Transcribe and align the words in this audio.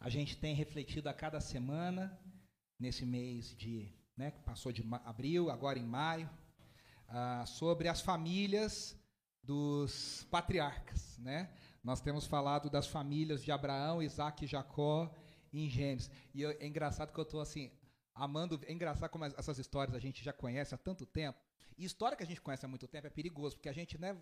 A 0.00 0.08
gente 0.08 0.36
tem 0.36 0.54
refletido 0.54 1.08
a 1.08 1.14
cada 1.14 1.40
semana, 1.40 2.18
nesse 2.78 3.04
mês 3.04 3.54
de, 3.56 3.92
né, 4.16 4.30
que 4.30 4.40
passou 4.42 4.70
de 4.70 4.84
abril, 5.04 5.50
agora 5.50 5.78
em 5.78 5.84
maio, 5.86 6.30
uh, 7.08 7.46
sobre 7.46 7.88
as 7.88 8.00
famílias 8.00 8.96
dos 9.42 10.26
patriarcas, 10.30 11.18
né? 11.18 11.50
Nós 11.82 12.00
temos 12.00 12.26
falado 12.26 12.68
das 12.68 12.86
famílias 12.86 13.42
de 13.42 13.50
Abraão, 13.50 14.02
Isaac 14.02 14.44
e 14.44 14.48
Jacó 14.48 15.12
em 15.52 15.68
Gênesis. 15.70 16.10
E 16.34 16.42
eu, 16.42 16.50
é 16.50 16.66
engraçado 16.66 17.12
que 17.12 17.18
eu 17.18 17.24
estou 17.24 17.40
assim, 17.40 17.72
amando. 18.14 18.60
É 18.66 18.72
engraçado 18.72 19.10
como 19.10 19.24
essas 19.24 19.58
histórias 19.58 19.96
a 19.96 19.98
gente 19.98 20.22
já 20.22 20.32
conhece 20.32 20.74
há 20.74 20.78
tanto 20.78 21.06
tempo. 21.06 21.38
E 21.76 21.84
história 21.84 22.16
que 22.16 22.22
a 22.22 22.26
gente 22.26 22.40
conhece 22.40 22.66
há 22.66 22.68
muito 22.68 22.86
tempo 22.86 23.06
é 23.06 23.10
perigoso, 23.10 23.56
porque 23.56 23.68
a 23.68 23.72
gente 23.72 23.96
né, 23.98 24.16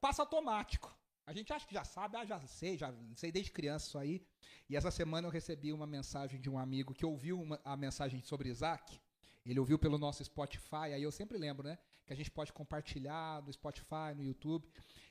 passa 0.00 0.22
automático. 0.22 0.96
A 1.24 1.32
gente 1.32 1.52
acha 1.52 1.66
que 1.66 1.74
já 1.74 1.84
sabe, 1.84 2.16
ah, 2.16 2.24
já 2.24 2.40
sei, 2.46 2.76
já 2.76 2.92
sei 3.14 3.30
desde 3.30 3.52
criança 3.52 3.86
isso 3.86 3.98
aí. 3.98 4.26
E 4.68 4.76
essa 4.76 4.90
semana 4.90 5.26
eu 5.28 5.30
recebi 5.30 5.72
uma 5.72 5.86
mensagem 5.86 6.40
de 6.40 6.50
um 6.50 6.58
amigo 6.58 6.94
que 6.94 7.06
ouviu 7.06 7.40
uma, 7.40 7.60
a 7.64 7.76
mensagem 7.76 8.20
sobre 8.22 8.48
Isaac. 8.48 9.00
Ele 9.44 9.58
ouviu 9.58 9.78
pelo 9.78 9.98
nosso 9.98 10.24
Spotify, 10.24 10.92
aí 10.94 11.02
eu 11.02 11.10
sempre 11.10 11.38
lembro, 11.38 11.66
né? 11.66 11.78
Que 12.06 12.12
a 12.12 12.16
gente 12.16 12.30
pode 12.30 12.52
compartilhar 12.52 13.42
no 13.42 13.52
Spotify, 13.52 14.14
no 14.16 14.22
YouTube. 14.22 14.68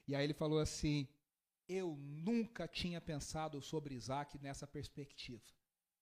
E 0.08 0.16
aí 0.16 0.24
ele 0.24 0.34
falou 0.34 0.60
assim: 0.60 1.08
Eu 1.68 1.98
nunca 1.98 2.68
tinha 2.68 3.02
pensado 3.02 3.62
sobre 3.62 3.96
Isaac 3.96 4.38
nessa 4.40 4.66
perspectiva. 4.66 5.42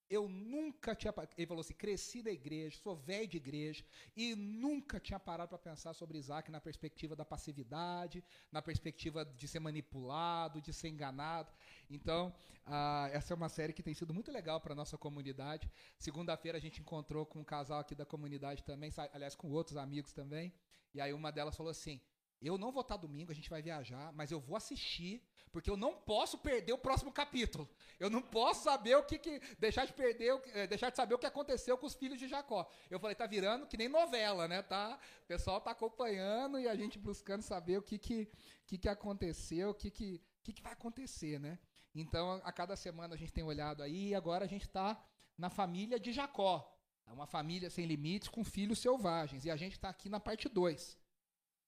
Eu 0.10 0.28
nunca 0.28 0.96
tinha. 0.96 1.14
Ele 1.38 1.46
falou 1.46 1.62
assim: 1.62 1.74
cresci 1.74 2.24
da 2.24 2.32
igreja, 2.32 2.80
sou 2.82 2.96
velho 2.96 3.28
de 3.28 3.38
igreja, 3.38 3.86
e 4.18 4.36
nunca 4.36 5.00
tinha 5.00 5.20
parado 5.20 5.50
para 5.50 5.58
pensar 5.60 5.94
sobre 5.94 6.18
Isaac 6.18 6.50
na 6.50 6.60
perspectiva 6.60 7.16
da 7.16 7.24
passividade, 7.24 8.24
na 8.52 8.62
perspectiva 8.62 9.24
de 9.24 9.48
ser 9.48 9.60
manipulado, 9.60 10.62
de 10.62 10.74
ser 10.74 10.90
enganado. 10.90 11.54
Então, 11.90 12.34
uh, 12.66 13.08
essa 13.12 13.34
é 13.34 13.36
uma 13.36 13.50
série 13.50 13.72
que 13.72 13.84
tem 13.84 13.94
sido 13.94 14.14
muito 14.14 14.32
legal 14.32 14.60
para 14.60 14.74
nossa 14.74 14.98
comunidade. 14.98 15.70
Segunda-feira 16.00 16.58
a 16.58 16.62
gente 16.62 16.82
encontrou 16.82 17.26
com 17.26 17.40
um 17.40 17.44
casal 17.44 17.80
aqui 17.80 17.94
da 17.94 18.06
comunidade 18.06 18.64
também, 18.64 18.92
aliás, 19.14 19.36
com 19.36 19.52
outros 19.52 19.78
amigos 19.78 20.12
também. 20.12 20.52
E 20.92 21.00
aí 21.00 21.14
uma 21.14 21.32
delas 21.32 21.56
falou 21.56 21.70
assim: 21.70 22.02
eu 22.48 22.58
não 22.58 22.72
vou 22.72 22.82
estar 22.82 22.96
domingo, 22.96 23.32
a 23.32 23.36
gente 23.36 23.50
vai 23.50 23.62
viajar, 23.62 24.14
mas 24.14 24.32
eu 24.32 24.40
vou 24.40 24.56
assistir, 24.56 25.22
porque 25.52 25.70
eu 25.70 25.76
não 25.76 25.94
posso 25.94 26.38
perder 26.38 26.72
o 26.72 26.78
próximo 26.78 27.12
capítulo. 27.12 27.70
Eu 28.00 28.10
não 28.10 28.22
posso 28.22 28.64
saber 28.64 28.96
o 28.96 29.04
que, 29.04 29.18
que 29.18 29.42
deixar 29.60 29.86
de 29.86 29.92
perder, 29.92 30.42
eh, 30.54 30.66
deixar 30.66 30.90
de 30.90 30.96
saber 30.96 31.16
o 31.16 31.20
que 31.20 31.26
aconteceu 31.26 31.78
com 31.78 31.86
os 31.86 31.96
filhos 31.96 32.18
de 32.18 32.28
Jacó. 32.28 32.70
Eu 32.90 33.00
falei, 33.00 33.16
tá 33.16 33.28
virando 33.28 33.68
que 33.68 33.76
nem 33.76 33.90
novela, 33.90 34.48
né? 34.48 34.62
Tá, 34.62 34.98
o 35.24 35.28
pessoal 35.28 35.60
tá 35.60 35.72
acompanhando 35.72 36.58
e 36.60 36.68
a 36.68 36.76
gente 36.76 36.98
buscando 36.98 37.42
saber 37.42 37.78
o 37.78 37.82
que 37.82 37.98
que, 37.98 38.32
que, 38.66 38.78
que 38.78 38.88
aconteceu, 38.88 39.72
o 39.72 39.74
que 39.74 39.92
que, 39.92 40.22
que 40.42 40.54
que 40.54 40.62
vai 40.62 40.74
acontecer, 40.74 41.40
né? 41.40 41.60
Então, 41.94 42.40
a 42.44 42.52
cada 42.54 42.76
semana 42.78 43.16
a 43.16 43.18
gente 43.18 43.34
tem 43.34 43.44
olhado 43.44 43.84
aí 43.84 44.10
e 44.10 44.16
agora 44.16 44.46
a 44.46 44.48
gente 44.48 44.66
está 44.66 45.04
na 45.38 45.50
família 45.50 46.00
de 46.00 46.14
Jacó. 46.14 46.74
É 47.06 47.12
uma 47.12 47.26
família 47.26 47.70
sem 47.70 47.86
limites 47.86 48.30
com 48.30 48.44
filhos 48.44 48.80
selvagens. 48.80 49.44
E 49.44 49.50
a 49.50 49.56
gente 49.56 49.74
está 49.74 49.90
aqui 49.90 50.08
na 50.08 50.20
parte 50.20 50.48
2. 50.48 50.98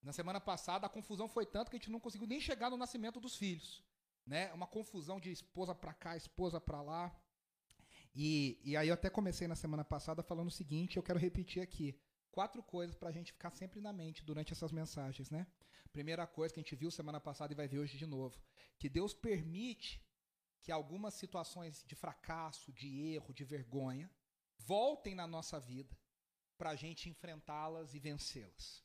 Na 0.01 0.11
semana 0.11 0.41
passada, 0.41 0.87
a 0.87 0.89
confusão 0.89 1.27
foi 1.27 1.45
tanto 1.45 1.69
que 1.69 1.77
a 1.77 1.79
gente 1.79 1.91
não 1.91 1.99
conseguiu 1.99 2.27
nem 2.27 2.39
chegar 2.39 2.69
no 2.69 2.77
nascimento 2.77 3.19
dos 3.19 3.35
filhos. 3.35 3.83
Né? 4.25 4.51
Uma 4.53 4.67
confusão 4.67 5.19
de 5.19 5.31
esposa 5.31 5.75
para 5.75 5.93
cá, 5.93 6.15
esposa 6.15 6.59
para 6.59 6.81
lá. 6.81 7.15
E, 8.15 8.59
e 8.63 8.75
aí 8.75 8.87
eu 8.87 8.93
até 8.93 9.09
comecei 9.09 9.47
na 9.47 9.55
semana 9.55 9.83
passada 9.83 10.23
falando 10.23 10.47
o 10.47 10.51
seguinte, 10.51 10.97
eu 10.97 11.03
quero 11.03 11.19
repetir 11.19 11.61
aqui. 11.61 11.99
Quatro 12.31 12.63
coisas 12.63 12.95
para 12.95 13.09
a 13.09 13.11
gente 13.11 13.33
ficar 13.33 13.51
sempre 13.51 13.79
na 13.79 13.93
mente 13.93 14.23
durante 14.23 14.53
essas 14.53 14.71
mensagens, 14.71 15.29
né? 15.29 15.45
Primeira 15.91 16.25
coisa 16.25 16.53
que 16.53 16.59
a 16.59 16.63
gente 16.63 16.75
viu 16.75 16.89
semana 16.89 17.19
passada 17.19 17.51
e 17.51 17.55
vai 17.55 17.67
ver 17.67 17.79
hoje 17.79 17.97
de 17.97 18.05
novo, 18.05 18.41
que 18.79 18.87
Deus 18.87 19.13
permite 19.13 20.01
que 20.61 20.71
algumas 20.71 21.13
situações 21.13 21.83
de 21.85 21.95
fracasso, 21.95 22.71
de 22.71 23.13
erro, 23.13 23.33
de 23.33 23.43
vergonha, 23.43 24.09
voltem 24.57 25.13
na 25.13 25.27
nossa 25.27 25.59
vida 25.59 25.97
para 26.57 26.69
a 26.69 26.75
gente 26.75 27.09
enfrentá-las 27.09 27.93
e 27.93 27.99
vencê-las. 27.99 28.83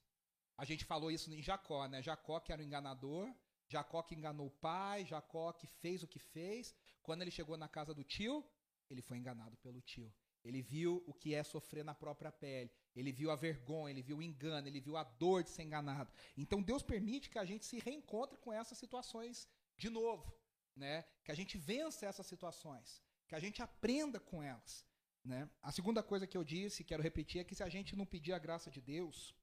A 0.57 0.65
gente 0.65 0.85
falou 0.85 1.11
isso 1.11 1.33
em 1.33 1.43
Jacó, 1.43 1.87
né? 1.87 2.03
Jacó 2.03 2.41
que 2.41 2.53
era 2.53 2.63
o 2.63 2.65
enganador, 2.65 3.33
Jacó 3.69 4.03
que 4.03 4.15
enganou 4.15 4.47
o 4.47 4.51
pai, 4.51 5.05
Jacó 5.05 5.53
que 5.53 5.67
fez 5.67 6.03
o 6.03 6.09
que 6.09 6.19
fez. 6.19 6.75
Quando 7.03 7.23
ele 7.23 7.31
chegou 7.31 7.57
na 7.57 7.69
casa 7.69 7.93
do 7.93 8.05
tio, 8.05 8.45
ele 8.89 9.03
foi 9.03 9.19
enganado 9.19 9.57
pelo 9.59 9.81
tio. 9.81 10.13
Ele 10.45 10.63
viu 10.63 11.03
o 11.07 11.13
que 11.13 11.35
é 11.35 11.43
sofrer 11.43 11.85
na 11.85 11.95
própria 11.95 12.31
pele. 12.31 12.71
Ele 12.95 13.11
viu 13.11 13.31
a 13.31 13.37
vergonha, 13.37 13.91
ele 13.93 14.03
viu 14.03 14.19
o 14.19 14.23
engano, 14.23 14.69
ele 14.69 14.81
viu 14.81 14.97
a 14.97 15.03
dor 15.03 15.43
de 15.43 15.51
ser 15.51 15.65
enganado. 15.65 16.11
Então 16.37 16.63
Deus 16.63 16.83
permite 16.83 17.29
que 17.29 17.39
a 17.39 17.45
gente 17.45 17.67
se 17.67 17.79
reencontre 17.81 18.39
com 18.39 18.53
essas 18.53 18.79
situações 18.79 19.49
de 19.77 19.91
novo, 19.91 20.33
né? 20.75 21.05
Que 21.25 21.33
a 21.33 21.35
gente 21.35 21.59
vença 21.59 22.07
essas 22.07 22.27
situações, 22.27 23.03
que 23.27 23.35
a 23.35 23.41
gente 23.41 23.61
aprenda 23.61 24.21
com 24.21 24.41
elas, 24.43 24.87
né? 25.25 25.51
A 25.61 25.73
segunda 25.73 26.03
coisa 26.03 26.27
que 26.27 26.37
eu 26.37 26.45
disse, 26.45 26.85
quero 26.85 27.03
repetir, 27.03 27.41
é 27.41 27.45
que 27.45 27.55
se 27.55 27.65
a 27.65 27.69
gente 27.69 27.97
não 27.97 28.07
pedir 28.07 28.33
a 28.33 28.39
graça 28.39 28.71
de 28.71 28.81
Deus, 28.81 29.35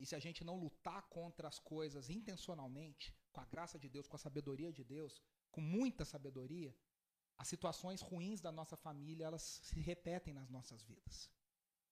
e 0.00 0.06
se 0.06 0.14
a 0.14 0.18
gente 0.18 0.42
não 0.42 0.56
lutar 0.56 1.02
contra 1.16 1.46
as 1.46 1.58
coisas 1.58 2.08
intencionalmente, 2.08 3.14
com 3.32 3.40
a 3.40 3.44
graça 3.44 3.78
de 3.78 3.88
Deus, 3.88 4.08
com 4.08 4.16
a 4.16 4.24
sabedoria 4.26 4.72
de 4.72 4.82
Deus, 4.82 5.22
com 5.52 5.60
muita 5.60 6.04
sabedoria, 6.04 6.74
as 7.36 7.48
situações 7.48 8.00
ruins 8.00 8.40
da 8.40 8.50
nossa 8.50 8.76
família, 8.76 9.26
elas 9.26 9.42
se 9.42 9.78
repetem 9.80 10.32
nas 10.32 10.48
nossas 10.48 10.82
vidas. 10.82 11.30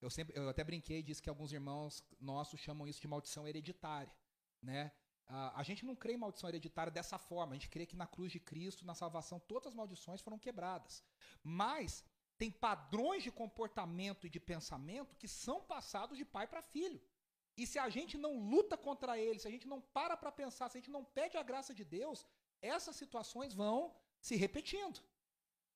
Eu 0.01 0.11
sempre, 0.11 0.37
eu 0.39 0.49
até 0.49 0.65
brinquei 0.65 1.01
e 1.01 1.03
disse 1.03 1.23
que 1.23 1.29
alguns 1.29 1.53
irmãos 1.53 2.03
nossos 2.19 2.61
chamam 2.61 2.87
isso 2.89 3.01
de 3.01 3.09
maldição 3.09 3.47
hereditária, 3.47 4.15
né? 4.63 4.93
a 5.29 5.63
gente 5.63 5.85
não 5.85 5.95
crê 5.95 6.15
em 6.15 6.17
maldição 6.17 6.49
hereditária 6.49 6.91
dessa 6.91 7.19
forma. 7.19 7.53
A 7.53 7.57
gente 7.57 7.69
crê 7.69 7.85
que 7.85 7.97
na 7.97 8.07
cruz 8.07 8.33
de 8.33 8.41
Cristo, 8.41 8.87
na 8.87 8.95
salvação, 8.95 9.39
todas 9.39 9.69
as 9.69 9.75
maldições 9.75 10.23
foram 10.23 10.39
quebradas. 10.39 11.05
Mas 11.43 12.03
tem 12.39 12.51
padrões 12.51 13.23
de 13.23 13.31
comportamento 13.31 14.27
e 14.27 14.31
de 14.31 14.41
pensamento 14.41 15.17
que 15.17 15.29
são 15.29 15.61
passados 15.63 16.17
de 16.17 16.25
pai 16.25 16.47
para 16.47 16.63
filho. 16.63 17.01
E 17.59 17.67
se 17.67 17.79
a 17.85 17.89
gente 17.89 18.17
não 18.17 18.33
luta 18.53 18.77
contra 18.87 19.19
ele, 19.19 19.41
se 19.41 19.49
a 19.49 19.51
gente 19.51 19.67
não 19.67 19.81
para 19.81 20.17
para 20.17 20.31
pensar, 20.31 20.69
se 20.69 20.79
a 20.79 20.81
gente 20.81 20.93
não 20.97 21.05
pede 21.05 21.37
a 21.37 21.43
graça 21.43 21.75
de 21.75 21.85
Deus, 21.85 22.25
essas 22.63 22.95
situações 22.95 23.53
vão 23.53 23.93
se 24.21 24.37
repetindo. 24.37 25.01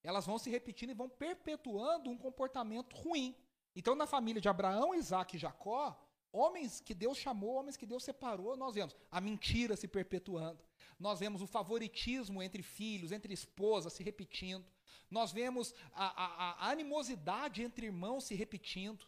Elas 0.02 0.24
vão 0.24 0.38
se 0.38 0.48
repetindo 0.48 0.90
e 0.90 1.00
vão 1.02 1.08
perpetuando 1.08 2.08
um 2.08 2.16
comportamento 2.16 2.94
ruim. 2.94 3.36
Então, 3.74 3.96
na 3.96 4.06
família 4.06 4.40
de 4.40 4.48
Abraão, 4.48 4.94
Isaac 4.94 5.34
e 5.34 5.40
Jacó, 5.40 5.84
homens 6.30 6.80
que 6.80 6.94
Deus 6.94 7.18
chamou, 7.18 7.54
homens 7.56 7.76
que 7.76 7.86
Deus 7.86 8.04
separou, 8.04 8.56
nós 8.56 8.74
vemos 8.76 8.94
a 9.10 9.20
mentira 9.20 9.74
se 9.76 9.88
perpetuando. 9.88 10.62
Nós 11.00 11.18
vemos 11.18 11.42
o 11.42 11.48
favoritismo 11.48 12.40
entre 12.40 12.62
filhos, 12.62 13.10
entre 13.10 13.34
esposas 13.34 13.92
se 13.92 14.04
repetindo. 14.04 14.64
Nós 15.10 15.32
vemos 15.32 15.74
a, 15.92 16.06
a, 16.24 16.66
a 16.66 16.70
animosidade 16.70 17.62
entre 17.62 17.86
irmãos 17.86 18.24
se 18.24 18.36
repetindo. 18.36 19.04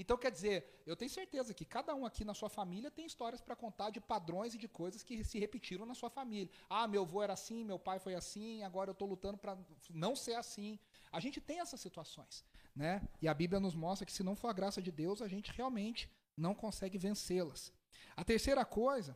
Então, 0.00 0.16
quer 0.16 0.30
dizer, 0.30 0.82
eu 0.86 0.96
tenho 0.96 1.10
certeza 1.10 1.52
que 1.52 1.62
cada 1.62 1.94
um 1.94 2.06
aqui 2.06 2.24
na 2.24 2.32
sua 2.32 2.48
família 2.48 2.90
tem 2.90 3.04
histórias 3.04 3.42
para 3.42 3.54
contar 3.54 3.90
de 3.90 4.00
padrões 4.00 4.54
e 4.54 4.58
de 4.58 4.66
coisas 4.66 5.02
que 5.02 5.22
se 5.22 5.38
repetiram 5.38 5.84
na 5.84 5.94
sua 5.94 6.08
família. 6.08 6.50
Ah, 6.70 6.88
meu 6.88 7.02
avô 7.02 7.22
era 7.22 7.34
assim, 7.34 7.62
meu 7.62 7.78
pai 7.78 7.98
foi 7.98 8.14
assim, 8.14 8.62
agora 8.62 8.88
eu 8.88 8.92
estou 8.92 9.06
lutando 9.06 9.36
para 9.36 9.58
não 9.90 10.16
ser 10.16 10.36
assim. 10.36 10.78
A 11.12 11.20
gente 11.20 11.38
tem 11.38 11.60
essas 11.60 11.82
situações. 11.82 12.42
Né? 12.74 13.06
E 13.20 13.28
a 13.28 13.34
Bíblia 13.34 13.60
nos 13.60 13.74
mostra 13.74 14.06
que 14.06 14.12
se 14.12 14.22
não 14.22 14.34
for 14.34 14.48
a 14.48 14.54
graça 14.54 14.80
de 14.80 14.90
Deus, 14.90 15.20
a 15.20 15.28
gente 15.28 15.52
realmente 15.52 16.10
não 16.34 16.54
consegue 16.54 16.96
vencê-las. 16.96 17.70
A 18.16 18.24
terceira 18.24 18.64
coisa 18.64 19.14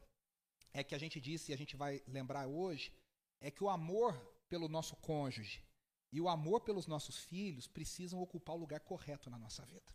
é 0.74 0.84
que 0.84 0.94
a 0.94 0.98
gente 0.98 1.18
disse 1.18 1.50
e 1.50 1.54
a 1.54 1.56
gente 1.56 1.76
vai 1.76 2.02
lembrar 2.06 2.46
hoje 2.46 2.92
é 3.40 3.50
que 3.50 3.64
o 3.64 3.70
amor 3.70 4.12
pelo 4.50 4.68
nosso 4.68 4.96
cônjuge 4.96 5.64
e 6.12 6.20
o 6.20 6.28
amor 6.28 6.60
pelos 6.60 6.86
nossos 6.86 7.20
filhos 7.20 7.66
precisam 7.66 8.20
ocupar 8.20 8.54
o 8.54 8.58
lugar 8.58 8.80
correto 8.80 9.30
na 9.30 9.38
nossa 9.38 9.64
vida. 9.64 9.90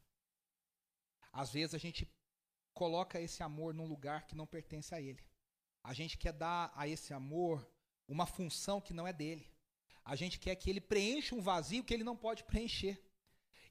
Às 1.31 1.51
vezes 1.51 1.75
a 1.75 1.77
gente 1.77 2.07
coloca 2.73 3.19
esse 3.19 3.43
amor 3.43 3.73
num 3.73 3.85
lugar 3.85 4.25
que 4.27 4.35
não 4.35 4.47
pertence 4.47 4.93
a 4.93 5.01
ele. 5.01 5.23
A 5.83 5.93
gente 5.93 6.17
quer 6.17 6.33
dar 6.33 6.71
a 6.75 6.87
esse 6.87 7.13
amor 7.13 7.67
uma 8.07 8.25
função 8.25 8.81
que 8.81 8.93
não 8.93 9.07
é 9.07 9.13
dele. 9.13 9.49
A 10.03 10.15
gente 10.15 10.39
quer 10.39 10.55
que 10.55 10.69
ele 10.69 10.81
preencha 10.81 11.35
um 11.35 11.41
vazio 11.41 11.83
que 11.83 11.93
ele 11.93 12.03
não 12.03 12.17
pode 12.17 12.43
preencher. 12.43 12.99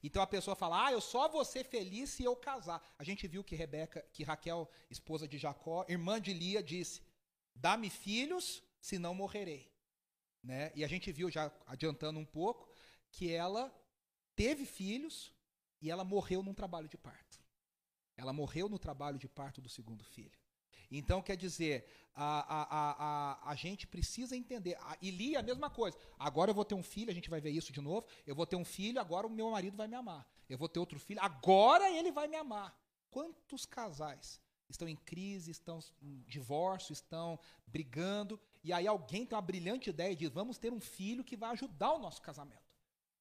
Então 0.01 0.21
a 0.21 0.27
pessoa 0.27 0.55
fala: 0.55 0.85
"Ah, 0.85 0.91
eu 0.91 1.01
só 1.01 1.27
vou 1.27 1.43
ser 1.43 1.65
feliz 1.65 2.09
se 2.11 2.23
eu 2.23 2.35
casar". 2.35 2.81
A 2.97 3.03
gente 3.03 3.27
viu 3.27 3.43
que 3.43 3.55
Rebeca, 3.55 4.01
que 4.13 4.23
Raquel, 4.23 4.69
esposa 4.89 5.27
de 5.27 5.37
Jacó, 5.37 5.85
irmã 5.89 6.21
de 6.21 6.33
Lia, 6.33 6.63
disse: 6.63 7.01
"Dá-me 7.53 7.89
filhos, 7.89 8.63
senão 8.79 9.13
morrerei". 9.13 9.69
Né? 10.41 10.71
E 10.73 10.85
a 10.85 10.87
gente 10.87 11.11
viu 11.11 11.29
já 11.29 11.51
adiantando 11.65 12.17
um 12.17 12.25
pouco 12.25 12.71
que 13.11 13.33
ela 13.33 13.63
teve 14.35 14.65
filhos 14.65 15.33
e 15.81 15.91
ela 15.91 16.05
morreu 16.05 16.41
num 16.41 16.53
trabalho 16.53 16.87
de 16.87 16.97
parto. 16.97 17.28
Ela 18.19 18.33
morreu 18.33 18.67
no 18.67 18.77
trabalho 18.77 19.17
de 19.17 19.29
parto 19.29 19.61
do 19.61 19.69
segundo 19.69 20.03
filho. 20.03 20.37
Então, 20.91 21.21
quer 21.21 21.37
dizer, 21.37 21.85
a, 22.13 22.39
a, 22.55 22.91
a, 23.43 23.51
a, 23.51 23.55
gente 23.55 23.87
precisa 23.87 24.35
entender. 24.35 24.75
A, 24.81 24.97
e 25.01 25.09
Lia, 25.09 25.39
a 25.39 25.43
mesma 25.43 25.69
coisa. 25.69 25.97
Agora 26.17 26.51
eu 26.51 26.55
vou 26.55 26.65
ter 26.65 26.75
um 26.75 26.83
filho, 26.83 27.11
a 27.11 27.13
gente 27.13 27.29
vai 27.29 27.39
ver 27.39 27.51
isso 27.51 27.71
de 27.71 27.79
novo. 27.79 28.05
Eu 28.25 28.35
vou 28.35 28.45
ter 28.45 28.55
um 28.55 28.65
filho, 28.65 28.99
agora 28.99 29.25
o 29.25 29.29
meu 29.29 29.51
marido 29.51 29.77
vai 29.77 29.87
me 29.87 29.95
amar. 29.95 30.27
Eu 30.49 30.57
vou 30.57 30.67
ter 30.67 30.79
outro 30.79 30.99
filho, 30.99 31.21
agora 31.21 31.89
ele 31.89 32.11
vai 32.11 32.27
me 32.27 32.35
amar. 32.35 32.77
Quantos 33.09 33.65
casais 33.65 34.41
estão 34.67 34.87
em 34.87 34.95
crise, 34.97 35.51
estão 35.51 35.79
em 36.01 36.23
divórcio, 36.27 36.91
estão 36.91 37.39
brigando, 37.65 38.39
e 38.63 38.73
aí 38.73 38.85
alguém 38.85 39.25
tem 39.25 39.35
uma 39.35 39.41
brilhante 39.41 39.89
ideia 39.89 40.15
de 40.15 40.27
vamos 40.27 40.57
ter 40.57 40.73
um 40.73 40.79
filho 40.79 41.23
que 41.23 41.37
vai 41.37 41.51
ajudar 41.51 41.93
o 41.93 41.99
nosso 41.99 42.21
casamento. 42.21 42.69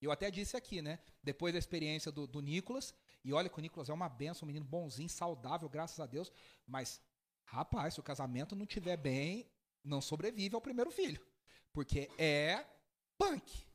Eu 0.01 0.11
até 0.13 0.31
disse 0.31 0.57
aqui, 0.57 0.81
né? 0.81 0.99
Depois 1.23 1.53
da 1.53 1.59
experiência 1.59 2.13
do, 2.13 2.27
do 2.27 2.41
Nicolas, 2.41 2.95
e 3.25 3.33
olha 3.33 3.49
que 3.49 3.59
o 3.59 3.61
Nicolas 3.61 3.89
é 3.89 3.93
uma 3.93 4.09
benção, 4.09 4.47
um 4.47 4.49
menino 4.49 4.65
bonzinho, 4.65 5.09
saudável, 5.09 5.69
graças 5.69 5.99
a 6.01 6.07
Deus, 6.07 6.33
mas, 6.67 7.01
rapaz, 7.45 7.95
se 7.95 8.01
o 8.01 8.03
casamento 8.03 8.55
não 8.55 8.67
tiver 8.67 8.97
bem, 8.97 9.51
não 9.85 10.01
sobrevive 10.01 10.55
ao 10.55 10.61
primeiro 10.61 10.91
filho. 10.91 11.21
Porque 11.73 12.11
é 12.19 12.65
punk. 13.17 13.67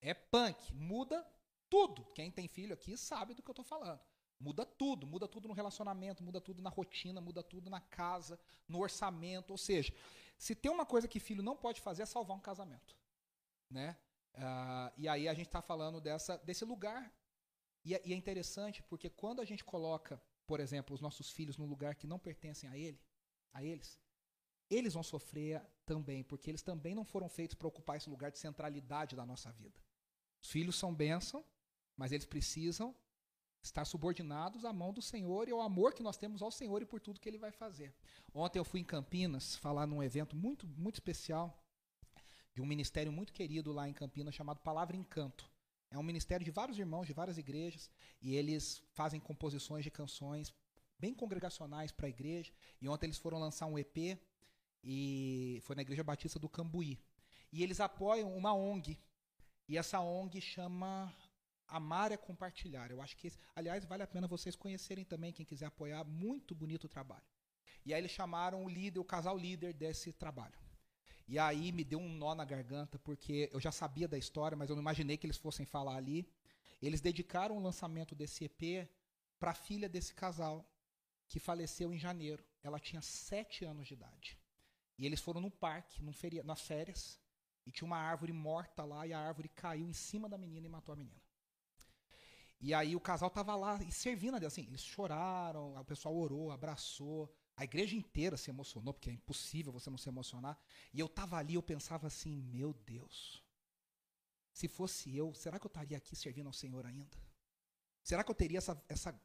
É 0.00 0.14
punk. 0.14 0.72
Muda 0.74 1.26
tudo. 1.68 2.04
Quem 2.14 2.30
tem 2.30 2.48
filho 2.48 2.74
aqui 2.74 2.96
sabe 2.96 3.34
do 3.34 3.42
que 3.42 3.50
eu 3.50 3.52
estou 3.52 3.64
falando. 3.64 4.00
Muda 4.38 4.66
tudo, 4.66 5.06
muda 5.06 5.26
tudo 5.26 5.48
no 5.48 5.54
relacionamento, 5.54 6.22
muda 6.22 6.40
tudo 6.40 6.60
na 6.60 6.68
rotina, 6.68 7.20
muda 7.20 7.42
tudo 7.42 7.70
na 7.70 7.80
casa, 7.80 8.38
no 8.68 8.80
orçamento. 8.80 9.50
Ou 9.50 9.58
seja, 9.58 9.94
se 10.36 10.54
tem 10.54 10.70
uma 10.70 10.84
coisa 10.84 11.08
que 11.08 11.18
filho 11.18 11.42
não 11.42 11.56
pode 11.56 11.80
fazer 11.80 12.02
é 12.02 12.06
salvar 12.06 12.36
um 12.36 12.40
casamento. 12.40 12.96
Né? 13.70 13.96
Uh, 14.34 14.92
e 14.98 15.08
aí 15.08 15.26
a 15.28 15.34
gente 15.34 15.46
está 15.46 15.62
falando 15.62 16.00
dessa, 16.00 16.36
desse 16.38 16.64
lugar. 16.64 17.10
E 17.86 17.94
é, 17.94 18.02
e 18.04 18.12
é 18.12 18.16
interessante 18.16 18.82
porque 18.82 19.08
quando 19.08 19.40
a 19.40 19.44
gente 19.44 19.62
coloca, 19.62 20.20
por 20.44 20.58
exemplo, 20.58 20.92
os 20.92 21.00
nossos 21.00 21.30
filhos 21.30 21.56
num 21.56 21.66
lugar 21.66 21.94
que 21.94 22.04
não 22.04 22.18
pertencem 22.18 22.68
a 22.68 22.76
ele, 22.76 23.00
a 23.52 23.62
eles, 23.62 23.96
eles 24.68 24.94
vão 24.94 25.04
sofrer 25.04 25.62
também, 25.84 26.24
porque 26.24 26.50
eles 26.50 26.62
também 26.62 26.96
não 26.96 27.04
foram 27.04 27.28
feitos 27.28 27.54
para 27.54 27.68
ocupar 27.68 27.96
esse 27.96 28.10
lugar 28.10 28.32
de 28.32 28.40
centralidade 28.40 29.14
da 29.14 29.24
nossa 29.24 29.52
vida. 29.52 29.80
Os 30.42 30.50
filhos 30.50 30.74
são 30.74 30.92
bênção, 30.92 31.44
mas 31.96 32.10
eles 32.10 32.26
precisam 32.26 32.92
estar 33.62 33.84
subordinados 33.84 34.64
à 34.64 34.72
mão 34.72 34.92
do 34.92 35.00
Senhor 35.00 35.48
e 35.48 35.52
ao 35.52 35.60
amor 35.60 35.94
que 35.94 36.02
nós 36.02 36.16
temos 36.16 36.42
ao 36.42 36.50
Senhor 36.50 36.82
e 36.82 36.86
por 36.86 37.00
tudo 37.00 37.20
que 37.20 37.28
ele 37.28 37.38
vai 37.38 37.52
fazer. 37.52 37.94
Ontem 38.34 38.58
eu 38.58 38.64
fui 38.64 38.80
em 38.80 38.84
Campinas 38.84 39.54
falar 39.54 39.86
num 39.86 40.02
evento 40.02 40.34
muito, 40.34 40.66
muito 40.66 40.96
especial 40.96 41.56
de 42.52 42.60
um 42.60 42.66
ministério 42.66 43.12
muito 43.12 43.32
querido 43.32 43.72
lá 43.72 43.88
em 43.88 43.92
Campinas 43.92 44.34
chamado 44.34 44.58
Palavra 44.58 44.96
Encanto. 44.96 45.48
É 45.90 45.98
um 45.98 46.02
ministério 46.02 46.44
de 46.44 46.50
vários 46.50 46.78
irmãos 46.78 47.06
de 47.06 47.12
várias 47.12 47.38
igrejas 47.38 47.90
e 48.20 48.34
eles 48.34 48.82
fazem 48.92 49.20
composições 49.20 49.84
de 49.84 49.90
canções 49.90 50.52
bem 50.98 51.14
congregacionais 51.14 51.92
para 51.92 52.06
a 52.06 52.08
igreja. 52.08 52.52
E 52.80 52.88
ontem 52.88 53.06
eles 53.06 53.18
foram 53.18 53.38
lançar 53.38 53.66
um 53.66 53.78
EP 53.78 54.18
e 54.82 55.60
foi 55.62 55.76
na 55.76 55.82
Igreja 55.82 56.04
Batista 56.04 56.38
do 56.38 56.48
Cambuí. 56.48 56.98
E 57.52 57.62
eles 57.62 57.80
apoiam 57.80 58.36
uma 58.36 58.54
ONG. 58.54 58.98
E 59.68 59.76
essa 59.76 60.00
ONG 60.00 60.40
chama 60.40 61.14
Amar 61.68 62.12
é 62.12 62.16
Compartilhar. 62.16 62.90
Eu 62.90 63.00
acho 63.02 63.16
que, 63.16 63.32
aliás, 63.54 63.84
vale 63.84 64.02
a 64.02 64.06
pena 64.06 64.28
vocês 64.28 64.54
conhecerem 64.54 65.04
também, 65.04 65.32
quem 65.32 65.44
quiser 65.44 65.66
apoiar. 65.66 66.04
Muito 66.04 66.54
bonito 66.54 66.84
o 66.84 66.88
trabalho. 66.88 67.24
E 67.84 67.92
aí 67.92 68.00
eles 68.00 68.10
chamaram 68.10 68.64
o 68.64 68.68
líder, 68.68 68.98
o 68.98 69.04
casal 69.04 69.36
líder 69.36 69.72
desse 69.72 70.12
trabalho. 70.12 70.58
E 71.28 71.38
aí 71.38 71.72
me 71.72 71.82
deu 71.82 71.98
um 71.98 72.08
nó 72.08 72.34
na 72.34 72.44
garganta, 72.44 72.98
porque 73.00 73.50
eu 73.52 73.60
já 73.60 73.72
sabia 73.72 74.06
da 74.06 74.16
história, 74.16 74.56
mas 74.56 74.70
eu 74.70 74.76
não 74.76 74.82
imaginei 74.82 75.16
que 75.16 75.26
eles 75.26 75.36
fossem 75.36 75.66
falar 75.66 75.96
ali. 75.96 76.28
Eles 76.80 77.00
dedicaram 77.00 77.56
o 77.56 77.62
lançamento 77.62 78.14
desse 78.14 78.44
EP 78.44 78.88
para 79.38 79.50
a 79.50 79.54
filha 79.54 79.88
desse 79.88 80.14
casal, 80.14 80.64
que 81.26 81.40
faleceu 81.40 81.92
em 81.92 81.98
janeiro. 81.98 82.44
Ela 82.62 82.78
tinha 82.78 83.02
sete 83.02 83.64
anos 83.64 83.88
de 83.88 83.94
idade. 83.94 84.38
E 84.98 85.04
eles 85.04 85.20
foram 85.20 85.40
no 85.40 85.50
parque, 85.50 86.02
num 86.02 86.12
feria, 86.12 86.42
nas 86.44 86.60
férias, 86.60 87.20
e 87.66 87.72
tinha 87.72 87.86
uma 87.86 87.98
árvore 87.98 88.32
morta 88.32 88.84
lá, 88.84 89.06
e 89.06 89.12
a 89.12 89.18
árvore 89.18 89.48
caiu 89.48 89.88
em 89.88 89.92
cima 89.92 90.28
da 90.28 90.38
menina 90.38 90.66
e 90.66 90.70
matou 90.70 90.92
a 90.92 90.96
menina. 90.96 91.20
E 92.60 92.72
aí 92.72 92.96
o 92.96 93.00
casal 93.00 93.28
tava 93.28 93.54
lá 93.54 93.78
e 93.82 93.92
servindo, 93.92 94.36
assim, 94.46 94.66
eles 94.66 94.82
choraram, 94.82 95.74
o 95.76 95.84
pessoal 95.84 96.16
orou, 96.16 96.50
abraçou, 96.50 97.34
a 97.56 97.64
igreja 97.64 97.96
inteira 97.96 98.36
se 98.36 98.50
emocionou, 98.50 98.92
porque 98.92 99.08
é 99.08 99.12
impossível 99.12 99.72
você 99.72 99.88
não 99.88 99.96
se 99.96 100.08
emocionar. 100.08 100.58
E 100.92 101.00
eu 101.00 101.08
tava 101.08 101.36
ali, 101.36 101.54
eu 101.54 101.62
pensava 101.62 102.06
assim, 102.06 102.42
meu 102.42 102.74
Deus, 102.74 103.42
se 104.52 104.68
fosse 104.68 105.16
eu, 105.16 105.34
será 105.34 105.58
que 105.58 105.66
eu 105.66 105.68
estaria 105.68 105.96
aqui 105.96 106.14
servindo 106.14 106.48
ao 106.48 106.52
Senhor 106.52 106.84
ainda? 106.84 107.16
Será 108.02 108.22
que 108.22 108.30
eu 108.30 108.34
teria 108.34 108.58
essa, 108.58 108.80
essa 108.88 109.18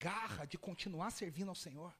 garra 0.00 0.46
de 0.46 0.56
continuar 0.56 1.10
servindo 1.10 1.50
ao 1.50 1.54
Senhor? 1.54 1.94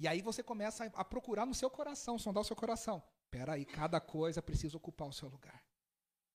E 0.00 0.08
aí 0.08 0.20
você 0.20 0.42
começa 0.42 0.84
a 0.84 1.04
procurar 1.04 1.46
no 1.46 1.54
seu 1.54 1.70
coração, 1.70 2.18
sondar 2.18 2.40
o 2.40 2.44
seu 2.44 2.56
coração. 2.56 3.02
Espera 3.24 3.52
aí, 3.52 3.64
cada 3.64 4.00
coisa 4.00 4.42
precisa 4.42 4.76
ocupar 4.76 5.06
o 5.06 5.12
seu 5.12 5.28
lugar. 5.28 5.64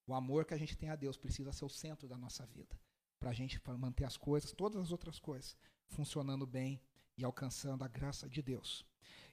O 0.07 0.13
amor 0.13 0.45
que 0.45 0.53
a 0.53 0.57
gente 0.57 0.77
tem 0.77 0.89
a 0.89 0.95
Deus 0.95 1.17
precisa 1.17 1.51
ser 1.51 1.65
o 1.65 1.69
centro 1.69 2.07
da 2.07 2.17
nossa 2.17 2.45
vida. 2.45 2.79
Para 3.19 3.31
a 3.31 3.33
gente 3.33 3.59
manter 3.77 4.05
as 4.05 4.15
coisas, 4.15 4.53
todas 4.53 4.81
as 4.81 4.91
outras 4.91 5.19
coisas, 5.19 5.57
funcionando 5.87 6.45
bem 6.45 6.81
e 7.17 7.23
alcançando 7.23 7.83
a 7.83 7.87
graça 7.87 8.27
de 8.27 8.41
Deus. 8.41 8.85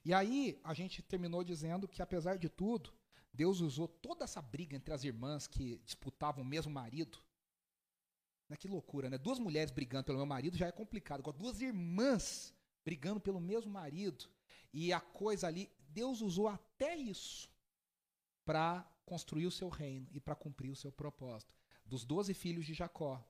E 0.05 0.13
aí 0.13 0.59
a 0.63 0.73
gente 0.73 1.01
terminou 1.01 1.43
dizendo 1.43 1.87
que, 1.87 2.01
apesar 2.01 2.37
de 2.37 2.49
tudo, 2.49 2.93
Deus 3.33 3.61
usou 3.61 3.87
toda 3.87 4.25
essa 4.25 4.41
briga 4.41 4.75
entre 4.75 4.93
as 4.93 5.03
irmãs 5.03 5.47
que 5.47 5.81
disputavam 5.85 6.43
o 6.43 6.47
mesmo 6.47 6.71
marido. 6.71 7.17
Né, 8.49 8.57
que 8.57 8.67
loucura, 8.67 9.09
né? 9.09 9.17
Duas 9.17 9.39
mulheres 9.39 9.71
brigando 9.71 10.05
pelo 10.05 10.17
meu 10.17 10.25
marido 10.25 10.57
já 10.57 10.67
é 10.67 10.71
complicado. 10.71 11.21
Agora, 11.21 11.37
duas 11.37 11.61
irmãs 11.61 12.53
brigando 12.83 13.19
pelo 13.19 13.39
mesmo 13.39 13.71
marido. 13.71 14.25
E 14.73 14.91
a 14.91 14.99
coisa 14.99 15.47
ali, 15.47 15.71
Deus 15.89 16.21
usou 16.21 16.47
até 16.47 16.95
isso 16.95 17.49
para 18.43 18.87
construir 19.05 19.45
o 19.45 19.51
seu 19.51 19.69
reino 19.69 20.07
e 20.11 20.19
para 20.19 20.35
cumprir 20.35 20.69
o 20.69 20.75
seu 20.75 20.91
propósito. 20.91 21.55
Dos 21.85 22.03
doze 22.03 22.33
filhos 22.33 22.65
de 22.65 22.73
Jacó, 22.73 23.23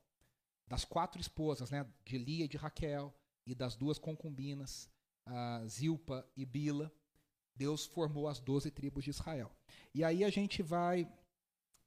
das 0.66 0.84
quatro 0.84 1.20
esposas, 1.20 1.70
né, 1.70 1.86
de 2.04 2.18
Lia 2.18 2.44
e 2.46 2.48
de 2.48 2.56
Raquel, 2.56 3.14
e 3.46 3.54
das 3.54 3.76
duas 3.76 3.98
concubinas, 3.98 4.90
Zilpa 5.66 6.26
e 6.36 6.44
Bila, 6.44 6.92
Deus 7.54 7.86
formou 7.86 8.26
as 8.28 8.40
doze 8.40 8.70
tribos 8.70 9.04
de 9.04 9.10
Israel. 9.10 9.50
E 9.94 10.02
aí 10.02 10.24
a 10.24 10.30
gente 10.30 10.62
vai 10.62 11.10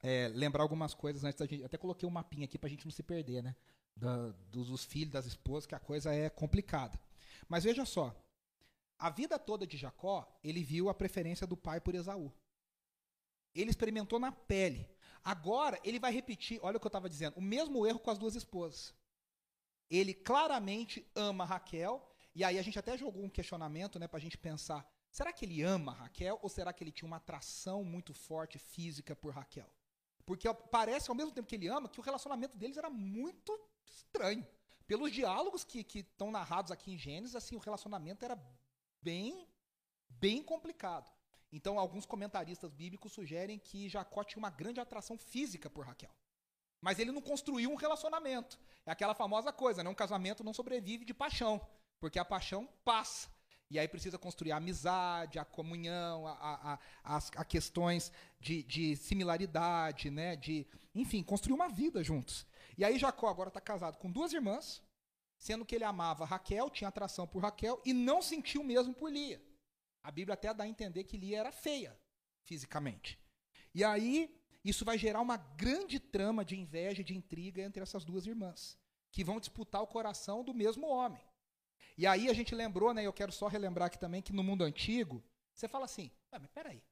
é, 0.01 0.30
lembrar 0.30 0.63
algumas 0.63 0.94
coisas 0.94 1.24
antes 1.24 1.39
da 1.39 1.45
gente. 1.45 1.63
Até 1.63 1.77
coloquei 1.77 2.07
um 2.07 2.12
mapinha 2.12 2.45
aqui 2.45 2.57
para 2.57 2.68
a 2.68 2.69
gente 2.69 2.86
não 2.86 2.92
se 2.92 3.04
perder, 3.04 3.44
né? 3.44 3.56
Da, 3.95 4.30
dos, 4.50 4.68
dos 4.68 4.83
filhos, 4.86 5.12
das 5.12 5.25
esposas, 5.25 5.65
que 5.65 5.75
a 5.75 5.80
coisa 5.80 6.13
é 6.13 6.30
complicada. 6.30 7.00
Mas 7.50 7.63
veja 7.63 7.86
só, 7.86 8.15
a 8.98 9.10
vida 9.10 9.38
toda 9.38 9.68
de 9.68 9.77
Jacó, 9.77 10.39
ele 10.44 10.63
viu 10.63 10.89
a 10.89 10.94
preferência 10.94 11.45
do 11.45 11.57
pai 11.57 11.81
por 11.81 11.95
Esaú. 11.95 12.31
Ele 13.53 13.69
experimentou 13.69 14.19
na 14.19 14.31
pele. 14.31 14.88
Agora, 15.24 15.80
ele 15.83 16.00
vai 16.00 16.12
repetir, 16.12 16.60
olha 16.62 16.77
o 16.77 16.80
que 16.80 16.86
eu 16.86 16.89
estava 16.89 17.10
dizendo, 17.10 17.36
o 17.38 17.42
mesmo 17.42 17.86
erro 17.86 18.00
com 18.00 18.12
as 18.12 18.18
duas 18.18 18.36
esposas. 18.36 18.94
Ele 19.89 20.13
claramente 20.13 21.10
ama 21.16 21.45
Raquel, 21.45 22.06
e 22.36 22.44
aí 22.44 22.60
a 22.60 22.62
gente 22.62 22.78
até 22.78 22.98
jogou 22.98 23.24
um 23.24 23.30
questionamento 23.30 23.98
né, 23.98 24.07
para 24.07 24.18
a 24.18 24.22
gente 24.22 24.38
pensar: 24.38 24.88
será 25.12 25.31
que 25.31 25.45
ele 25.45 25.62
ama 25.62 25.94
Raquel 25.94 26.39
ou 26.42 26.50
será 26.50 26.74
que 26.74 26.84
ele 26.84 26.92
tinha 26.92 27.07
uma 27.07 27.18
atração 27.18 27.84
muito 27.84 28.13
forte 28.13 28.60
física 28.60 29.16
por 29.16 29.34
Raquel? 29.34 29.72
Porque 30.25 30.54
parece, 30.54 31.10
ao 31.10 31.16
mesmo 31.16 31.31
tempo 31.31 31.48
que 31.48 31.56
ele 31.56 31.68
ama, 31.68 31.88
que 31.88 32.00
o 32.00 32.04
relacionamento 32.04 32.57
deles 32.57 32.75
era 32.75 32.89
muito 32.89 33.58
estranho 33.86 34.46
pelos 34.86 35.12
diálogos 35.12 35.63
que 35.63 35.86
estão 35.94 36.32
narrados 36.32 36.72
aqui 36.72 36.91
em 36.91 36.98
Gênesis, 36.98 37.36
assim, 37.36 37.56
o 37.56 37.60
relacionamento 37.60 38.24
era 38.24 38.38
bem, 39.01 39.48
bem 40.10 40.41
complicado. 40.41 41.12
Então, 41.51 41.79
alguns 41.79 42.06
comentaristas 42.06 42.72
bíblicos 42.72 43.12
sugerem 43.12 43.60
que 43.60 43.89
Jacó 43.89 44.24
tinha 44.24 44.39
uma 44.39 44.50
grande 44.50 44.79
atração 44.79 45.17
física 45.17 45.70
por 45.70 45.86
Raquel. 45.86 46.13
Mas 46.81 47.00
ele 47.00 47.12
não 47.12 47.22
construiu 47.22 47.72
um 47.72 47.75
relacionamento. 47.75 48.60
É 48.86 48.91
aquela 48.91 49.13
famosa 49.13 49.51
coisa, 49.51 49.84
né? 49.84 49.89
Um 49.89 49.96
casamento 49.96 50.43
não 50.43 50.53
sobrevive 50.53 51.05
de 51.05 51.13
paixão, 51.13 51.60
porque 52.00 52.19
a 52.19 52.25
paixão 52.25 52.67
passa. 52.86 53.29
E 53.69 53.77
aí 53.77 53.88
precisa 53.88 54.17
construir 54.17 54.53
a 54.53 54.57
amizade, 54.57 55.39
a 55.39 55.43
comunhão, 55.43 56.25
a, 56.25 56.34
a, 56.34 56.79
a, 57.03 57.17
a 57.17 57.46
questões 57.46 58.12
de, 58.39 58.63
de, 58.63 58.96
similaridade, 58.96 60.10
né? 60.10 60.36
De, 60.38 60.65
enfim, 60.96 61.22
construir 61.22 61.53
uma 61.55 61.67
vida 61.67 62.01
juntos. 62.01 62.46
E 62.77 62.86
aí 62.86 62.98
Jacó 62.98 63.27
agora 63.27 63.50
está 63.50 63.60
casado 63.60 63.98
com 63.98 64.10
duas 64.10 64.31
irmãs, 64.31 64.81
sendo 65.38 65.65
que 65.65 65.75
ele 65.75 65.84
amava 65.84 66.25
Raquel, 66.25 66.69
tinha 66.69 66.88
atração 66.88 67.27
por 67.27 67.41
Raquel 67.41 67.81
e 67.86 67.91
não 67.91 68.22
sentiu 68.22 68.63
mesmo 68.63 68.93
por 68.93 69.12
Lia. 69.12 69.41
A 70.01 70.12
Bíblia 70.12 70.36
até 70.36 70.53
dá 70.53 70.63
a 70.63 70.67
entender 70.67 71.03
que 71.03 71.17
Lia 71.17 71.39
era 71.39 71.51
feia 71.51 71.98
fisicamente. 72.46 73.19
E 73.75 73.84
aí 73.84 74.37
isso 74.63 74.83
vai 74.83 74.97
gerar 74.97 75.21
uma 75.21 75.37
grande 75.37 75.99
trama 75.99 76.43
de 76.43 76.59
inveja 76.59 77.01
e 77.01 77.03
de 77.03 77.15
intriga 77.15 77.61
entre 77.61 77.81
essas 77.81 78.03
duas 78.03 78.25
irmãs, 78.25 78.77
que 79.11 79.23
vão 79.23 79.39
disputar 79.39 79.81
o 79.81 79.87
coração 79.87 80.43
do 80.43 80.53
mesmo 80.53 80.87
homem. 80.87 81.21
E 81.97 82.05
aí 82.05 82.29
a 82.29 82.33
gente 82.33 82.53
lembrou, 82.53 82.93
né, 82.93 83.03
eu 83.03 83.13
quero 83.13 83.31
só 83.31 83.47
relembrar 83.47 83.87
aqui 83.87 83.97
também 83.97 84.21
que 84.21 84.33
no 84.33 84.43
mundo 84.43 84.63
antigo, 84.63 85.23
você 85.53 85.67
fala 85.67 85.85
assim, 85.85 86.11
ah, 86.31 86.39
mas 86.39 86.49
peraí, 86.51 86.83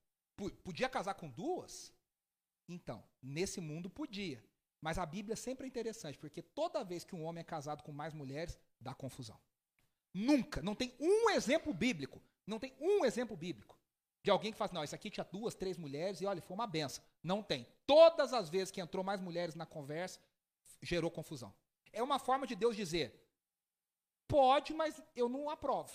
podia 0.63 0.89
casar 0.89 1.13
com 1.13 1.29
duas? 1.29 1.93
Então, 2.67 3.03
nesse 3.21 3.61
mundo 3.61 3.89
podia. 3.89 4.43
Mas 4.81 4.97
a 4.97 5.05
Bíblia 5.05 5.35
sempre 5.35 5.65
é 5.65 5.67
interessante, 5.67 6.17
porque 6.17 6.41
toda 6.41 6.83
vez 6.83 7.03
que 7.03 7.15
um 7.15 7.23
homem 7.23 7.41
é 7.41 7.43
casado 7.43 7.83
com 7.83 7.91
mais 7.91 8.13
mulheres, 8.13 8.57
dá 8.79 8.93
confusão. 8.93 9.39
Nunca, 10.13 10.61
não 10.61 10.73
tem 10.73 10.95
um 10.99 11.29
exemplo 11.31 11.73
bíblico, 11.73 12.21
não 12.47 12.59
tem 12.59 12.75
um 12.79 13.03
exemplo 13.05 13.35
bíblico 13.35 13.74
de 14.25 14.31
alguém 14.31 14.51
que 14.51 14.57
fala, 14.57 14.65
assim, 14.65 14.75
não, 14.75 14.83
isso 14.83 14.95
aqui 14.95 15.09
tinha 15.09 15.23
duas, 15.23 15.55
três 15.55 15.77
mulheres 15.77 16.19
e 16.19 16.25
olha, 16.25 16.41
foi 16.41 16.55
uma 16.55 16.67
benção. 16.67 17.03
Não 17.23 17.41
tem. 17.41 17.65
Todas 17.85 18.33
as 18.33 18.49
vezes 18.49 18.71
que 18.71 18.81
entrou 18.81 19.03
mais 19.03 19.21
mulheres 19.21 19.55
na 19.55 19.65
conversa, 19.65 20.19
gerou 20.81 21.09
confusão. 21.09 21.53
É 21.93 22.01
uma 22.01 22.19
forma 22.19 22.45
de 22.45 22.55
Deus 22.55 22.75
dizer, 22.75 23.23
pode, 24.27 24.73
mas 24.73 25.01
eu 25.15 25.29
não 25.29 25.49
aprovo. 25.49 25.93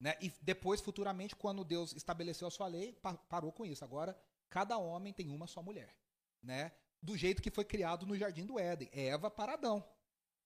Né? 0.00 0.16
E 0.20 0.32
depois, 0.40 0.80
futuramente, 0.80 1.36
quando 1.36 1.64
Deus 1.64 1.92
estabeleceu 1.92 2.48
a 2.48 2.50
sua 2.50 2.68
lei, 2.68 2.96
parou 3.28 3.52
com 3.52 3.66
isso. 3.66 3.84
Agora, 3.84 4.16
cada 4.48 4.78
homem 4.78 5.12
tem 5.12 5.28
uma 5.28 5.46
só 5.46 5.62
mulher. 5.62 5.94
Né? 6.42 6.72
do 7.02 7.16
jeito 7.16 7.42
que 7.42 7.50
foi 7.50 7.64
criado 7.64 8.06
no 8.06 8.16
jardim 8.16 8.46
do 8.46 8.58
Éden, 8.58 8.88
Eva 8.92 9.28
para 9.28 9.54
Adão, 9.54 9.84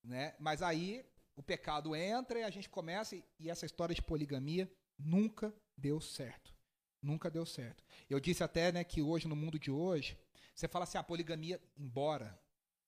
né? 0.03 0.35
Mas 0.39 0.63
aí 0.63 1.05
o 1.37 1.43
pecado 1.43 1.95
entra 1.95 2.41
e 2.41 2.45
a 2.45 2.51
gente 2.51 2.69
começa 2.69 3.15
e 3.39 3.51
essa 3.51 3.67
história 3.67 3.95
de 3.95 4.01
poligamia 4.01 4.71
nunca 4.99 5.55
deu 5.77 6.01
certo. 6.01 6.55
Nunca 7.03 7.31
deu 7.31 7.47
certo. 7.47 7.85
Eu 8.09 8.19
disse 8.19 8.43
até, 8.43 8.73
né, 8.73 8.83
que 8.83 9.03
hoje 9.03 9.29
no 9.29 9.37
mundo 9.37 9.59
de 9.59 9.71
hoje, 9.71 10.19
você 10.55 10.67
fala 10.67 10.85
assim, 10.85 10.99
a 10.99 11.03
poligamia, 11.03 11.61
embora 11.77 12.39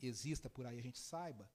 exista 0.00 0.48
por 0.48 0.66
aí, 0.66 0.78
a 0.78 0.82
gente 0.82 0.98
saiba, 0.98 1.50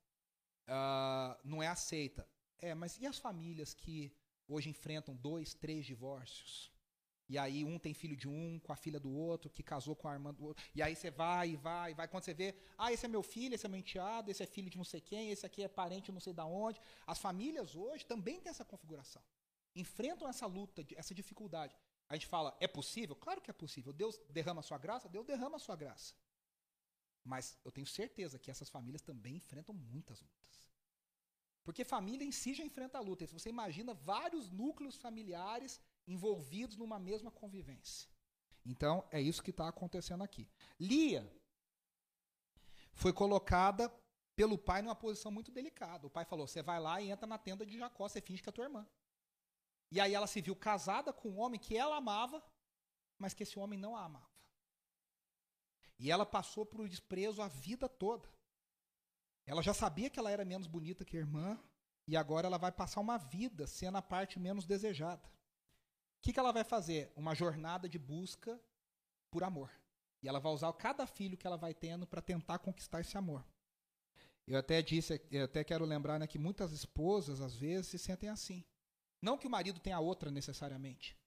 uh, 0.67 1.39
não 1.43 1.62
é 1.62 1.67
aceita. 1.67 2.27
É, 2.60 2.74
mas 2.74 2.98
e 3.00 3.05
as 3.05 3.17
famílias 3.17 3.74
que 3.74 4.15
hoje 4.48 4.69
enfrentam 4.69 5.15
dois, 5.15 5.53
três 5.53 5.86
divórcios? 5.86 6.72
E 7.27 7.38
aí 7.38 7.63
um 7.63 7.79
tem 7.79 7.93
filho 7.93 8.15
de 8.15 8.27
um 8.27 8.60
com 8.60 8.72
a 8.72 8.75
filha 8.75 9.00
do 9.00 9.12
outro, 9.12 9.50
que 9.50 9.63
casou 9.63 9.95
com 9.95 10.07
a 10.07 10.13
irmã 10.13 10.33
do 10.33 10.43
outro. 10.43 10.63
E 10.75 10.81
aí 10.81 10.95
você 10.95 11.10
vai 11.10 11.51
e 11.51 11.55
vai 11.55 11.91
e 11.91 11.93
vai. 11.93 12.07
Quando 12.07 12.24
você 12.24 12.33
vê, 12.33 12.55
ah, 12.77 12.91
esse 12.91 13.05
é 13.05 13.10
meu 13.10 13.24
filho, 13.24 13.55
esse 13.55 13.65
é 13.65 13.69
meu 13.69 13.79
enteado, 13.79 14.29
esse 14.29 14.43
é 14.43 14.45
filho 14.45 14.69
de 14.69 14.77
não 14.77 14.83
sei 14.83 15.01
quem, 15.01 15.31
esse 15.31 15.45
aqui 15.45 15.63
é 15.63 15.67
parente 15.67 16.12
não 16.12 16.19
sei 16.19 16.33
da 16.33 16.45
onde. 16.45 16.79
As 17.07 17.17
famílias 17.17 17.75
hoje 17.75 18.05
também 18.05 18.39
têm 18.39 18.50
essa 18.50 18.65
configuração. 18.65 19.22
Enfrentam 19.75 20.27
essa 20.27 20.46
luta, 20.46 20.86
essa 20.96 21.13
dificuldade. 21.13 21.75
A 22.10 22.15
gente 22.15 22.27
fala, 22.27 22.56
é 22.60 22.68
possível? 22.68 23.15
Claro 23.15 23.42
que 23.42 23.50
é 23.50 23.53
possível. 23.53 23.92
Deus 23.92 24.20
derrama 24.30 24.60
a 24.60 24.63
sua 24.63 24.77
graça? 24.77 25.10
Deus 25.10 25.25
derrama 25.25 25.56
a 25.56 25.60
sua 25.60 25.75
graça. 25.75 26.13
Mas 27.24 27.58
eu 27.63 27.72
tenho 27.72 27.88
certeza 27.88 28.38
que 28.38 28.51
essas 28.51 28.70
famílias 28.70 29.01
também 29.01 29.38
enfrentam 29.38 29.74
muitas 29.74 30.22
lutas. 30.22 30.63
Porque 31.63 31.86
família 31.86 32.25
em 32.25 32.32
si 32.32 32.53
já 32.53 32.63
enfrenta 32.63 32.98
a 32.98 33.01
luta. 33.01 33.25
Você 33.27 33.50
imagina 33.50 33.94
vários 33.94 34.50
núcleos 34.50 34.98
familiares 34.98 35.80
envolvidos 36.06 36.75
numa 36.75 37.00
mesma 37.00 37.32
convivência. 37.32 38.10
Então, 38.65 39.08
é 39.12 39.22
isso 39.22 39.42
que 39.42 39.51
está 39.51 39.68
acontecendo 39.68 40.24
aqui. 40.24 40.50
Lia 40.80 41.30
foi 42.94 43.13
colocada 43.13 43.92
pelo 44.36 44.58
pai 44.58 44.82
numa 44.82 44.96
posição 44.96 45.32
muito 45.32 45.51
delicada. 45.51 46.08
O 46.08 46.10
pai 46.10 46.25
falou: 46.25 46.48
você 46.48 46.62
vai 46.62 46.80
lá 46.80 47.01
e 47.01 47.10
entra 47.10 47.25
na 47.25 47.38
tenda 47.38 47.65
de 47.65 47.77
Jacó, 47.77 48.08
você 48.08 48.22
finge 48.22 48.42
que 48.42 48.50
é 48.50 48.51
tua 48.51 48.65
irmã. 48.65 48.86
E 49.92 50.00
aí 50.00 50.13
ela 50.13 50.28
se 50.28 50.42
viu 50.42 50.56
casada 50.56 51.13
com 51.13 51.30
um 51.30 51.40
homem 51.40 51.60
que 51.60 51.78
ela 51.78 51.98
amava, 51.98 52.44
mas 53.18 53.34
que 53.34 53.44
esse 53.44 53.60
homem 53.60 53.78
não 53.78 53.96
a 53.96 54.06
amava. 54.06 54.32
E 56.00 56.12
ela 56.12 56.25
passou 56.25 56.66
por 56.66 56.88
desprezo 56.90 57.42
a 57.42 57.48
vida 57.48 57.88
toda. 57.88 58.28
Ela 59.46 59.62
já 59.62 59.74
sabia 59.74 60.10
que 60.10 60.20
ela 60.20 60.32
era 60.32 60.44
menos 60.44 60.68
bonita 60.68 61.06
que 61.06 61.18
a 61.18 61.20
irmã, 61.20 61.60
e 62.08 62.18
agora 62.18 62.48
ela 62.48 62.58
vai 62.58 62.72
passar 62.72 63.02
uma 63.02 63.18
vida 63.18 63.68
sendo 63.68 63.98
a 63.98 64.02
parte 64.02 64.40
menos 64.40 64.66
desejada 64.66 65.34
que, 66.24 66.32
que 66.32 66.40
ela 66.40 66.54
vai 66.54 66.63
fazer? 66.63 67.12
Uma 67.18 67.36
jornada 67.36 67.88
de 67.88 68.00
busca 68.00 68.60
por 69.30 69.44
amor. 69.44 69.70
E 70.22 70.28
ela 70.30 70.40
vai 70.40 70.54
usar 70.54 70.72
cada 70.74 71.06
filho 71.06 71.38
que 71.38 71.46
ela 71.46 71.58
vai 71.58 71.74
tendo 71.74 72.08
para 72.08 72.22
tentar 72.22 72.60
conquistar 72.60 73.02
esse 73.02 73.18
amor. 73.18 73.46
Eu 74.48 74.58
até 74.58 74.82
disse, 74.82 75.22
eu 75.30 75.44
até 75.44 75.66
quero 75.66 75.84
lembrar 75.84 76.18
né, 76.18 76.25
que 76.25 76.40
muitas 76.40 76.72
esposas, 76.72 77.42
às 77.42 77.54
vezes, 77.54 77.88
se 77.88 78.00
sentem 78.00 78.30
assim. 78.30 78.63
Não 79.24 79.38
que 79.38 79.48
o 79.48 79.50
marido 79.50 79.80
tenha 79.80 80.01
outra 80.01 80.30
necessariamente, 80.30 81.18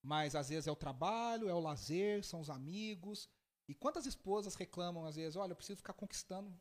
mas 0.00 0.36
às 0.36 0.50
vezes 0.50 0.68
é 0.68 0.70
o 0.70 0.76
trabalho, 0.76 1.48
é 1.48 1.52
o 1.52 1.58
lazer, 1.58 2.22
são 2.22 2.40
os 2.40 2.48
amigos. 2.48 3.28
E 3.66 3.74
quantas 3.74 4.06
esposas 4.06 4.54
reclamam, 4.54 5.04
às 5.04 5.16
vezes, 5.16 5.34
olha, 5.34 5.50
eu 5.50 5.56
preciso 5.56 5.78
ficar 5.78 5.94
conquistando 5.94 6.56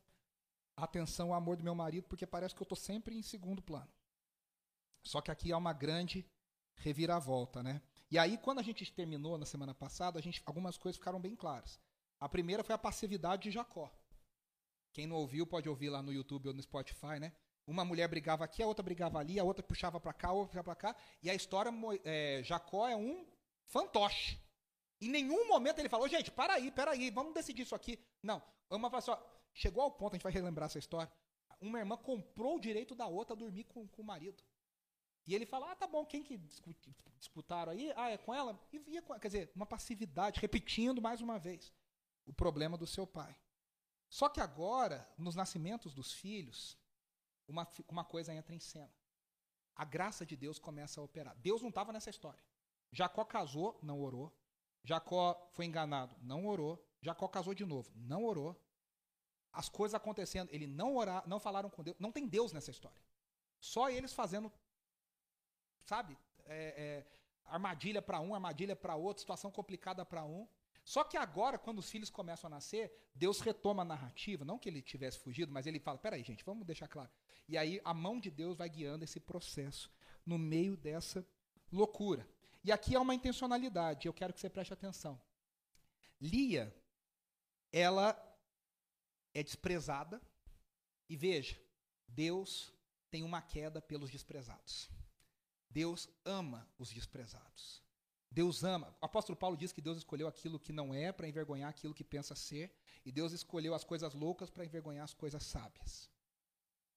a 0.75 0.85
atenção, 0.85 1.29
o 1.29 1.33
amor 1.35 1.57
do 1.57 1.63
meu 1.63 1.75
marido, 1.75 2.07
porque 2.07 2.25
parece 2.25 2.55
que 2.55 2.61
eu 2.63 2.65
estou 2.65 2.75
sempre 2.75 3.15
em 3.15 3.21
segundo 3.21 3.61
plano. 3.61 3.87
Só 5.03 5.21
que 5.21 5.29
aqui 5.29 5.51
há 5.51 5.57
uma 5.57 5.73
grande 5.73 6.25
reviravolta, 6.77 7.61
né? 7.61 7.83
E 8.09 8.17
aí, 8.17 8.35
quando 8.39 8.57
a 8.57 8.63
gente 8.63 8.91
terminou 8.91 9.37
na 9.37 9.45
semana 9.45 9.75
passada, 9.75 10.17
a 10.17 10.21
gente, 10.23 10.41
algumas 10.43 10.75
coisas 10.75 10.97
ficaram 10.97 11.21
bem 11.21 11.35
claras. 11.35 11.79
A 12.19 12.27
primeira 12.27 12.63
foi 12.63 12.73
a 12.73 12.79
passividade 12.79 13.43
de 13.43 13.51
Jacó. 13.51 13.93
Quem 14.91 15.05
não 15.05 15.17
ouviu 15.17 15.45
pode 15.45 15.69
ouvir 15.69 15.89
lá 15.89 16.01
no 16.01 16.11
YouTube 16.11 16.47
ou 16.47 16.53
no 16.55 16.63
Spotify, 16.63 17.19
né? 17.19 17.31
Uma 17.67 17.85
mulher 17.85 18.07
brigava 18.07 18.43
aqui, 18.43 18.63
a 18.63 18.67
outra 18.67 18.83
brigava 18.83 19.19
ali, 19.19 19.39
a 19.39 19.43
outra 19.43 19.61
puxava 19.61 19.99
para 19.99 20.13
cá, 20.13 20.29
a 20.29 20.33
outra 20.33 20.47
puxava 20.49 20.63
para 20.63 20.75
cá. 20.75 20.95
E 21.21 21.29
a 21.29 21.35
história, 21.35 21.71
é, 22.03 22.41
Jacó 22.43 22.87
é 22.87 22.95
um 22.95 23.25
fantoche. 23.65 24.39
Em 25.01 25.09
nenhum 25.09 25.47
momento 25.47 25.79
ele 25.79 25.89
falou, 25.89 26.07
gente, 26.07 26.31
para 26.31 26.53
aí, 26.53 26.71
para 26.71 26.91
aí, 26.91 27.09
vamos 27.09 27.33
decidir 27.33 27.61
isso 27.61 27.75
aqui. 27.75 27.99
Não, 28.21 28.41
uma 28.69 28.89
pessoa 28.89 29.23
chegou 29.53 29.83
ao 29.83 29.91
ponto, 29.91 30.13
a 30.13 30.15
gente 30.15 30.23
vai 30.23 30.31
relembrar 30.31 30.65
essa 30.65 30.79
história. 30.79 31.11
Uma 31.61 31.79
irmã 31.79 31.97
comprou 31.97 32.55
o 32.55 32.59
direito 32.59 32.95
da 32.95 33.07
outra 33.07 33.35
a 33.35 33.37
dormir 33.37 33.65
com, 33.65 33.87
com 33.87 34.01
o 34.01 34.05
marido. 34.05 34.43
E 35.25 35.35
ele 35.35 35.45
fala, 35.45 35.71
ah, 35.71 35.75
tá 35.75 35.85
bom, 35.85 36.05
quem 36.05 36.23
que 36.23 36.37
disputaram 37.17 37.71
aí? 37.71 37.93
Ah, 37.95 38.09
é 38.09 38.17
com 38.17 38.33
ela? 38.33 38.59
E 38.73 38.79
via, 38.79 39.01
quer 39.01 39.27
dizer, 39.27 39.51
uma 39.55 39.65
passividade, 39.65 40.39
repetindo 40.39 41.01
mais 41.01 41.21
uma 41.21 41.37
vez 41.37 41.71
o 42.25 42.33
problema 42.33 42.77
do 42.77 42.87
seu 42.87 43.05
pai. 43.05 43.35
Só 44.09 44.27
que 44.27 44.39
agora, 44.39 45.07
nos 45.17 45.35
nascimentos 45.35 45.93
dos 45.93 46.11
filhos, 46.11 46.77
uma, 47.49 47.67
uma 47.87 48.05
coisa 48.05 48.33
entra 48.33 48.55
em 48.55 48.59
cena. 48.59 48.93
A 49.75 49.85
graça 49.85 50.25
de 50.25 50.35
Deus 50.35 50.59
começa 50.59 50.99
a 50.99 51.03
operar. 51.03 51.35
Deus 51.37 51.61
não 51.61 51.69
estava 51.69 51.91
nessa 51.93 52.09
história. 52.09 52.43
Jacó 52.91 53.23
casou, 53.23 53.79
não 53.81 53.99
orou. 54.01 54.33
Jacó 54.83 55.49
foi 55.51 55.65
enganado, 55.65 56.15
não 56.21 56.45
orou. 56.47 56.83
Jacó 57.01 57.27
casou 57.27 57.53
de 57.53 57.65
novo, 57.65 57.91
não 57.95 58.25
orou. 58.25 58.59
As 59.51 59.69
coisas 59.69 59.95
acontecendo, 59.95 60.49
ele 60.51 60.67
não 60.67 60.95
orar, 60.95 61.27
não 61.27 61.39
falaram 61.39 61.69
com 61.69 61.83
Deus. 61.83 61.97
Não 61.99 62.11
tem 62.11 62.27
Deus 62.27 62.51
nessa 62.51 62.71
história. 62.71 63.01
Só 63.59 63.89
eles 63.89 64.13
fazendo 64.13 64.51
sabe? 65.89 66.15
É, 66.45 66.59
é, 66.77 67.05
armadilha 67.45 68.01
para 68.01 68.19
um, 68.19 68.35
armadilha 68.35 68.75
para 68.75 68.95
outro, 68.95 69.21
situação 69.21 69.51
complicada 69.51 70.05
para 70.05 70.23
um. 70.23 70.47
Só 70.89 71.03
que 71.03 71.17
agora, 71.17 71.59
quando 71.59 71.77
os 71.77 71.87
filhos 71.87 72.09
começam 72.09 72.47
a 72.47 72.49
nascer, 72.49 72.91
Deus 73.13 73.41
retoma 73.41 73.83
a 73.83 73.85
narrativa. 73.85 74.43
Não 74.43 74.57
que 74.57 74.67
ele 74.67 74.81
tivesse 74.81 75.19
fugido, 75.19 75.51
mas 75.51 75.67
ele 75.67 75.79
fala: 75.79 75.99
peraí, 75.99 76.23
gente, 76.23 76.43
vamos 76.43 76.65
deixar 76.65 76.87
claro. 76.87 77.11
E 77.47 77.55
aí 77.59 77.79
a 77.85 77.93
mão 77.93 78.19
de 78.19 78.31
Deus 78.31 78.57
vai 78.57 78.67
guiando 78.67 79.03
esse 79.03 79.19
processo 79.19 79.91
no 80.25 80.39
meio 80.39 80.75
dessa 80.75 81.23
loucura. 81.71 82.27
E 82.63 82.71
aqui 82.71 82.95
há 82.95 83.01
uma 83.01 83.13
intencionalidade, 83.13 84.07
eu 84.07 84.13
quero 84.15 84.33
que 84.33 84.39
você 84.39 84.49
preste 84.49 84.73
atenção. 84.73 85.21
Lia, 86.19 86.75
ela 87.71 88.17
é 89.31 89.43
desprezada, 89.43 90.19
e 91.07 91.15
veja, 91.15 91.61
Deus 92.07 92.73
tem 93.11 93.21
uma 93.21 93.43
queda 93.43 93.79
pelos 93.79 94.09
desprezados. 94.09 94.89
Deus 95.69 96.09
ama 96.25 96.67
os 96.79 96.89
desprezados. 96.89 97.87
Deus 98.31 98.63
ama. 98.63 98.95
O 99.01 99.05
apóstolo 99.05 99.35
Paulo 99.35 99.57
diz 99.57 99.71
que 99.71 99.81
Deus 99.81 99.97
escolheu 99.97 100.27
aquilo 100.27 100.59
que 100.59 100.71
não 100.71 100.93
é 100.93 101.11
para 101.11 101.27
envergonhar 101.27 101.69
aquilo 101.69 101.93
que 101.93 102.03
pensa 102.03 102.35
ser, 102.35 102.71
e 103.05 103.11
Deus 103.11 103.31
escolheu 103.31 103.73
as 103.73 103.83
coisas 103.83 104.13
loucas 104.13 104.49
para 104.49 104.65
envergonhar 104.65 105.03
as 105.03 105.13
coisas 105.13 105.43
sábias. 105.43 106.09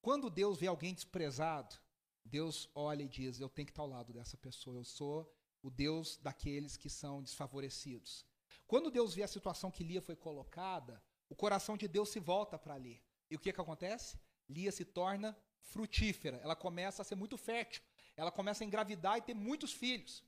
Quando 0.00 0.28
Deus 0.28 0.58
vê 0.58 0.66
alguém 0.66 0.92
desprezado, 0.92 1.76
Deus 2.24 2.68
olha 2.74 3.02
e 3.02 3.08
diz: 3.08 3.40
Eu 3.40 3.48
tenho 3.48 3.66
que 3.66 3.72
estar 3.72 3.82
ao 3.82 3.88
lado 3.88 4.12
dessa 4.12 4.36
pessoa, 4.36 4.76
eu 4.76 4.84
sou 4.84 5.32
o 5.62 5.70
Deus 5.70 6.18
daqueles 6.18 6.76
que 6.76 6.90
são 6.90 7.22
desfavorecidos. 7.22 8.26
Quando 8.66 8.90
Deus 8.90 9.14
vê 9.14 9.22
a 9.22 9.28
situação 9.28 9.70
que 9.70 9.84
Lia 9.84 10.02
foi 10.02 10.16
colocada, 10.16 11.02
o 11.28 11.34
coração 11.34 11.76
de 11.76 11.88
Deus 11.88 12.10
se 12.10 12.20
volta 12.20 12.58
para 12.58 12.76
Lia. 12.76 13.00
E 13.30 13.36
o 13.36 13.38
que, 13.38 13.52
que 13.52 13.60
acontece? 13.60 14.18
Lia 14.48 14.72
se 14.72 14.84
torna 14.84 15.36
frutífera, 15.60 16.38
ela 16.42 16.56
começa 16.56 17.02
a 17.02 17.04
ser 17.04 17.14
muito 17.14 17.38
fértil, 17.38 17.82
ela 18.16 18.30
começa 18.30 18.62
a 18.62 18.66
engravidar 18.66 19.16
e 19.16 19.22
ter 19.22 19.34
muitos 19.34 19.72
filhos. 19.72 20.22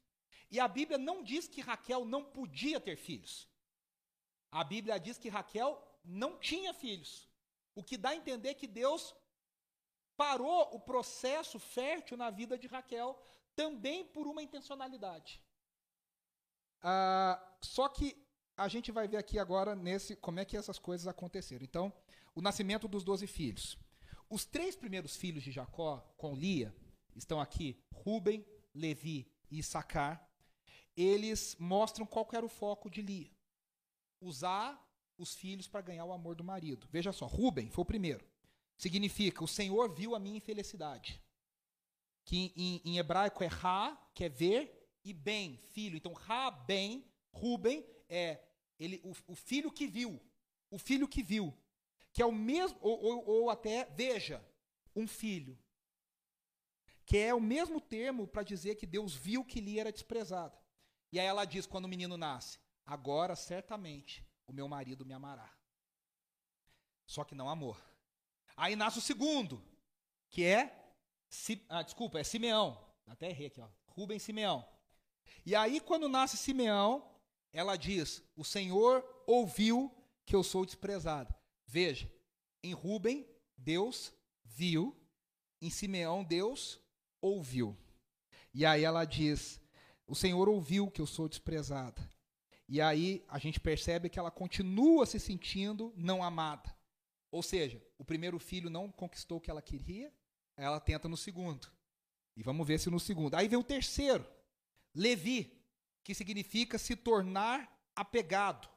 E 0.55 0.61
a 0.61 0.69
Bíblia 0.69 0.97
não 0.97 1.21
diz 1.21 1.49
que 1.49 1.61
Raquel 1.61 2.05
não 2.05 2.23
podia 2.25 2.79
ter 2.79 2.97
filhos. 2.97 3.49
A 4.53 4.63
Bíblia 4.63 5.01
diz 5.01 5.19
que 5.19 5.29
Raquel 5.29 5.71
não 6.05 6.39
tinha 6.39 6.73
filhos. 6.73 7.29
O 7.75 7.83
que 7.83 7.97
dá 7.97 8.11
a 8.11 8.15
entender 8.15 8.55
que 8.55 8.69
Deus 8.69 9.03
parou 10.17 10.73
o 10.73 10.79
processo 10.79 11.59
fértil 11.59 12.17
na 12.17 12.31
vida 12.31 12.57
de 12.57 12.69
Raquel 12.69 13.21
também 13.57 14.05
por 14.05 14.29
uma 14.29 14.45
intencionalidade. 14.45 15.43
Ah, 16.81 17.37
só 17.61 17.89
que 17.89 18.17
a 18.57 18.69
gente 18.69 18.93
vai 18.93 19.09
ver 19.09 19.17
aqui 19.17 19.41
agora 19.41 19.75
nesse 19.75 20.15
como 20.15 20.39
é 20.39 20.45
que 20.45 20.57
essas 20.57 20.79
coisas 20.79 21.09
aconteceram. 21.09 21.65
Então, 21.65 21.93
o 22.33 22.41
nascimento 22.41 22.87
dos 22.87 23.03
doze 23.03 23.27
filhos. 23.27 23.77
Os 24.31 24.45
três 24.45 24.77
primeiros 24.77 25.17
filhos 25.17 25.43
de 25.43 25.51
Jacó 25.51 25.99
com 26.17 26.33
Lia 26.33 26.73
estão 27.17 27.41
aqui 27.41 27.83
Ruben, 27.93 28.47
Levi 28.73 29.29
e 29.51 29.59
Issacar, 29.59 30.24
eles 30.97 31.57
mostram 31.59 32.07
qual 32.07 32.29
era 32.33 32.45
o 32.45 32.49
foco 32.49 32.91
de 32.91 33.03
Lia. 33.03 33.31
Usar 34.21 34.81
os 35.19 35.35
filhos 35.35 35.69
para 35.69 35.81
ganhar 35.81 36.05
o 36.05 36.13
amor 36.13 36.35
do 36.35 36.45
marido. 36.45 36.89
Veja 36.91 37.13
só, 37.13 37.27
Ruben 37.27 37.71
foi 37.71 37.83
o 37.83 37.87
primeiro. 37.87 38.25
Significa, 38.77 39.45
o 39.45 39.49
Senhor 39.49 39.95
viu 39.95 40.15
a 40.15 40.19
minha 40.19 40.37
infelicidade. 40.37 41.23
Que 42.25 42.53
em, 42.57 42.81
em 42.85 42.99
hebraico 42.99 43.45
é 43.45 43.47
Ra, 43.47 43.97
que 44.15 44.25
é 44.25 44.29
ver, 44.29 44.89
e 45.05 45.13
Ben, 45.13 45.59
filho. 45.73 45.97
Então, 45.97 46.13
Ra, 46.13 46.51
Ben, 46.51 47.05
Ruben 47.33 47.85
é 48.09 48.41
ele, 48.79 49.01
o, 49.05 49.13
o 49.33 49.35
filho 49.35 49.71
que 49.71 49.87
viu. 49.87 50.21
O 50.71 50.79
filho 50.79 51.07
que 51.07 51.23
viu. 51.23 51.55
Que 52.13 52.23
é 52.23 52.27
o 52.27 52.33
mesmo, 52.33 52.79
ou, 52.81 53.03
ou, 53.03 53.29
ou 53.29 53.51
até, 53.51 53.85
veja, 53.87 54.45
um 54.97 55.07
filho 55.07 55.59
que 57.07 57.19
é 57.19 57.35
o 57.35 57.41
mesmo 57.41 57.81
termo 57.81 58.27
para 58.27 58.43
dizer 58.43 58.77
que 58.77 58.87
Deus 58.87 59.15
viu 59.15 59.45
que 59.45 59.61
Lia 59.61 59.83
era 59.83 59.93
desprezada. 59.93 60.59
E 61.15 61.21
aí 61.21 61.27
ela 61.27 61.45
diz 61.45 61.65
quando 61.65 61.85
o 61.85 61.89
menino 61.89 62.17
nasce: 62.17 62.59
Agora 62.85 63.37
certamente 63.37 64.27
o 64.49 64.53
meu 64.53 64.67
marido 64.67 65.07
me 65.07 65.15
amará. 65.15 65.49
Só 67.07 67.23
que 67.23 67.37
não 67.37 67.49
amor. 67.49 67.81
Aí 68.57 68.75
nasce 68.75 68.99
o 68.99 69.01
segundo, 69.01 69.65
que 70.29 70.43
é. 70.45 70.93
Ah, 71.69 71.83
desculpa, 71.83 72.19
é 72.19 72.25
Simeão. 72.25 72.85
Até 73.07 73.31
errei 73.31 73.47
aqui, 73.47 73.61
ó. 73.61 73.69
Rubem 73.87 74.19
Simeão. 74.19 74.69
E 75.47 75.55
aí, 75.55 75.79
quando 75.81 76.09
nasce 76.09 76.37
Simeão, 76.37 77.09
ela 77.53 77.77
diz: 77.77 78.21
O 78.35 78.45
Senhor 78.45 79.05
ouviu 79.25 79.95
que 80.27 80.35
eu 80.35 80.43
sou 80.43 80.67
desprezada. 80.67 81.33
Veja, 81.65 82.13
em 82.61 82.73
Rubem, 82.73 83.25
Deus 83.57 84.13
viu, 84.43 85.01
em 85.63 85.71
Simeão, 85.71 86.25
Deus 86.25 86.81
ouviu. 87.21 87.79
E 88.53 88.67
aí 88.67 88.83
ela 88.83 89.05
diz: 89.05 89.64
O 90.07 90.15
Senhor 90.15 90.49
ouviu 90.49 90.91
que 90.91 91.01
eu 91.01 91.07
sou 91.07 91.29
desprezada. 91.29 92.09
E 92.69 92.81
aí 92.81 93.25
a 93.29 93.39
gente 93.39 93.61
percebe 93.61 94.09
que 94.09 94.19
ela 94.19 94.31
continua 94.31 95.07
se 95.07 95.19
sentindo 95.19 95.93
não 95.97 96.23
amada. 96.23 96.75
Ou 97.31 97.43
seja, 97.43 97.83
o 97.99 98.05
primeiro 98.05 98.39
filho 98.39 98.71
não 98.71 98.91
conquistou 98.91 99.39
o 99.39 99.41
que 99.41 99.51
ela 99.51 99.63
queria, 99.63 100.13
ela 100.57 100.81
tenta 100.81 101.09
no 101.09 101.17
segundo. 101.17 101.69
E 102.37 102.43
vamos 102.43 102.67
ver 102.67 102.79
se 102.79 102.91
no 102.91 103.01
segundo. 103.01 103.35
Aí 103.35 103.49
vem 103.49 103.59
o 103.59 103.65
terceiro, 103.65 104.27
Levi, 104.95 105.61
que 106.03 106.15
significa 106.15 106.79
se 106.79 106.95
tornar 106.95 107.71
apegado. 107.95 108.69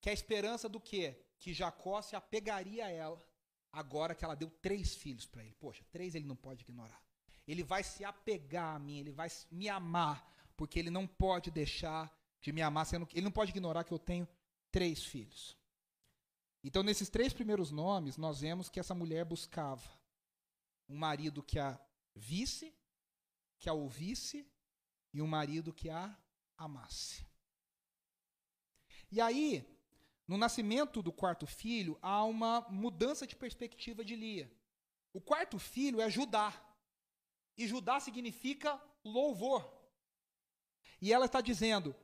Que 0.00 0.08
é 0.08 0.12
a 0.12 0.14
esperança 0.14 0.68
do 0.68 0.80
quê? 0.80 1.24
Que 1.38 1.52
Jacó 1.52 2.02
se 2.02 2.16
apegaria 2.16 2.86
a 2.86 2.90
ela, 2.90 3.24
agora 3.72 4.14
que 4.14 4.24
ela 4.24 4.34
deu 4.34 4.50
três 4.50 4.94
filhos 4.94 5.26
para 5.26 5.44
ele. 5.44 5.54
Poxa, 5.54 5.84
três 5.90 6.14
ele 6.14 6.26
não 6.26 6.36
pode 6.36 6.62
ignorar. 6.62 7.05
Ele 7.46 7.62
vai 7.62 7.82
se 7.82 8.04
apegar 8.04 8.74
a 8.74 8.78
mim, 8.78 8.98
ele 8.98 9.12
vai 9.12 9.28
me 9.50 9.68
amar, 9.68 10.32
porque 10.56 10.78
ele 10.78 10.90
não 10.90 11.06
pode 11.06 11.50
deixar 11.50 12.12
de 12.40 12.52
me 12.52 12.62
amar, 12.62 12.86
sendo 12.86 13.06
que 13.06 13.16
ele 13.16 13.24
não 13.24 13.32
pode 13.32 13.50
ignorar 13.50 13.84
que 13.84 13.92
eu 13.92 13.98
tenho 13.98 14.28
três 14.70 15.04
filhos. 15.04 15.56
Então, 16.62 16.82
nesses 16.82 17.08
três 17.08 17.32
primeiros 17.32 17.70
nomes, 17.70 18.16
nós 18.16 18.40
vemos 18.40 18.68
que 18.68 18.80
essa 18.80 18.94
mulher 18.94 19.24
buscava 19.24 19.88
um 20.88 20.96
marido 20.96 21.42
que 21.42 21.58
a 21.58 21.78
visse, 22.14 22.74
que 23.58 23.68
a 23.68 23.72
ouvisse 23.72 24.46
e 25.12 25.22
um 25.22 25.26
marido 25.26 25.72
que 25.72 25.88
a 25.88 26.16
amasse. 26.56 27.24
E 29.10 29.20
aí, 29.20 29.64
no 30.26 30.36
nascimento 30.36 31.02
do 31.02 31.12
quarto 31.12 31.46
filho, 31.46 31.98
há 32.02 32.24
uma 32.24 32.62
mudança 32.62 33.26
de 33.26 33.36
perspectiva 33.36 34.04
de 34.04 34.16
Lia. 34.16 34.50
O 35.12 35.20
quarto 35.20 35.58
filho 35.58 36.00
é 36.00 36.10
Judá. 36.10 36.52
E 37.56 37.66
Judá 37.66 38.00
significa 38.00 38.80
louvor. 39.04 39.64
E 41.00 41.12
ela 41.12 41.26
está 41.26 41.40
dizendo: 41.40 41.94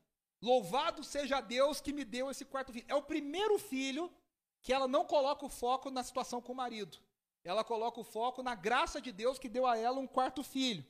Louvado 0.41 1.05
seja 1.05 1.41
Deus 1.41 1.81
que 1.81 1.93
me 1.93 2.05
deu 2.05 2.31
esse 2.31 2.45
quarto 2.45 2.73
filho. 2.73 2.87
É 2.89 2.95
o 2.95 3.03
primeiro 3.03 3.59
filho 3.59 4.13
que 4.61 4.73
ela 4.73 4.89
não 4.89 5.05
coloca 5.05 5.45
o 5.45 5.49
foco 5.49 5.91
na 5.91 6.03
situação 6.03 6.41
com 6.41 6.53
o 6.53 6.57
marido. 6.57 6.99
Ela 7.45 7.65
coloca 7.65 8.01
o 8.01 8.05
foco 8.05 8.43
na 8.43 8.55
graça 8.55 9.01
de 9.01 9.13
Deus 9.13 9.39
que 9.39 9.49
deu 9.49 9.67
a 9.67 9.77
ela 9.77 9.99
um 9.99 10.07
quarto 10.07 10.43
filho. 10.43 10.85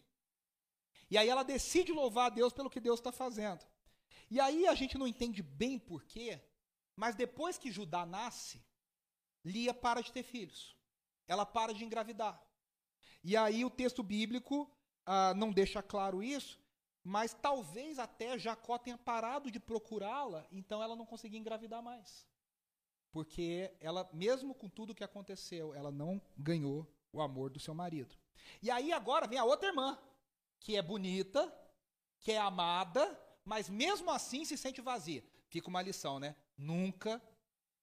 E 1.10 1.18
aí 1.18 1.28
ela 1.28 1.42
decide 1.42 1.92
louvar 1.92 2.26
a 2.26 2.34
Deus 2.34 2.52
pelo 2.52 2.70
que 2.70 2.80
Deus 2.80 3.00
está 3.00 3.12
fazendo. 3.12 3.64
E 4.30 4.40
aí 4.40 4.66
a 4.66 4.74
gente 4.74 4.96
não 4.96 5.06
entende 5.06 5.42
bem 5.42 5.78
porquê, 5.78 6.40
mas 6.96 7.14
depois 7.14 7.58
que 7.58 7.70
Judá 7.70 8.06
nasce, 8.06 8.62
Lia 9.44 9.74
para 9.74 10.00
de 10.00 10.12
ter 10.12 10.22
filhos. 10.22 10.76
Ela 11.26 11.44
para 11.44 11.74
de 11.74 11.84
engravidar. 11.84 12.40
E 13.22 13.36
aí 13.36 13.64
o 13.64 13.70
texto 13.70 14.02
bíblico 14.02 14.70
ah, 15.06 15.34
não 15.34 15.52
deixa 15.52 15.82
claro 15.82 16.22
isso, 16.22 16.60
mas 17.04 17.34
talvez 17.34 17.98
até 17.98 18.38
Jacó 18.38 18.78
tenha 18.78 18.98
parado 18.98 19.50
de 19.50 19.58
procurá-la, 19.58 20.46
então 20.50 20.82
ela 20.82 20.96
não 20.96 21.06
conseguia 21.06 21.38
engravidar 21.38 21.82
mais 21.82 22.26
porque 23.12 23.70
ela, 23.78 24.08
mesmo 24.12 24.54
com 24.54 24.68
tudo 24.68 24.94
que 24.94 25.04
aconteceu, 25.04 25.74
ela 25.74 25.92
não 25.92 26.20
ganhou 26.36 26.90
o 27.12 27.20
amor 27.20 27.50
do 27.50 27.60
seu 27.60 27.74
marido. 27.74 28.16
E 28.62 28.70
aí 28.70 28.90
agora 28.90 29.28
vem 29.28 29.38
a 29.38 29.44
outra 29.44 29.68
irmã, 29.68 29.98
que 30.58 30.76
é 30.76 30.82
bonita, 30.82 31.54
que 32.18 32.32
é 32.32 32.38
amada, 32.38 33.20
mas 33.44 33.68
mesmo 33.68 34.10
assim 34.10 34.46
se 34.46 34.56
sente 34.56 34.80
vazia. 34.80 35.22
Fica 35.48 35.68
uma 35.68 35.82
lição, 35.82 36.18
né? 36.18 36.34
Nunca 36.56 37.22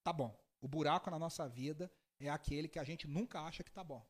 tá 0.03 0.11
bom. 0.11 0.35
O 0.59 0.67
buraco 0.67 1.11
na 1.11 1.19
nossa 1.19 1.47
vida 1.47 1.91
é 2.19 2.27
aquele 2.27 2.67
que 2.67 2.79
a 2.79 2.83
gente 2.83 3.07
nunca 3.07 3.39
acha 3.41 3.63
que 3.63 3.71
tá 3.71 3.83
bom. 3.83 4.03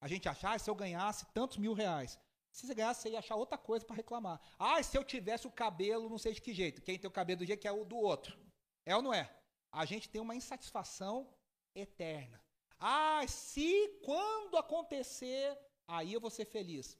A 0.00 0.08
gente 0.08 0.28
acha, 0.28 0.50
ah, 0.50 0.58
se 0.58 0.68
eu 0.68 0.74
ganhasse 0.74 1.26
tantos 1.32 1.56
mil 1.56 1.72
reais. 1.72 2.18
Se 2.52 2.66
você 2.66 2.74
ganhasse, 2.74 3.02
você 3.02 3.10
ia 3.10 3.18
achar 3.18 3.36
outra 3.36 3.58
coisa 3.58 3.84
para 3.84 3.96
reclamar. 3.96 4.40
Ah, 4.58 4.82
se 4.82 4.96
eu 4.96 5.02
tivesse 5.02 5.46
o 5.46 5.50
cabelo, 5.50 6.08
não 6.08 6.18
sei 6.18 6.32
de 6.32 6.40
que 6.40 6.52
jeito. 6.52 6.82
Quem 6.82 6.98
tem 6.98 7.08
o 7.08 7.12
cabelo 7.12 7.38
do 7.38 7.46
jeito 7.46 7.60
que 7.60 7.68
é 7.68 7.72
o 7.72 7.84
do 7.84 7.96
outro. 7.96 8.38
É 8.86 8.94
ou 8.94 9.02
não 9.02 9.12
é? 9.12 9.30
a 9.74 9.84
gente 9.84 10.08
tem 10.08 10.20
uma 10.20 10.36
insatisfação 10.36 11.28
eterna. 11.74 12.40
Ah, 12.78 13.26
se 13.26 13.88
quando 14.04 14.56
acontecer, 14.56 15.58
aí 15.86 16.12
eu 16.12 16.20
vou 16.20 16.30
ser 16.30 16.44
feliz. 16.44 16.96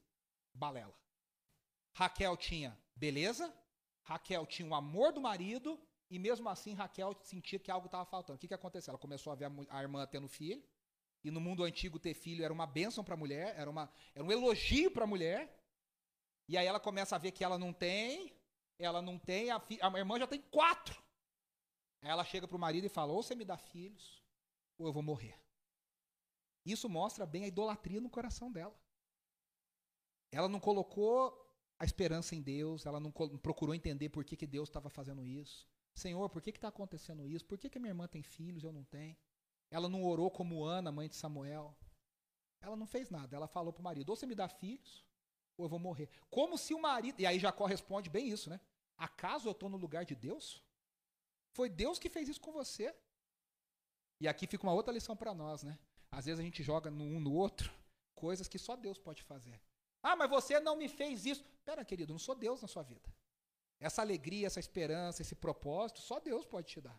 Balela. 0.52 0.94
Raquel 1.92 2.36
tinha 2.36 2.76
beleza, 2.96 3.54
Raquel 4.02 4.44
tinha 4.46 4.68
o 4.68 4.74
amor 4.74 5.12
do 5.12 5.20
marido, 5.20 5.80
e 6.10 6.18
mesmo 6.18 6.48
assim 6.48 6.74
Raquel 6.74 7.16
sentia 7.22 7.58
que 7.58 7.70
algo 7.70 7.86
estava 7.86 8.04
faltando. 8.04 8.36
O 8.36 8.40
que, 8.40 8.48
que 8.48 8.54
aconteceu? 8.54 8.90
Ela 8.90 8.98
começou 8.98 9.32
a 9.32 9.36
ver 9.36 9.50
a 9.70 9.82
irmã 9.82 10.04
tendo 10.06 10.28
filho, 10.28 10.62
e 11.24 11.30
no 11.30 11.40
mundo 11.40 11.64
antigo 11.64 11.98
ter 11.98 12.12
filho 12.12 12.44
era 12.44 12.52
uma 12.52 12.66
bênção 12.66 13.02
para 13.02 13.14
a 13.14 13.16
mulher, 13.16 13.54
era, 13.56 13.70
uma, 13.70 13.90
era 14.14 14.22
um 14.22 14.30
elogio 14.30 14.90
para 14.90 15.04
a 15.04 15.06
mulher. 15.06 15.58
E 16.46 16.58
aí 16.58 16.66
ela 16.66 16.78
começa 16.78 17.16
a 17.16 17.18
ver 17.18 17.32
que 17.32 17.42
ela 17.42 17.58
não 17.58 17.72
tem, 17.72 18.36
ela 18.78 19.00
não 19.00 19.18
tem, 19.18 19.50
a, 19.50 19.56
a 19.56 19.98
irmã 19.98 20.18
já 20.18 20.26
tem 20.26 20.42
quatro. 20.42 21.02
Aí 22.02 22.10
ela 22.10 22.24
chega 22.24 22.46
para 22.46 22.56
o 22.56 22.60
marido 22.60 22.84
e 22.84 22.90
fala: 22.90 23.12
ou 23.12 23.22
você 23.22 23.34
me 23.34 23.44
dá 23.44 23.56
filhos, 23.56 24.22
ou 24.76 24.86
eu 24.86 24.92
vou 24.92 25.02
morrer. 25.02 25.40
Isso 26.66 26.88
mostra 26.88 27.24
bem 27.24 27.44
a 27.44 27.48
idolatria 27.48 28.00
no 28.00 28.10
coração 28.10 28.52
dela. 28.52 28.78
Ela 30.30 30.48
não 30.48 30.60
colocou 30.60 31.40
a 31.78 31.84
esperança 31.86 32.34
em 32.34 32.42
Deus, 32.42 32.84
ela 32.84 33.00
não 33.00 33.10
procurou 33.10 33.74
entender 33.74 34.10
por 34.10 34.24
que, 34.24 34.36
que 34.36 34.46
Deus 34.46 34.68
estava 34.68 34.90
fazendo 34.90 35.24
isso. 35.26 35.66
Senhor, 35.94 36.28
por 36.28 36.42
que 36.42 36.50
está 36.50 36.68
acontecendo 36.68 37.26
isso? 37.26 37.46
Por 37.46 37.56
que, 37.56 37.70
que 37.70 37.78
minha 37.78 37.90
irmã 37.90 38.06
tem 38.06 38.22
filhos 38.22 38.62
e 38.62 38.66
eu 38.66 38.72
não 38.72 38.84
tenho? 38.84 39.16
Ela 39.74 39.88
não 39.88 40.04
orou 40.04 40.30
como 40.30 40.62
Ana, 40.62 40.92
mãe 40.92 41.08
de 41.08 41.16
Samuel. 41.16 41.76
Ela 42.60 42.76
não 42.76 42.86
fez 42.86 43.10
nada. 43.10 43.34
Ela 43.34 43.48
falou 43.48 43.72
para 43.72 43.80
o 43.80 43.82
marido: 43.84 44.08
ou 44.08 44.14
você 44.14 44.24
me 44.24 44.34
dá 44.36 44.48
filhos, 44.48 45.04
ou 45.56 45.64
eu 45.64 45.68
vou 45.68 45.80
morrer. 45.80 46.08
Como 46.30 46.56
se 46.56 46.72
o 46.72 46.80
marido. 46.80 47.18
E 47.20 47.26
aí 47.26 47.40
Jacó 47.40 47.66
responde 47.66 48.08
bem 48.08 48.28
isso, 48.28 48.48
né? 48.48 48.60
Acaso 48.96 49.48
eu 49.48 49.50
estou 49.50 49.68
no 49.68 49.76
lugar 49.76 50.04
de 50.04 50.14
Deus? 50.14 50.62
Foi 51.50 51.68
Deus 51.68 51.98
que 51.98 52.08
fez 52.08 52.28
isso 52.28 52.40
com 52.40 52.52
você. 52.52 52.94
E 54.20 54.28
aqui 54.28 54.46
fica 54.46 54.62
uma 54.62 54.72
outra 54.72 54.94
lição 54.94 55.16
para 55.16 55.34
nós, 55.34 55.64
né? 55.64 55.76
Às 56.08 56.26
vezes 56.26 56.38
a 56.38 56.44
gente 56.44 56.62
joga 56.62 56.88
no 56.88 57.02
um 57.02 57.18
no 57.18 57.32
outro 57.32 57.74
coisas 58.14 58.46
que 58.46 58.60
só 58.60 58.76
Deus 58.76 58.96
pode 58.96 59.24
fazer. 59.24 59.60
Ah, 60.00 60.14
mas 60.14 60.30
você 60.30 60.60
não 60.60 60.76
me 60.76 60.88
fez 60.88 61.26
isso. 61.26 61.42
Pera, 61.64 61.84
querido, 61.84 62.12
não 62.12 62.20
sou 62.20 62.36
Deus 62.36 62.62
na 62.62 62.68
sua 62.68 62.84
vida. 62.84 63.12
Essa 63.80 64.02
alegria, 64.02 64.46
essa 64.46 64.60
esperança, 64.60 65.20
esse 65.20 65.34
propósito, 65.34 66.00
só 66.00 66.20
Deus 66.20 66.46
pode 66.46 66.68
te 66.68 66.80
dar. 66.80 66.96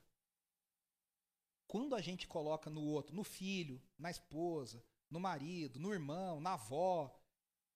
Quando 1.67 1.95
a 1.95 2.01
gente 2.01 2.27
coloca 2.27 2.69
no 2.69 2.83
outro, 2.83 3.15
no 3.15 3.23
filho, 3.23 3.81
na 3.97 4.11
esposa, 4.11 4.83
no 5.09 5.19
marido, 5.19 5.79
no 5.79 5.93
irmão, 5.93 6.39
na 6.39 6.53
avó, 6.53 7.13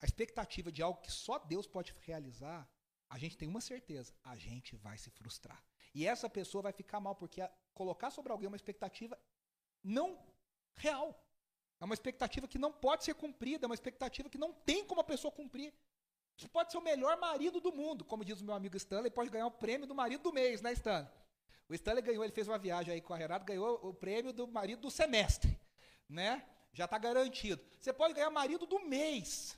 a 0.02 0.06
expectativa 0.06 0.72
de 0.72 0.82
algo 0.82 1.02
que 1.02 1.12
só 1.12 1.40
Deus 1.40 1.68
pode 1.68 1.94
realizar, 2.02 2.70
a 3.10 3.18
gente 3.18 3.38
tem 3.38 3.48
uma 3.48 3.62
certeza: 3.62 4.14
a 4.24 4.36
gente 4.38 4.76
vai 4.76 4.98
se 4.98 5.10
frustrar. 5.10 5.64
E 5.94 6.06
essa 6.06 6.30
pessoa 6.30 6.62
vai 6.62 6.72
ficar 6.72 7.00
mal, 7.00 7.16
porque 7.16 7.42
colocar 7.74 8.12
sobre 8.12 8.32
alguém 8.32 8.48
uma 8.48 8.56
expectativa 8.56 9.18
não 9.84 10.18
real. 10.76 11.26
É 11.80 11.86
uma 11.86 11.94
expectativa 11.94 12.48
que 12.48 12.58
não 12.58 12.72
pode 12.72 13.06
ser 13.06 13.16
cumprida, 13.16 13.66
é 13.66 13.68
uma 13.68 13.76
expectativa 13.76 14.30
que 14.30 14.38
não 14.38 14.54
tem 14.54 14.86
como 14.86 15.02
a 15.02 15.04
pessoa 15.04 15.32
cumprir. 15.32 15.74
Você 16.38 16.48
pode 16.48 16.72
ser 16.72 16.78
o 16.78 16.82
melhor 16.82 17.18
marido 17.18 17.60
do 17.60 17.72
mundo, 17.72 18.06
como 18.06 18.24
diz 18.24 18.40
o 18.40 18.46
meu 18.46 18.54
amigo 18.54 18.78
Stanley, 18.78 19.12
pode 19.12 19.30
ganhar 19.30 19.48
o 19.48 19.52
prêmio 19.52 19.88
do 19.88 19.96
marido 19.96 20.24
do 20.24 20.34
mês, 20.34 20.62
né, 20.62 20.72
Stanley? 20.74 21.10
O 21.70 21.74
Stanley 21.76 22.02
ganhou, 22.02 22.24
ele 22.24 22.34
fez 22.34 22.48
uma 22.48 22.58
viagem 22.58 22.94
aí 22.94 23.02
com 23.02 23.14
a 23.14 23.18
Renato, 23.18 23.46
ganhou 23.46 23.80
o 23.88 23.94
prêmio 23.94 24.34
do 24.34 24.48
marido 24.48 24.82
do 24.82 24.90
semestre, 24.90 25.58
né? 26.10 26.44
Já 26.74 26.86
está 26.86 26.98
garantido. 26.98 27.64
Você 27.80 27.94
pode 27.94 28.16
ganhar 28.16 28.32
marido 28.32 28.66
do 28.66 28.80
mês. 28.80 29.58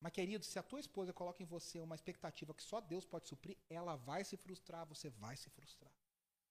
Mas, 0.00 0.12
querido, 0.12 0.44
se 0.44 0.58
a 0.58 0.62
tua 0.62 0.80
esposa 0.80 1.12
coloca 1.12 1.42
em 1.42 1.46
você 1.46 1.78
uma 1.78 1.94
expectativa 1.94 2.54
que 2.54 2.62
só 2.62 2.80
Deus 2.80 3.04
pode 3.04 3.28
suprir, 3.28 3.58
ela 3.68 3.96
vai 3.96 4.24
se 4.24 4.34
frustrar, 4.36 4.86
você 4.86 5.10
vai 5.10 5.36
se 5.36 5.50
frustrar. 5.50 5.92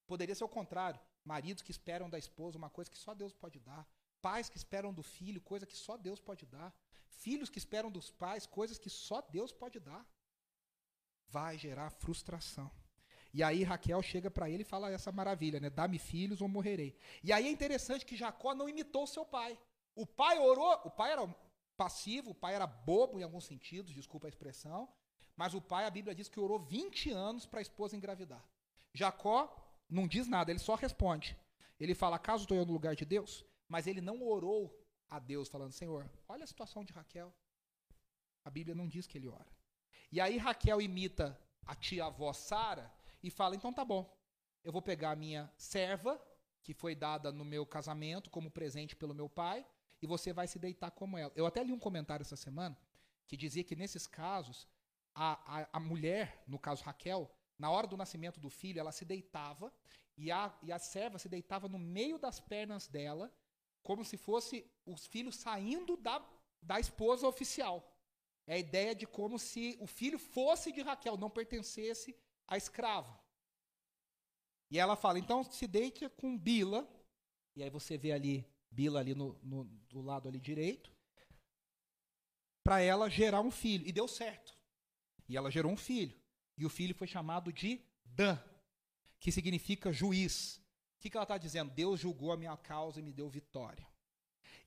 Poderia 0.05 0.35
ser 0.35 0.43
o 0.43 0.49
contrário. 0.49 0.99
Maridos 1.25 1.63
que 1.63 1.71
esperam 1.71 2.09
da 2.09 2.19
esposa 2.19 2.57
uma 2.57 2.69
coisa 2.69 2.91
que 2.91 2.97
só 2.97 3.15
Deus 3.15 3.33
pode 3.33 3.59
dar. 3.59 3.87
Pais 4.21 4.49
que 4.49 4.57
esperam 4.57 4.93
do 4.93 5.01
filho 5.01 5.41
coisa 5.41 5.65
que 5.65 5.75
só 5.75 5.97
Deus 5.97 6.19
pode 6.19 6.45
dar. 6.45 6.71
Filhos 7.07 7.49
que 7.49 7.57
esperam 7.57 7.91
dos 7.91 8.11
pais 8.11 8.45
coisas 8.45 8.77
que 8.77 8.89
só 8.89 9.21
Deus 9.21 9.51
pode 9.51 9.79
dar. 9.79 10.05
Vai 11.27 11.57
gerar 11.57 11.89
frustração. 11.89 12.71
E 13.33 13.43
aí 13.43 13.63
Raquel 13.63 14.01
chega 14.01 14.31
para 14.31 14.49
ele 14.49 14.63
e 14.63 14.65
fala 14.65 14.91
essa 14.91 15.11
maravilha, 15.11 15.59
né? 15.59 15.69
Dá-me 15.69 15.99
filhos 15.99 16.41
ou 16.41 16.47
morrerei. 16.47 16.97
E 17.23 17.31
aí 17.31 17.47
é 17.47 17.51
interessante 17.51 18.05
que 18.05 18.15
Jacó 18.15 18.55
não 18.55 18.67
imitou 18.67 19.05
seu 19.05 19.25
pai. 19.25 19.57
O 19.95 20.05
pai 20.05 20.39
orou, 20.39 20.71
o 20.83 20.89
pai 20.89 21.11
era 21.11 21.27
passivo, 21.77 22.31
o 22.31 22.35
pai 22.35 22.55
era 22.55 22.65
bobo 22.65 23.19
em 23.19 23.23
alguns 23.23 23.45
sentidos, 23.45 23.93
desculpa 23.93 24.27
a 24.27 24.29
expressão, 24.29 24.89
mas 25.35 25.53
o 25.53 25.61
pai, 25.61 25.85
a 25.85 25.89
Bíblia 25.89 26.15
diz 26.15 26.27
que 26.27 26.39
orou 26.39 26.59
20 26.59 27.11
anos 27.11 27.45
para 27.45 27.59
a 27.59 27.61
esposa 27.61 27.95
engravidar. 27.95 28.43
Jacó 28.93 29.55
não 29.89 30.07
diz 30.07 30.27
nada, 30.27 30.51
ele 30.51 30.59
só 30.59 30.75
responde. 30.75 31.37
ele 31.79 31.95
fala: 31.95 32.17
Acaso 32.17 32.43
estou 32.43 32.57
eu 32.57 32.65
no 32.65 32.73
lugar 32.73 32.95
de 32.95 33.05
Deus? 33.05 33.45
Mas 33.67 33.87
ele 33.87 34.01
não 34.01 34.21
orou 34.27 34.77
a 35.09 35.19
Deus, 35.19 35.47
falando: 35.47 35.71
Senhor, 35.71 36.09
olha 36.27 36.43
a 36.43 36.47
situação 36.47 36.83
de 36.83 36.91
Raquel. 36.91 37.33
A 38.43 38.49
Bíblia 38.49 38.75
não 38.75 38.87
diz 38.87 39.05
que 39.07 39.17
ele 39.17 39.27
ora. 39.27 39.47
E 40.11 40.19
aí 40.19 40.37
Raquel 40.37 40.81
imita 40.81 41.39
a 41.65 41.75
tia-avó 41.75 42.33
Sara 42.33 42.91
e 43.21 43.29
fala: 43.29 43.55
Então 43.55 43.73
tá 43.73 43.83
bom, 43.83 44.11
eu 44.63 44.71
vou 44.71 44.81
pegar 44.81 45.11
a 45.11 45.15
minha 45.15 45.51
serva, 45.57 46.21
que 46.63 46.73
foi 46.73 46.95
dada 46.95 47.31
no 47.31 47.45
meu 47.45 47.65
casamento 47.65 48.29
como 48.29 48.51
presente 48.51 48.95
pelo 48.95 49.13
meu 49.13 49.29
pai, 49.29 49.65
e 50.01 50.07
você 50.07 50.31
vai 50.31 50.47
se 50.47 50.59
deitar 50.59 50.91
como 50.91 51.17
ela. 51.17 51.31
Eu 51.35 51.45
até 51.45 51.63
li 51.63 51.71
um 51.71 51.79
comentário 51.79 52.23
essa 52.23 52.35
semana 52.35 52.77
que 53.27 53.37
dizia 53.37 53.63
que 53.63 53.75
nesses 53.75 54.07
casos, 54.07 54.67
a, 55.13 55.61
a, 55.61 55.69
a 55.73 55.79
mulher, 55.79 56.43
no 56.47 56.57
caso 56.57 56.83
Raquel, 56.83 57.29
na 57.57 57.69
hora 57.69 57.85
do 57.85 57.97
nascimento 57.97 58.39
do 58.39 58.49
filho, 58.49 58.79
ela 58.79 58.91
se 58.91 59.05
deitava 59.05 59.71
e 60.17 60.31
a, 60.31 60.57
e 60.63 60.71
a 60.71 60.79
serva 60.79 61.19
se 61.19 61.29
deitava 61.29 61.67
no 61.67 61.77
meio 61.77 62.17
das 62.17 62.39
pernas 62.39 62.87
dela, 62.87 63.31
como 63.83 64.03
se 64.03 64.17
fosse 64.17 64.69
os 64.85 65.05
filhos 65.05 65.35
saindo 65.35 65.95
da, 65.97 66.25
da 66.61 66.79
esposa 66.79 67.27
oficial. 67.27 67.95
É 68.47 68.55
a 68.55 68.57
ideia 68.57 68.95
de 68.95 69.05
como 69.05 69.37
se 69.37 69.77
o 69.79 69.85
filho 69.85 70.17
fosse 70.17 70.71
de 70.71 70.81
Raquel, 70.81 71.17
não 71.17 71.29
pertencesse 71.29 72.15
à 72.49 72.57
escrava. 72.57 73.17
E 74.71 74.77
ela 74.77 74.95
fala, 74.95 75.19
então 75.19 75.43
se 75.43 75.67
deite 75.67 76.07
com 76.09 76.37
Bila, 76.37 76.87
e 77.55 77.63
aí 77.63 77.69
você 77.69 77.97
vê 77.97 78.11
ali, 78.11 78.45
Bila 78.69 78.99
ali 78.99 79.15
no, 79.15 79.39
no 79.41 79.63
do 79.89 80.01
lado 80.01 80.27
ali 80.27 80.39
direito, 80.39 80.91
para 82.63 82.81
ela 82.81 83.09
gerar 83.09 83.41
um 83.41 83.51
filho. 83.51 83.87
E 83.87 83.91
deu 83.91 84.07
certo. 84.07 84.55
E 85.27 85.37
ela 85.37 85.49
gerou 85.49 85.71
um 85.71 85.77
filho. 85.77 86.19
E 86.57 86.65
o 86.65 86.69
filho 86.69 86.93
foi 86.93 87.07
chamado 87.07 87.51
de 87.51 87.81
Dan, 88.03 88.37
que 89.19 89.31
significa 89.31 89.91
juiz. 89.91 90.57
O 90.97 91.01
que, 91.01 91.09
que 91.09 91.17
ela 91.17 91.23
está 91.23 91.37
dizendo? 91.37 91.71
Deus 91.71 91.99
julgou 91.99 92.31
a 92.31 92.37
minha 92.37 92.55
causa 92.57 92.99
e 92.99 93.03
me 93.03 93.13
deu 93.13 93.29
vitória. 93.29 93.87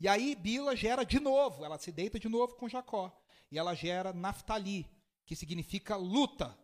E 0.01 0.09
aí 0.09 0.35
Bila 0.35 0.75
gera 0.75 1.05
de 1.05 1.21
novo, 1.21 1.64
ela 1.64 1.79
se 1.79 1.92
deita 1.92 2.18
de 2.18 2.29
novo 2.29 2.57
com 2.57 2.68
Jacó. 2.68 3.16
E 3.51 3.59
ela 3.59 3.75
gera 3.75 4.12
Naftali, 4.12 4.88
que 5.27 5.37
significa 5.37 5.95
luta. 5.95 6.59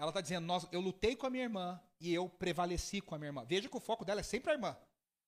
Ela 0.00 0.08
está 0.08 0.22
dizendo, 0.22 0.46
nós, 0.46 0.66
eu 0.72 0.80
lutei 0.80 1.14
com 1.14 1.26
a 1.26 1.30
minha 1.30 1.44
irmã 1.44 1.78
e 2.00 2.14
eu 2.14 2.26
prevaleci 2.26 3.02
com 3.02 3.14
a 3.14 3.18
minha 3.18 3.28
irmã. 3.28 3.44
Veja 3.44 3.68
que 3.68 3.76
o 3.76 3.80
foco 3.80 4.02
dela 4.02 4.20
é 4.20 4.22
sempre 4.22 4.50
a 4.50 4.54
irmã. 4.54 4.74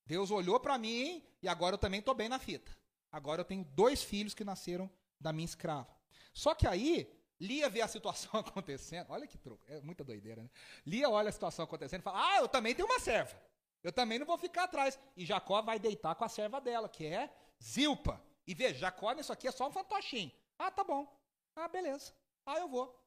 Deus 0.07 0.31
olhou 0.31 0.59
para 0.59 0.79
mim 0.79 1.23
e 1.43 1.47
agora 1.47 1.75
eu 1.75 1.79
também 1.79 2.01
estou 2.01 2.15
bem 2.15 2.27
na 2.27 2.39
fita. 2.39 2.75
Agora 3.11 3.43
eu 3.43 3.45
tenho 3.45 3.65
dois 3.67 4.03
filhos 4.03 4.33
que 4.33 4.43
nasceram 4.43 4.91
da 5.21 5.31
minha 5.31 5.45
escrava. 5.45 5.95
Só 6.33 6.55
que 6.55 6.67
aí, 6.67 7.07
Lia 7.39 7.69
vê 7.69 7.83
a 7.83 7.87
situação 7.87 8.31
acontecendo. 8.41 9.11
Olha 9.11 9.27
que 9.27 9.37
troco, 9.37 9.63
é 9.69 9.79
muita 9.83 10.03
doideira, 10.03 10.43
né? 10.43 10.49
Lia 10.87 11.11
olha 11.11 11.29
a 11.29 11.33
situação 11.33 11.67
acontecendo 11.67 12.01
e 12.01 12.05
fala: 12.05 12.27
Ah, 12.27 12.39
eu 12.39 12.49
também 12.49 12.75
tenho 12.75 12.89
uma 12.89 12.99
serva. 12.99 13.39
Eu 13.83 13.93
também 13.93 14.19
não 14.19 14.25
vou 14.25 14.39
ficar 14.39 14.65
atrás. 14.65 14.99
E 15.15 15.27
Jacó 15.27 15.61
vai 15.61 15.79
deitar 15.79 16.15
com 16.15 16.25
a 16.25 16.31
serva 16.31 16.63
dela, 16.63 16.89
que 16.89 17.05
é 17.05 17.31
Zilpa. 17.63 18.19
E 18.47 18.55
veja, 18.55 18.79
Jacó, 18.79 19.13
nisso 19.13 19.35
aqui 19.35 19.47
é 19.47 19.53
só 19.53 19.69
um 19.69 19.71
fantochinho. 19.71 20.33
Ah, 20.59 20.71
tá 20.71 20.83
bom. 20.83 21.07
Ah, 21.55 21.69
beleza. 21.69 22.15
Ah, 22.47 22.57
eu 22.57 22.69
vou. 22.69 23.02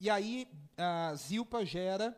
E 0.00 0.08
aí, 0.08 0.48
uh, 0.78 1.16
Zilpa 1.16 1.64
gera 1.64 2.16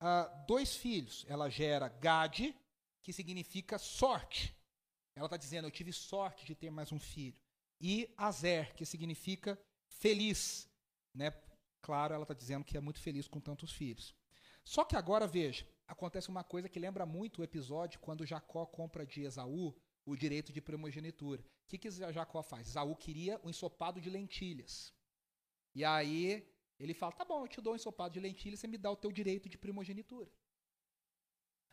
uh, 0.00 0.46
dois 0.46 0.74
filhos. 0.74 1.24
Ela 1.28 1.48
gera 1.48 1.88
Gade, 1.88 2.56
que 3.02 3.12
significa 3.12 3.78
sorte. 3.78 4.56
Ela 5.14 5.26
está 5.26 5.36
dizendo: 5.36 5.66
Eu 5.66 5.70
tive 5.70 5.92
sorte 5.92 6.44
de 6.44 6.54
ter 6.54 6.70
mais 6.70 6.90
um 6.90 6.98
filho. 6.98 7.38
E 7.80 8.12
Azer, 8.16 8.74
que 8.74 8.84
significa 8.84 9.58
feliz. 9.86 10.68
Né? 11.14 11.30
Claro, 11.80 12.14
ela 12.14 12.24
está 12.24 12.34
dizendo 12.34 12.64
que 12.64 12.76
é 12.76 12.80
muito 12.80 13.00
feliz 13.00 13.28
com 13.28 13.40
tantos 13.40 13.72
filhos. 13.72 14.14
Só 14.64 14.84
que 14.84 14.96
agora, 14.96 15.26
veja, 15.26 15.66
acontece 15.86 16.28
uma 16.28 16.44
coisa 16.44 16.68
que 16.68 16.78
lembra 16.78 17.06
muito 17.06 17.40
o 17.40 17.44
episódio 17.44 18.00
quando 18.00 18.26
Jacó 18.26 18.66
compra 18.66 19.06
de 19.06 19.22
Esaú 19.22 19.74
o 20.04 20.16
direito 20.16 20.52
de 20.52 20.60
primogenitura. 20.60 21.42
O 21.42 21.68
que, 21.68 21.78
que 21.78 21.90
Jacó 21.90 22.42
faz? 22.42 22.68
Esaú 22.68 22.94
queria 22.96 23.40
um 23.44 23.50
ensopado 23.50 24.00
de 24.00 24.10
lentilhas. 24.10 24.92
E 25.74 25.84
aí 25.84 26.46
ele 26.84 26.94
fala: 26.94 27.12
tá 27.12 27.24
bom, 27.24 27.44
eu 27.44 27.48
te 27.48 27.60
dou 27.60 27.72
um 27.72 27.76
ensopado 27.76 28.14
de 28.14 28.20
lentilhas, 28.20 28.60
você 28.60 28.66
me 28.66 28.78
dá 28.78 28.90
o 28.90 28.96
teu 28.96 29.12
direito 29.12 29.48
de 29.48 29.58
primogenitura. 29.58 30.30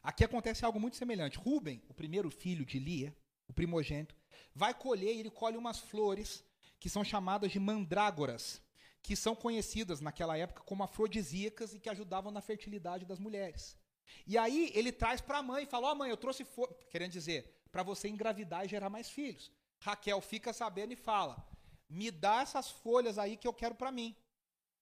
Aqui 0.04 0.24
acontece 0.24 0.64
algo 0.64 0.80
muito 0.80 0.98
semelhante. 0.98 1.38
Rubem, 1.38 1.82
o 1.90 1.94
primeiro 1.94 2.30
filho 2.30 2.66
de 2.66 2.80
Lia, 2.80 3.16
o 3.48 3.54
primogênito, 3.54 4.16
vai 4.54 4.74
colher 4.74 5.16
e 5.16 5.20
ele 5.20 5.32
colhe 5.32 5.58
umas 5.58 5.80
flores 5.80 6.44
que 6.80 6.90
são 6.90 7.04
chamadas 7.04 7.52
de 7.52 7.60
mandrágoras 7.60 8.62
que 9.02 9.16
são 9.16 9.34
conhecidas 9.34 10.02
naquela 10.02 10.38
época 10.38 10.64
como 10.64 10.84
afrodisíacas 10.84 11.74
e 11.74 11.80
que 11.80 11.90
ajudavam 11.90 12.30
na 12.30 12.42
fertilidade 12.42 13.06
das 13.06 13.20
mulheres. 13.20 13.78
E 14.26 14.38
aí 14.38 14.70
ele 14.76 14.92
traz 14.92 15.22
para 15.22 15.38
a 15.38 15.44
mãe 15.44 15.64
e 15.64 15.68
fala: 15.68 15.88
Ó, 15.88 15.92
oh, 15.94 15.96
mãe, 15.96 16.10
eu 16.10 16.18
trouxe 16.18 16.44
flor, 16.44 16.74
querendo 16.90 17.12
dizer, 17.12 17.64
para 17.72 17.84
você 17.84 18.10
engravidar 18.10 18.66
e 18.66 18.68
gerar 18.68 18.90
mais 18.90 19.10
filhos. 19.10 19.50
Raquel 19.80 20.20
fica 20.20 20.52
sabendo 20.52 20.92
e 20.92 20.98
fala: 20.98 21.42
Me 21.90 22.12
dá 22.12 22.42
essas 22.42 22.70
folhas 22.70 23.18
aí 23.18 23.38
que 23.38 23.48
eu 23.48 23.54
quero 23.54 23.76
para 23.76 23.94
mim. 23.94 24.14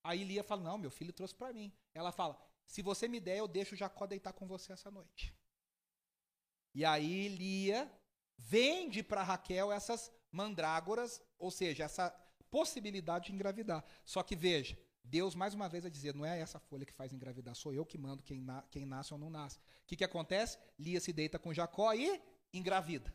Aí 0.06 0.24
Lia 0.24 0.44
fala: 0.44 0.62
Não, 0.62 0.78
meu 0.78 0.92
filho 0.92 1.12
trouxe 1.12 1.34
para 1.34 1.52
mim. 1.52 1.74
Ela 1.94 2.12
fala: 2.12 2.40
Se 2.68 2.84
você 2.84 3.08
me 3.08 3.20
der, 3.20 3.40
eu 3.40 3.48
deixo 3.48 3.76
Jacó 3.76 4.06
deitar 4.06 4.34
com 4.34 4.46
você 4.48 4.72
essa 4.72 4.92
noite. 4.92 5.36
E 6.76 6.86
aí 6.86 7.28
Lia 7.28 7.92
vende 8.38 9.02
para 9.02 9.24
Raquel 9.24 9.72
essas 9.72 10.12
mandrágoras, 10.32 11.22
ou 11.40 11.50
seja, 11.50 11.86
essa 11.86 12.12
possibilidade 12.52 13.28
de 13.28 13.34
engravidar. 13.34 13.84
Só 14.04 14.22
que 14.22 14.36
veja, 14.36 14.78
Deus 15.04 15.34
mais 15.34 15.56
uma 15.56 15.68
vez 15.68 15.84
vai 15.84 15.92
dizer, 15.92 16.14
não 16.14 16.26
é 16.26 16.40
essa 16.40 16.60
folha 16.60 16.86
que 16.86 16.94
faz 16.94 17.12
engravidar, 17.12 17.56
sou 17.56 17.74
eu 17.74 17.86
que 17.86 17.98
mando 17.98 18.22
quem, 18.22 18.42
na, 18.42 18.62
quem 18.70 18.86
nasce 18.86 19.14
ou 19.14 19.20
não 19.20 19.30
nasce. 19.30 19.58
O 19.58 19.88
que, 19.88 19.96
que 19.96 20.04
acontece? 20.04 20.60
Lia 20.78 21.00
se 21.00 21.12
deita 21.12 21.40
com 21.40 21.54
Jacó 21.54 21.94
e 21.94 22.22
engravida. 22.54 23.12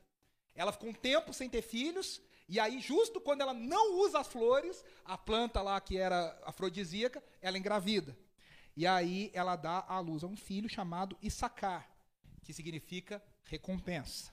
Ela 0.54 0.72
ficou 0.72 0.88
um 0.88 0.94
tempo 0.94 1.32
sem 1.32 1.48
ter 1.48 1.62
filhos, 1.62 2.20
e 2.50 2.58
aí, 2.58 2.80
justo 2.80 3.20
quando 3.20 3.42
ela 3.42 3.54
não 3.54 4.00
usa 4.00 4.18
as 4.18 4.26
flores, 4.26 4.84
a 5.04 5.16
planta 5.16 5.62
lá 5.62 5.80
que 5.80 5.96
era 5.96 6.36
afrodisíaca, 6.44 7.22
ela 7.40 7.56
engravida. 7.56 8.18
E 8.76 8.88
aí 8.88 9.30
ela 9.32 9.54
dá 9.54 9.84
à 9.86 10.00
luz 10.00 10.24
a 10.24 10.26
um 10.26 10.36
filho 10.36 10.68
chamado 10.68 11.16
Issacar, 11.22 11.88
que 12.42 12.52
significa 12.52 13.22
recompensa. 13.44 14.32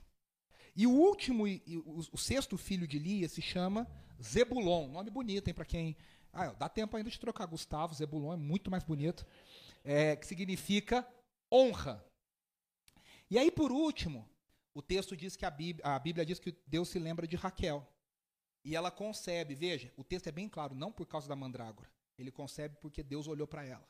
E 0.76 0.88
o 0.88 0.92
último, 0.92 1.44
o, 1.86 2.18
sexto 2.18 2.58
filho 2.58 2.88
de 2.88 2.98
Lia 2.98 3.30
se 3.30 3.40
chama 3.40 3.88
Zebulon, 4.20 4.88
nome 4.88 5.12
bonito, 5.12 5.48
hein, 5.48 5.54
para 5.54 5.66
quem. 5.66 5.96
Ah, 6.34 6.48
dá 6.54 6.68
tempo 6.68 6.98
ainda 6.98 7.12
de 7.12 7.20
trocar 7.20 7.46
Gustavo, 7.46 7.94
Zebulon 7.94 8.34
é 8.34 8.38
muito 8.38 8.72
mais 8.72 8.84
bonito. 8.84 9.28
É, 9.84 10.16
que 10.16 10.26
significa 10.26 11.08
honra. 11.52 12.04
E 13.30 13.38
aí, 13.38 13.52
por 13.52 13.72
último, 13.72 14.28
o 14.74 14.82
texto 14.82 15.16
diz 15.16 15.36
que 15.36 15.46
a 15.46 15.52
Bíblia, 15.52 15.86
a 15.86 16.00
Bíblia 16.00 16.26
diz 16.26 16.40
que 16.40 16.58
Deus 16.66 16.90
se 16.90 16.98
lembra 16.98 17.28
de 17.28 17.36
Raquel. 17.36 17.88
E 18.68 18.76
ela 18.76 18.92
concebe, 18.92 19.56
veja, 19.56 19.94
o 19.96 20.04
texto 20.04 20.28
é 20.28 20.32
bem 20.32 20.50
claro, 20.50 20.76
não 20.76 20.92
por 20.92 21.06
causa 21.08 21.26
da 21.26 21.38
mandrágora. 21.38 21.90
Ele 22.18 22.30
concebe 22.30 22.76
porque 22.82 23.02
Deus 23.02 23.26
olhou 23.26 23.48
para 23.48 23.64
ela. 23.64 23.88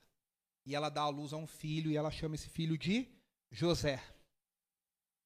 E 0.63 0.75
ela 0.75 0.87
dá 0.87 1.01
à 1.01 1.09
luz 1.09 1.33
a 1.33 1.37
um 1.37 1.47
filho 1.47 1.89
e 1.89 1.97
ela 1.97 2.11
chama 2.11 2.35
esse 2.35 2.47
filho 2.47 2.77
de 2.77 3.11
José. 3.49 3.99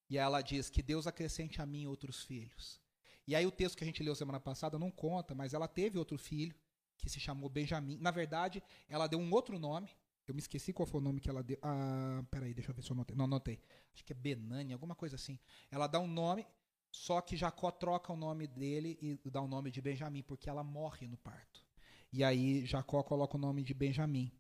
E 0.10 0.18
ela 0.18 0.42
diz 0.42 0.70
que 0.70 0.82
Deus 0.82 1.06
acrescente 1.06 1.62
a 1.62 1.66
mim 1.66 1.86
outros 1.86 2.24
filhos. 2.24 2.80
E 3.28 3.36
aí 3.36 3.46
o 3.46 3.52
texto 3.52 3.76
que 3.78 3.84
a 3.84 3.88
gente 3.88 4.02
leu 4.02 4.16
semana 4.16 4.40
passada 4.40 4.80
não 4.80 4.90
conta, 4.90 5.36
mas 5.36 5.54
ela 5.54 5.68
teve 5.68 6.00
outro 6.00 6.18
filho 6.18 6.56
que 6.98 7.10
se 7.10 7.20
chamou 7.20 7.50
Benjamim. 7.50 7.98
Na 7.98 8.10
verdade, 8.10 8.64
ela 8.88 9.06
deu 9.06 9.20
um 9.20 9.34
outro 9.34 9.60
nome. 9.60 9.90
Eu 10.26 10.34
me 10.34 10.40
esqueci 10.40 10.72
qual 10.72 10.88
foi 10.88 11.02
o 11.02 11.04
nome 11.04 11.20
que 11.20 11.30
ela 11.30 11.44
deu. 11.44 11.60
Ah, 11.62 12.24
peraí, 12.32 12.54
deixa 12.54 12.72
eu 12.72 12.76
ver 12.76 12.84
se 12.84 12.90
eu 12.90 12.96
notei. 12.96 13.18
Não, 13.18 13.28
notei. 13.28 13.60
Acho 13.94 14.06
que 14.06 14.14
é 14.14 14.16
Benani, 14.16 14.72
alguma 14.72 14.96
coisa 14.96 15.18
assim. 15.18 15.38
Ela 15.70 15.88
dá 15.88 16.00
um 16.00 16.08
nome, 16.08 16.48
só 16.91 17.21
que 17.21 17.38
Jacó 17.38 17.71
troca 17.71 18.12
o 18.12 18.17
nome 18.17 18.45
dele 18.47 18.97
e 19.01 19.17
dá 19.30 19.41
o 19.41 19.47
nome 19.47 19.71
de 19.71 19.82
Benjamim, 19.82 20.21
porque 20.21 20.49
ela 20.49 20.63
morre 20.63 21.08
no 21.08 21.17
parto. 21.17 21.65
E 22.12 22.23
aí 22.23 22.65
Jacó 22.65 23.01
coloca 23.01 23.38
o 23.38 23.39
nome 23.39 23.63
de 23.63 23.73
Benjamim. 23.73 24.32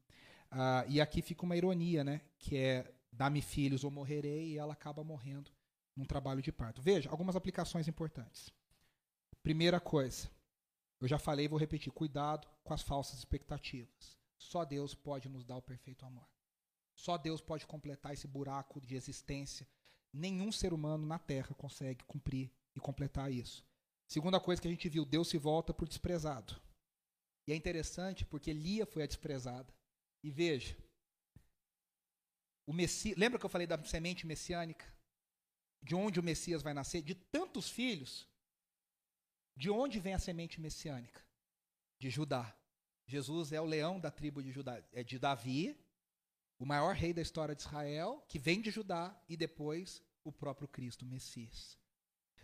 Ah, 0.49 0.85
e 0.87 0.99
aqui 0.99 1.21
fica 1.21 1.43
uma 1.45 1.55
ironia, 1.55 2.03
né? 2.03 2.21
Que 2.37 2.57
é 2.57 2.93
dá-me 3.11 3.41
filhos 3.41 3.83
ou 3.83 3.91
morrerei, 3.91 4.51
e 4.51 4.57
ela 4.57 4.73
acaba 4.73 5.03
morrendo 5.03 5.51
num 5.95 6.05
trabalho 6.05 6.41
de 6.41 6.51
parto. 6.51 6.81
Veja, 6.81 7.09
algumas 7.09 7.35
aplicações 7.35 7.87
importantes. 7.87 8.51
Primeira 9.41 9.79
coisa, 9.79 10.29
eu 10.99 11.07
já 11.07 11.17
falei 11.17 11.45
e 11.45 11.49
vou 11.49 11.59
repetir: 11.59 11.91
cuidado 11.91 12.47
com 12.63 12.73
as 12.73 12.81
falsas 12.81 13.17
expectativas. 13.19 14.17
Só 14.37 14.65
Deus 14.65 14.93
pode 14.93 15.29
nos 15.29 15.45
dar 15.45 15.55
o 15.55 15.61
perfeito 15.61 16.05
amor. 16.05 16.27
Só 16.93 17.17
Deus 17.17 17.41
pode 17.41 17.65
completar 17.65 18.13
esse 18.13 18.27
buraco 18.27 18.81
de 18.81 18.95
existência. 18.95 19.67
Nenhum 20.13 20.51
ser 20.51 20.73
humano 20.73 21.05
na 21.05 21.17
Terra 21.17 21.55
consegue 21.55 22.03
cumprir 22.05 22.51
e 22.75 22.79
completar 22.79 23.31
isso. 23.31 23.65
Segunda 24.07 24.39
coisa 24.39 24.61
que 24.61 24.67
a 24.67 24.71
gente 24.71 24.89
viu: 24.89 25.05
Deus 25.05 25.29
se 25.29 25.37
volta 25.37 25.73
por 25.73 25.87
desprezado. 25.87 26.61
E 27.47 27.53
é 27.53 27.55
interessante 27.55 28.25
porque 28.25 28.51
Lia 28.51 28.85
foi 28.85 29.03
a 29.03 29.07
desprezada. 29.07 29.73
E 30.23 30.29
veja, 30.29 30.77
o 32.67 32.73
Messi, 32.73 33.15
lembra 33.15 33.39
que 33.39 33.45
eu 33.45 33.49
falei 33.49 33.65
da 33.65 33.81
semente 33.83 34.25
messiânica? 34.25 34.85
De 35.81 35.95
onde 35.95 36.19
o 36.19 36.23
Messias 36.23 36.61
vai 36.61 36.73
nascer? 36.73 37.01
De 37.01 37.15
tantos 37.15 37.69
filhos, 37.69 38.27
de 39.57 39.69
onde 39.69 39.99
vem 39.99 40.13
a 40.13 40.19
semente 40.19 40.61
messiânica? 40.61 41.25
De 41.99 42.09
Judá. 42.09 42.55
Jesus 43.07 43.51
é 43.51 43.59
o 43.59 43.65
leão 43.65 43.99
da 43.99 44.11
tribo 44.11 44.41
de 44.43 44.51
Judá, 44.51 44.81
é 44.93 45.03
de 45.03 45.17
Davi, 45.17 45.77
o 46.61 46.65
maior 46.65 46.93
rei 46.93 47.11
da 47.11 47.23
história 47.23 47.55
de 47.55 47.63
Israel, 47.63 48.23
que 48.27 48.37
vem 48.37 48.61
de 48.61 48.69
Judá 48.69 49.19
e 49.27 49.35
depois 49.35 49.99
o 50.23 50.31
próprio 50.31 50.67
Cristo, 50.67 51.01
o 51.01 51.07
Messias. 51.07 51.75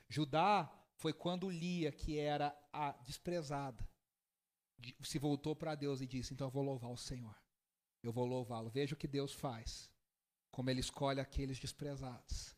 Judá 0.09 0.67
foi 0.95 1.13
quando 1.13 1.51
Lia, 1.51 1.91
que 1.91 2.17
era 2.17 2.57
a 2.73 2.93
desprezada, 3.03 3.87
se 5.03 5.19
voltou 5.19 5.55
para 5.55 5.75
Deus 5.75 6.01
e 6.01 6.07
disse: 6.07 6.33
Então 6.33 6.47
eu 6.47 6.51
vou 6.51 6.63
louvar 6.63 6.89
o 6.89 6.97
Senhor. 6.97 7.35
Eu 8.01 8.11
vou 8.11 8.25
louvá-lo. 8.25 8.71
Veja 8.71 8.95
o 8.95 8.97
que 8.97 9.07
Deus 9.07 9.33
faz. 9.33 9.87
Como 10.49 10.71
ele 10.71 10.79
escolhe 10.79 11.19
aqueles 11.19 11.59
desprezados. 11.59 12.55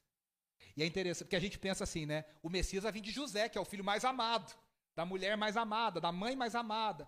E 0.77 0.81
é 0.81 0.85
interessante, 0.85 1.25
porque 1.25 1.35
a 1.35 1.41
gente 1.41 1.59
pensa 1.59 1.83
assim, 1.83 2.05
né? 2.05 2.23
O 2.41 2.49
Messias 2.49 2.85
vir 2.85 3.01
de 3.01 3.11
José, 3.11 3.49
que 3.49 3.57
é 3.57 3.61
o 3.61 3.65
filho 3.65 3.83
mais 3.83 4.05
amado, 4.05 4.57
da 4.95 5.05
mulher 5.05 5.35
mais 5.35 5.57
amada, 5.57 5.99
da 5.99 6.11
mãe 6.11 6.37
mais 6.37 6.55
amada. 6.55 7.05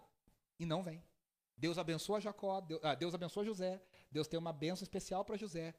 E 0.60 0.66
não 0.66 0.84
vem. 0.84 1.02
Deus 1.56 1.78
abençoa 1.78 2.20
Jacó, 2.20 2.60
Deus, 2.60 2.82
ah, 2.84 2.96
Deus 2.96 3.14
abençoa 3.14 3.46
José, 3.46 3.82
Deus 4.12 4.28
tem 4.28 4.38
uma 4.38 4.52
bênção 4.52 4.84
especial 4.84 5.24
para 5.24 5.38
José. 5.38 5.74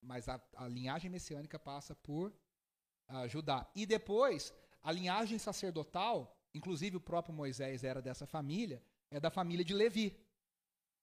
Mas 0.00 0.28
a, 0.28 0.40
a, 0.56 0.66
linhagem 0.68 1.10
messiânica 1.10 1.58
passa 1.58 1.94
por 1.94 2.32
uh, 3.08 3.28
Judá. 3.28 3.70
E 3.74 3.86
depois, 3.86 4.52
a 4.82 4.90
linhagem 4.90 5.38
sacerdotal, 5.38 6.36
inclusive 6.54 6.96
o 6.96 7.00
próprio 7.00 7.34
Moisés 7.34 7.84
era 7.84 8.02
dessa 8.02 8.26
família, 8.26 8.82
é 9.10 9.20
da 9.20 9.30
família 9.30 9.64
de 9.64 9.74
Levi. 9.74 10.18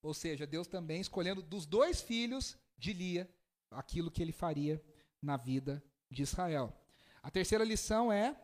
Ou 0.01 0.13
seja, 0.13 0.47
Deus 0.47 0.67
também 0.67 1.01
escolhendo 1.01 1.41
dos 1.41 1.65
dois 1.65 2.01
filhos 2.01 2.57
de 2.77 2.93
Lia 2.93 3.29
aquilo 3.69 4.11
que 4.11 4.21
ele 4.21 4.31
faria 4.31 4.81
na 5.21 5.37
vida 5.37 5.83
de 6.09 6.23
Israel. 6.23 6.73
A 7.21 7.29
terceira 7.29 7.63
lição 7.63 8.11
é: 8.11 8.35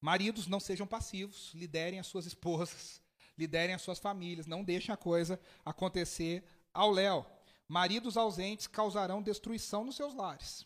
maridos 0.00 0.46
não 0.46 0.60
sejam 0.60 0.86
passivos, 0.86 1.52
liderem 1.54 1.98
as 1.98 2.06
suas 2.06 2.26
esposas, 2.26 3.02
liderem 3.36 3.74
as 3.74 3.82
suas 3.82 3.98
famílias, 3.98 4.46
não 4.46 4.64
deixem 4.64 4.92
a 4.92 4.96
coisa 4.96 5.40
acontecer 5.64 6.44
ao 6.76 6.90
léu. 6.90 7.26
Maridos 7.68 8.16
ausentes 8.16 8.66
causarão 8.66 9.22
destruição 9.22 9.84
nos 9.84 9.96
seus 9.96 10.14
lares, 10.14 10.64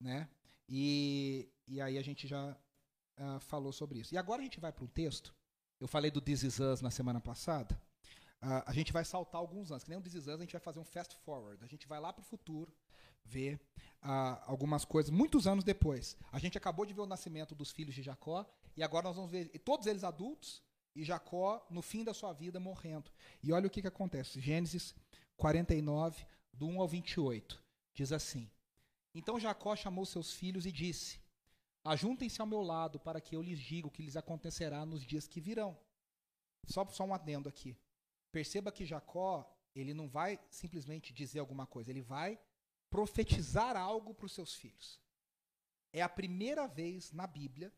né? 0.00 0.28
E, 0.68 1.48
e 1.66 1.80
aí 1.80 1.98
a 1.98 2.02
gente 2.02 2.28
já 2.28 2.56
uh, 3.18 3.40
falou 3.40 3.72
sobre 3.72 3.98
isso. 3.98 4.14
E 4.14 4.18
agora 4.18 4.40
a 4.40 4.44
gente 4.44 4.60
vai 4.60 4.70
para 4.70 4.84
um 4.84 4.88
texto. 4.88 5.34
Eu 5.80 5.88
falei 5.88 6.10
do 6.10 6.20
This 6.20 6.42
Is 6.44 6.60
Us 6.60 6.80
na 6.80 6.90
semana 6.90 7.20
passada. 7.20 7.74
Uh, 8.40 8.62
a 8.66 8.72
gente 8.72 8.92
vai 8.92 9.04
saltar 9.04 9.40
alguns 9.40 9.72
anos. 9.72 9.82
Que 9.82 9.90
nem 9.90 9.98
o 9.98 10.02
This 10.02 10.14
Is 10.14 10.26
Us, 10.28 10.34
a 10.34 10.42
gente 10.42 10.52
vai 10.52 10.60
fazer 10.60 10.78
um 10.78 10.84
fast 10.84 11.16
forward. 11.24 11.64
A 11.64 11.66
gente 11.66 11.88
vai 11.88 11.98
lá 11.98 12.12
para 12.12 12.22
o 12.22 12.24
futuro 12.24 12.72
ver 13.24 13.60
ah, 14.00 14.42
algumas 14.46 14.84
coisas 14.84 15.10
muitos 15.10 15.46
anos 15.46 15.64
depois. 15.64 16.16
A 16.32 16.38
gente 16.38 16.56
acabou 16.56 16.86
de 16.86 16.94
ver 16.94 17.00
o 17.00 17.06
nascimento 17.06 17.54
dos 17.54 17.70
filhos 17.70 17.94
de 17.94 18.02
Jacó 18.02 18.46
e 18.76 18.82
agora 18.82 19.08
nós 19.08 19.16
vamos 19.16 19.30
ver 19.30 19.48
todos 19.58 19.86
eles 19.86 20.04
adultos 20.04 20.62
e 20.94 21.04
Jacó 21.04 21.64
no 21.70 21.82
fim 21.82 22.02
da 22.04 22.14
sua 22.14 22.32
vida 22.32 22.58
morrendo. 22.58 23.10
E 23.42 23.52
olha 23.52 23.66
o 23.66 23.70
que, 23.70 23.82
que 23.82 23.88
acontece. 23.88 24.40
Gênesis 24.40 24.94
49, 25.38 26.26
do 26.52 26.66
1 26.66 26.80
ao 26.80 26.88
28. 26.88 27.62
Diz 27.94 28.12
assim: 28.12 28.50
Então 29.14 29.40
Jacó 29.40 29.74
chamou 29.74 30.04
seus 30.04 30.34
filhos 30.34 30.66
e 30.66 30.72
disse: 30.72 31.20
Ajuntem-se 31.84 32.40
ao 32.40 32.46
meu 32.46 32.60
lado 32.60 32.98
para 32.98 33.20
que 33.20 33.34
eu 33.36 33.40
lhes 33.40 33.58
diga 33.58 33.86
o 33.86 33.90
que 33.90 34.02
lhes 34.02 34.16
acontecerá 34.16 34.84
nos 34.84 35.02
dias 35.02 35.26
que 35.26 35.40
virão. 35.40 35.78
Só, 36.66 36.84
só 36.88 37.04
um 37.04 37.14
adendo 37.14 37.48
aqui. 37.48 37.78
Perceba 38.32 38.72
que 38.72 38.84
Jacó, 38.84 39.48
ele 39.74 39.94
não 39.94 40.08
vai 40.08 40.38
simplesmente 40.50 41.14
dizer 41.14 41.38
alguma 41.38 41.66
coisa, 41.66 41.90
ele 41.90 42.02
vai 42.02 42.38
profetizar 42.90 43.76
algo 43.76 44.12
para 44.12 44.26
os 44.26 44.32
seus 44.32 44.54
filhos. 44.54 45.00
É 45.92 46.02
a 46.02 46.08
primeira 46.08 46.66
vez 46.66 47.12
na 47.12 47.26
Bíblia 47.26 47.72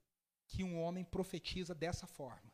que 0.46 0.64
um 0.64 0.80
homem 0.80 1.04
profetiza 1.04 1.74
dessa 1.74 2.06
forma. 2.06 2.50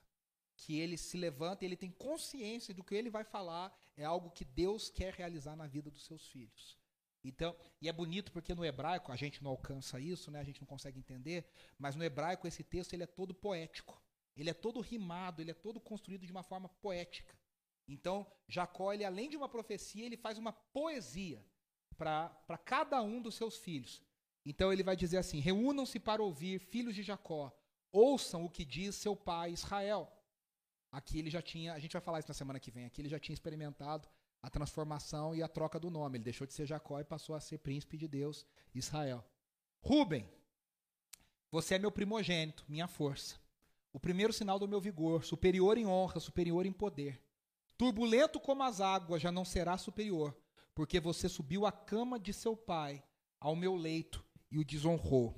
Que 0.57 0.79
ele 0.79 0.97
se 0.97 1.17
levanta, 1.17 1.65
ele 1.65 1.77
tem 1.77 1.91
consciência 1.91 2.73
do 2.73 2.83
que 2.83 2.95
ele 2.95 3.11
vai 3.11 3.25
falar, 3.25 3.77
é 3.97 4.05
algo 4.05 4.31
que 4.31 4.45
Deus 4.45 4.89
quer 4.89 5.13
realizar 5.13 5.55
na 5.55 5.67
vida 5.67 5.91
dos 5.91 6.05
seus 6.05 6.27
filhos. 6.29 6.79
Então, 7.23 7.57
e 7.81 7.89
é 7.89 7.93
bonito 7.93 8.31
porque 8.31 8.55
no 8.55 8.65
hebraico 8.65 9.11
a 9.11 9.17
gente 9.17 9.43
não 9.43 9.51
alcança 9.51 9.99
isso, 9.99 10.31
né? 10.31 10.41
A 10.41 10.45
gente 10.45 10.61
não 10.61 10.67
consegue 10.67 10.99
entender, 10.99 11.45
mas 11.79 11.97
no 11.97 12.05
hebraico 12.05 12.47
esse 12.47 12.63
texto 12.63 12.93
ele 12.95 13.03
é 13.03 13.07
todo 13.07 13.35
poético. 13.35 14.01
Ele 14.37 14.51
é 14.51 14.55
todo 14.55 14.81
rimado, 14.81 15.43
ele 15.43 15.51
é 15.51 15.55
todo 15.55 15.81
construído 15.81 16.25
de 16.25 16.31
uma 16.31 16.43
forma 16.43 16.69
poética. 16.69 17.37
Então, 17.89 18.27
Jacó, 18.47 18.93
ele 18.93 19.05
além 19.05 19.29
de 19.29 19.37
uma 19.37 19.49
profecia, 19.49 20.05
ele 20.05 20.17
faz 20.17 20.39
uma 20.39 20.53
poesia 20.53 21.45
para 21.97 22.59
cada 22.65 23.03
um 23.03 23.21
dos 23.21 23.35
seus 23.35 23.57
filhos. 23.57 24.03
Então 24.45 24.73
ele 24.73 24.83
vai 24.83 24.95
dizer 24.95 25.19
assim: 25.19 25.41
reúnam-se 25.41 25.99
para 25.99 26.23
ouvir, 26.23 26.61
filhos 26.61 26.95
de 26.95 27.03
Jacó, 27.03 27.53
ouçam 27.91 28.45
o 28.45 28.51
que 28.51 28.65
diz 28.65 28.95
seu 28.95 29.17
pai 29.17 29.53
Israel. 29.53 30.13
Aqui 30.97 31.19
ele 31.19 31.31
já 31.31 31.43
tinha, 31.43 31.75
a 31.75 31.79
gente 31.79 31.93
vai 31.93 32.01
falar 32.01 32.19
isso 32.21 32.29
na 32.29 32.35
semana 32.35 32.61
que 32.61 32.71
vem, 32.71 32.87
aqui 32.87 33.01
ele 33.01 33.09
já 33.09 33.19
tinha 33.19 33.35
experimentado 33.35 34.09
a 34.43 34.49
transformação 34.49 35.35
e 35.35 35.43
a 35.43 35.49
troca 35.49 35.79
do 35.79 35.91
nome. 35.91 36.17
Ele 36.17 36.25
deixou 36.25 36.47
de 36.47 36.55
ser 36.55 36.67
Jacó 36.67 36.99
e 37.01 37.05
passou 37.05 37.35
a 37.35 37.41
ser 37.41 37.59
príncipe 37.59 37.97
de 37.97 38.09
Deus, 38.09 38.47
Israel. 38.75 39.25
Ruben, 39.81 40.29
você 41.51 41.75
é 41.75 41.79
meu 41.79 41.93
primogênito, 41.93 42.65
minha 42.69 42.89
força. 42.89 43.37
O 43.93 44.01
primeiro 44.01 44.33
sinal 44.33 44.59
do 44.59 44.69
meu 44.69 44.81
vigor, 44.81 45.25
superior 45.25 45.77
em 45.79 45.87
honra, 45.87 46.21
superior 46.21 46.67
em 46.67 46.73
poder. 46.73 47.23
Turbulento 47.77 48.41
como 48.41 48.63
as 48.63 48.81
águas, 48.81 49.21
já 49.23 49.33
não 49.33 49.45
será 49.45 49.77
superior 49.77 50.35
porque 50.77 51.01
você 51.01 51.27
subiu 51.27 51.65
à 51.65 51.73
cama 51.73 52.21
de 52.21 52.35
seu 52.35 52.55
pai, 52.55 53.03
ao 53.41 53.57
meu 53.57 53.75
leito, 53.75 54.23
e 54.51 54.59
o 54.59 54.65
desonrou. 54.65 55.35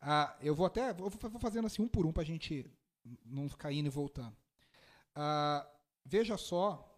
Ah, 0.00 0.34
eu 0.40 0.54
vou 0.54 0.64
até, 0.64 0.94
vou, 0.94 1.10
fazendo 1.38 1.66
assim 1.66 1.82
um 1.82 1.88
por 1.88 2.06
um 2.06 2.12
para 2.12 2.22
a 2.22 2.26
gente 2.26 2.66
não 3.22 3.50
ficar 3.50 3.70
indo 3.70 3.86
e 3.86 3.90
voltando. 3.90 4.34
Ah, 5.14 5.68
veja 6.04 6.36
só 6.36 6.88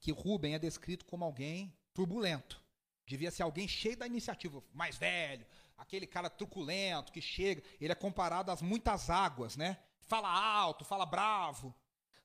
que 0.00 0.12
Rubem 0.12 0.54
é 0.54 0.58
descrito 0.58 1.04
como 1.04 1.24
alguém 1.24 1.76
turbulento. 1.92 2.62
Devia 3.06 3.30
ser 3.30 3.42
alguém 3.42 3.66
cheio 3.66 3.96
da 3.96 4.06
iniciativa, 4.06 4.62
mais 4.72 4.96
velho, 4.96 5.46
aquele 5.76 6.06
cara 6.06 6.28
truculento 6.28 7.12
que 7.12 7.20
chega. 7.20 7.62
Ele 7.80 7.92
é 7.92 7.96
comparado 7.96 8.50
às 8.50 8.60
muitas 8.60 9.08
águas, 9.08 9.56
né? 9.56 9.82
Fala 10.02 10.28
alto, 10.28 10.84
fala 10.84 11.06
bravo. 11.06 11.74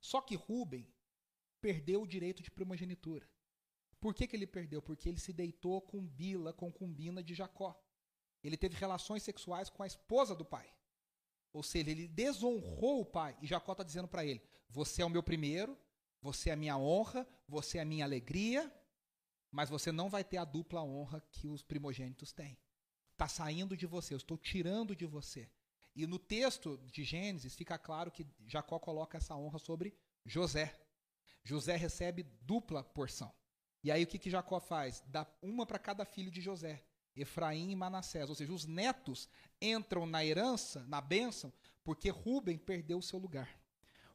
Só 0.02 0.20
que 0.20 0.36
Rubem 0.36 0.88
perdeu 1.62 2.02
o 2.02 2.08
direito 2.08 2.44
de 2.44 2.52
primogenitura. 2.52 3.28
Por 4.00 4.14
que, 4.14 4.28
que 4.28 4.36
ele 4.36 4.46
perdeu? 4.46 4.82
Porque 4.82 5.08
ele 5.08 5.20
se 5.20 5.32
deitou 5.32 5.82
com 5.82 6.06
Bila, 6.06 6.52
concubina 6.52 7.24
de 7.24 7.34
Jacó. 7.34 7.82
Ele 8.44 8.58
teve 8.58 8.76
relações 8.76 9.24
sexuais 9.24 9.70
com 9.70 9.82
a 9.82 9.88
esposa 9.88 10.36
do 10.36 10.44
pai. 10.44 10.70
Ou 11.54 11.64
seja, 11.64 11.90
ele 11.90 12.10
desonrou 12.10 13.00
o 13.00 13.06
pai. 13.06 13.38
E 13.42 13.48
Jacó 13.48 13.72
está 13.72 13.84
dizendo 13.84 14.10
para 14.10 14.26
ele: 14.26 14.42
Você 14.74 15.04
é 15.04 15.06
o 15.06 15.10
meu 15.10 15.22
primeiro, 15.22 15.78
você 16.20 16.50
é 16.50 16.54
a 16.54 16.56
minha 16.56 16.76
honra, 16.76 17.28
você 17.48 17.78
é 17.78 17.82
a 17.82 17.86
minha 17.86 18.04
alegria, 18.04 18.74
mas 19.52 19.70
você 19.70 19.92
não 19.92 20.10
vai 20.10 20.24
ter 20.24 20.38
a 20.38 20.44
dupla 20.44 20.82
honra 20.82 21.22
que 21.32 21.48
os 21.48 21.62
primogênitos 21.62 22.34
têm. 22.34 22.58
Está 23.12 23.28
saindo 23.28 23.78
de 23.78 23.86
você, 23.86 24.16
eu 24.16 24.18
estou 24.18 24.36
tirando 24.36 24.96
de 24.96 25.06
você. 25.06 25.48
E 25.96 26.08
no 26.08 26.18
texto 26.18 26.80
de 26.92 27.04
Gênesis 27.04 27.54
fica 27.56 27.78
claro 27.78 28.10
que 28.10 28.26
Jacó 28.48 28.80
coloca 28.80 29.16
essa 29.16 29.36
honra 29.36 29.60
sobre 29.60 29.96
José. 30.26 30.76
José 31.44 31.76
recebe 31.76 32.24
dupla 32.42 32.84
porção. 32.84 33.32
E 33.84 33.92
aí 33.92 34.04
o 34.04 34.08
que, 34.08 34.18
que 34.18 34.32
Jacó 34.32 34.60
faz? 34.60 35.04
Dá 35.06 35.28
uma 35.40 35.68
para 35.68 35.78
cada 35.78 36.04
filho 36.04 36.32
de 36.32 36.42
José, 36.42 36.84
Efraim 37.16 37.70
e 37.70 37.76
Manassés. 37.76 38.28
Ou 38.28 38.36
seja, 38.36 38.52
os 38.52 38.66
netos 38.66 39.30
entram 39.62 40.08
na 40.08 40.26
herança, 40.26 40.84
na 40.88 41.00
bênção, 41.00 41.54
porque 41.84 42.10
Rubem 42.10 42.58
perdeu 42.58 42.98
o 42.98 43.04
seu 43.04 43.20
lugar. 43.20 43.63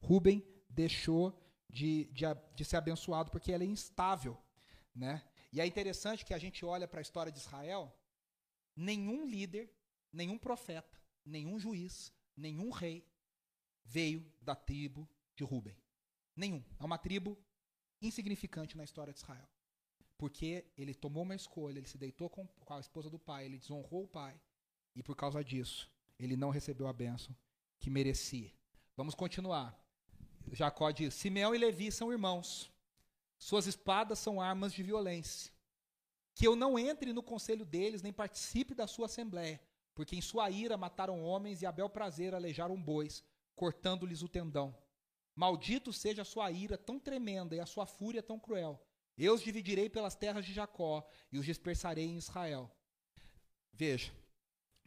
Rubem 0.01 0.47
deixou 0.69 1.39
de, 1.69 2.05
de, 2.07 2.25
de 2.55 2.65
ser 2.65 2.77
abençoado 2.77 3.31
porque 3.31 3.53
ele 3.53 3.65
é 3.65 3.67
instável. 3.67 4.37
Né? 4.95 5.23
E 5.53 5.61
é 5.61 5.67
interessante 5.67 6.25
que 6.25 6.35
a 6.35 6.39
gente 6.39 6.65
olha 6.65 6.87
para 6.89 7.01
a 7.01 7.03
história 7.03 7.33
de 7.33 7.39
Israel, 7.39 7.95
nenhum 8.75 9.27
líder, 9.27 9.73
nenhum 10.13 10.39
profeta, 10.39 11.01
nenhum 11.25 11.59
juiz, 11.59 12.13
nenhum 12.37 12.71
rei 12.71 13.07
veio 13.85 14.25
da 14.41 14.55
tribo 14.55 15.09
de 15.35 15.45
Rubem. 15.45 15.77
Nenhum. 16.37 16.63
É 16.79 16.85
uma 16.85 16.99
tribo 16.99 17.39
insignificante 18.01 18.77
na 18.77 18.85
história 18.85 19.13
de 19.13 19.19
Israel. 19.19 19.49
Porque 20.17 20.67
ele 20.77 20.95
tomou 20.95 21.23
uma 21.23 21.35
escolha, 21.35 21.79
ele 21.79 21.87
se 21.87 21.99
deitou 21.99 22.29
com, 22.29 22.47
com 22.47 22.75
a 22.75 22.81
esposa 22.81 23.09
do 23.09 23.19
pai, 23.19 23.47
ele 23.47 23.59
desonrou 23.59 24.05
o 24.05 24.09
pai. 24.09 24.41
E 24.95 25.03
por 25.03 25.15
causa 25.17 25.43
disso, 25.45 25.91
ele 26.19 26.37
não 26.37 26.51
recebeu 26.51 26.89
a 26.89 26.93
bênção 26.93 27.35
que 27.79 27.89
merecia. 27.89 28.53
Vamos 28.97 29.15
continuar. 29.15 29.79
Jacó 30.53 30.91
diz: 30.91 31.15
Simeão 31.15 31.55
e 31.55 31.59
Levi 31.59 31.91
são 31.91 32.13
irmãos. 32.13 32.71
Suas 33.39 33.67
espadas 33.67 34.19
são 34.19 34.41
armas 34.41 34.73
de 34.73 34.83
violência. 34.83 35.53
Que 36.35 36.47
eu 36.47 36.57
não 36.57 36.79
entre 36.79 37.13
no 37.13 37.23
conselho 37.23 37.65
deles, 37.65 38.03
nem 38.03 38.13
participe 38.13 38.75
da 38.75 38.87
sua 38.87 39.07
assembléia, 39.07 39.61
porque 39.95 40.17
em 40.17 40.21
sua 40.21 40.51
ira 40.51 40.77
mataram 40.77 41.23
homens 41.23 41.63
e 41.63 41.67
a 41.67 41.73
bel 41.73 41.89
prazer 41.89 42.35
alejaram 42.35 42.81
bois, 42.81 43.25
cortando-lhes 43.55 44.23
o 44.23 44.29
tendão. 44.29 44.77
Maldito 45.35 45.93
seja 45.93 46.23
a 46.23 46.25
sua 46.25 46.51
ira 46.51 46.77
tão 46.77 46.99
tremenda 46.99 47.55
e 47.55 47.61
a 47.61 47.67
sua 47.67 47.87
fúria 47.87 48.23
tão 48.23 48.39
cruel, 48.39 48.81
eu 49.19 49.35
os 49.35 49.43
dividirei 49.43 49.91
pelas 49.91 50.15
terras 50.15 50.47
de 50.47 50.53
Jacó 50.53 51.05
e 51.33 51.39
os 51.39 51.45
dispersarei 51.45 52.05
em 52.05 52.19
Israel. 52.19 52.71
Veja, 53.73 54.13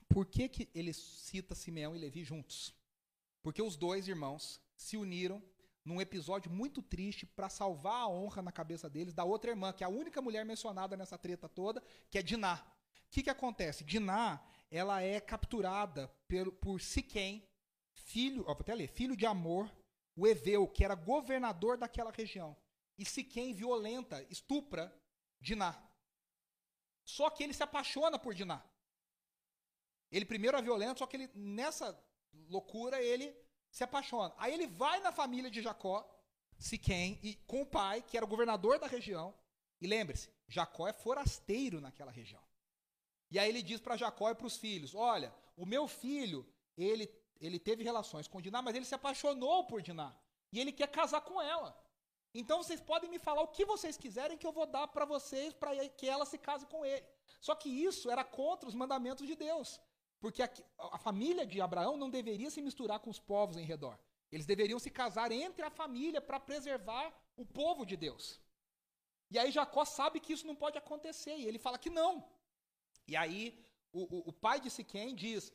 por 0.08 0.26
que, 0.26 0.47
que 0.47 0.69
ele 0.74 0.93
cita 0.93 1.54
Simeão 1.54 1.95
e 1.95 2.00
Levi 2.00 2.24
juntos? 2.24 2.74
Porque 3.43 3.62
os 3.62 3.76
dois 3.76 4.08
irmãos 4.08 4.62
se 4.81 4.97
uniram 4.97 5.41
num 5.85 6.01
episódio 6.01 6.51
muito 6.51 6.81
triste 6.81 7.25
para 7.25 7.49
salvar 7.49 8.01
a 8.01 8.07
honra 8.07 8.41
na 8.41 8.51
cabeça 8.51 8.89
deles 8.89 9.13
da 9.13 9.23
outra 9.23 9.51
irmã, 9.51 9.71
que 9.73 9.83
é 9.83 9.87
a 9.87 9.89
única 9.89 10.21
mulher 10.21 10.45
mencionada 10.45 10.97
nessa 10.97 11.17
treta 11.17 11.47
toda, 11.47 11.81
que 12.09 12.17
é 12.17 12.21
Diná. 12.23 12.55
O 13.07 13.11
que, 13.11 13.23
que 13.23 13.29
acontece? 13.29 13.83
Diná, 13.83 14.43
ela 14.69 15.01
é 15.01 15.19
capturada 15.19 16.07
por, 16.27 16.51
por 16.53 16.81
Siquém, 16.81 17.47
filho, 17.93 18.43
ó, 18.43 18.53
vou 18.53 18.61
até 18.61 18.73
ler, 18.73 18.87
filho 18.87 19.15
de 19.15 19.25
Amor, 19.25 19.71
o 20.15 20.27
Eveu, 20.27 20.67
que 20.67 20.83
era 20.83 20.95
governador 20.95 21.77
daquela 21.77 22.11
região. 22.11 22.55
E 22.97 23.05
Siquém 23.05 23.53
violenta, 23.53 24.25
estupra 24.29 24.95
Diná. 25.39 25.81
Só 27.03 27.29
que 27.29 27.43
ele 27.43 27.53
se 27.53 27.63
apaixona 27.63 28.19
por 28.19 28.33
Diná. 28.33 28.63
Ele 30.11 30.25
primeiro 30.25 30.57
é 30.57 30.61
violento, 30.61 30.99
só 30.99 31.07
que 31.07 31.17
ele 31.17 31.29
nessa 31.33 31.97
loucura 32.49 33.01
ele 33.01 33.35
se 33.71 33.84
apaixona. 33.84 34.34
Aí 34.38 34.53
ele 34.53 34.67
vai 34.67 34.99
na 34.99 35.12
família 35.12 35.49
de 35.49 35.62
Jacó, 35.62 36.07
Siquém, 36.60 37.19
e 37.23 37.36
com 37.47 37.63
o 37.63 37.65
pai, 37.65 38.03
que 38.03 38.15
era 38.15 38.25
o 38.25 38.29
governador 38.29 38.77
da 38.77 38.86
região. 38.86 39.34
E 39.79 39.88
lembre-se, 39.88 40.29
Jacó 40.47 40.88
é 40.88 40.93
forasteiro 40.93 41.81
naquela 41.81 42.12
região. 42.12 42.43
E 43.31 43.39
aí 43.39 43.49
ele 43.49 43.63
diz 43.63 43.79
para 43.79 43.97
Jacó 43.97 44.29
e 44.29 44.36
para 44.36 44.45
os 44.45 44.57
filhos: 44.57 44.93
Olha, 44.93 45.34
o 45.57 45.65
meu 45.65 45.88
filho, 45.88 46.45
ele, 46.77 47.10
ele 47.39 47.57
teve 47.57 47.84
relações 47.84 48.27
com 48.27 48.41
Diná, 48.41 48.62
mas 48.62 48.75
ele 48.75 48.86
se 48.86 48.93
apaixonou 48.93 49.65
por 49.65 49.81
Diná. 49.81 50.13
E 50.51 50.60
ele 50.60 50.71
quer 50.71 50.88
casar 50.88 51.21
com 51.21 51.41
ela. 51.41 51.75
Então 52.34 52.62
vocês 52.62 52.79
podem 52.79 53.10
me 53.10 53.19
falar 53.19 53.41
o 53.41 53.47
que 53.47 53.65
vocês 53.65 53.97
quiserem 53.97 54.38
que 54.38 54.45
eu 54.45 54.51
vou 54.51 54.65
dar 54.65 54.88
para 54.88 55.05
vocês 55.05 55.53
para 55.53 55.75
que 55.89 56.07
ela 56.07 56.25
se 56.25 56.38
case 56.38 56.65
com 56.65 56.86
ele. 56.86 57.05
Só 57.39 57.55
que 57.55 57.69
isso 57.69 58.10
era 58.12 58.23
contra 58.23 58.69
os 58.69 58.75
mandamentos 58.75 59.25
de 59.25 59.36
Deus. 59.36 59.79
Porque 60.21 60.43
a, 60.43 60.49
a, 60.77 60.99
família 60.99 61.45
de 61.45 61.60
Abraão 61.60 61.97
não 61.97 62.10
deveria 62.17 62.51
se 62.51 62.62
misturar 62.62 62.99
com 62.99 63.10
os 63.10 63.19
povos 63.19 63.57
em 63.57 63.65
redor. 63.65 63.97
Eles 64.31 64.45
deveriam 64.45 64.79
se 64.79 64.89
casar 64.89 65.31
entre 65.31 65.63
a 65.65 65.71
família 65.71 66.21
para 66.21 66.39
preservar 66.39 67.12
o 67.36 67.43
povo 67.43 67.86
de 67.86 67.97
Deus. 67.97 68.39
E 69.31 69.39
aí 69.39 69.49
Jacó 69.51 69.84
sabe 69.84 70.19
que 70.19 70.31
isso 70.31 70.45
não 70.45 70.55
pode 70.55 70.77
acontecer, 70.77 71.36
e 71.38 71.45
ele 71.45 71.57
fala 71.57 71.77
que 71.79 71.89
não. 71.89 72.13
E 73.07 73.15
aí 73.17 73.41
o, 73.91 74.01
o, 74.15 74.29
o 74.29 74.34
pai 74.34 74.60
de 74.62 74.69
Siquém 74.69 75.15
diz: 75.15 75.51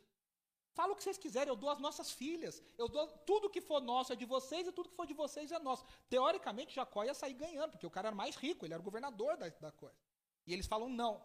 Fala 0.75 0.93
o 0.93 0.97
que 0.97 1.05
vocês 1.05 1.17
quiserem, 1.17 1.49
eu 1.49 1.57
dou 1.57 1.71
as 1.71 1.79
nossas 1.79 2.11
filhas. 2.11 2.63
Eu 2.77 2.89
dou 2.89 3.07
tudo 3.31 3.49
que 3.49 3.61
for 3.61 3.81
nosso 3.81 4.13
é 4.13 4.17
de 4.17 4.27
vocês 4.27 4.67
e 4.67 4.73
tudo 4.73 4.89
que 4.89 4.97
for 4.97 5.07
de 5.07 5.15
vocês 5.15 5.53
é 5.53 5.59
nosso. 5.61 5.87
Teoricamente, 6.11 6.75
Jacó 6.75 7.05
ia 7.05 7.15
sair 7.15 7.35
ganhando, 7.35 7.71
porque 7.71 7.87
o 7.87 7.91
cara 7.91 8.09
era 8.09 8.17
mais 8.17 8.35
rico, 8.35 8.67
ele 8.67 8.75
era 8.75 8.81
o 8.81 8.85
governador 8.85 9.37
da, 9.37 9.49
da 9.49 9.71
coisa. 9.71 9.97
E 10.45 10.53
eles 10.53 10.67
falam 10.67 10.89
não. 10.89 11.23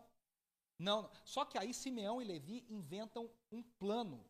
Não, 0.82 1.12
só 1.24 1.46
que 1.46 1.60
aí 1.60 1.76
Simeão 1.76 2.20
e 2.20 2.26
Levi 2.26 2.66
inventam 2.68 3.30
um 3.52 3.62
plano. 3.62 4.26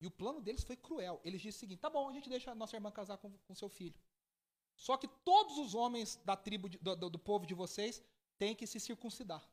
E 0.00 0.08
o 0.08 0.10
plano 0.10 0.40
deles 0.40 0.64
foi 0.64 0.76
cruel. 0.76 1.20
Eles 1.24 1.40
dizem 1.40 1.56
o 1.56 1.60
seguinte: 1.60 1.78
tá 1.78 1.88
bom, 1.88 2.08
a 2.08 2.12
gente 2.12 2.28
deixa 2.28 2.50
a 2.50 2.54
nossa 2.54 2.74
irmã 2.76 2.90
casar 2.90 3.16
com, 3.16 3.30
com 3.46 3.54
seu 3.54 3.68
filho. 3.68 3.94
Só 4.74 4.96
que 4.96 5.06
todos 5.24 5.56
os 5.56 5.76
homens 5.76 6.16
da 6.24 6.36
tribo 6.36 6.68
de, 6.68 6.78
do, 6.78 6.96
do, 7.08 7.18
povo 7.18 7.46
de 7.46 7.54
vocês 7.54 8.02
têm 8.36 8.56
que 8.56 8.66
se 8.66 8.80
circuncidar. 8.80 9.48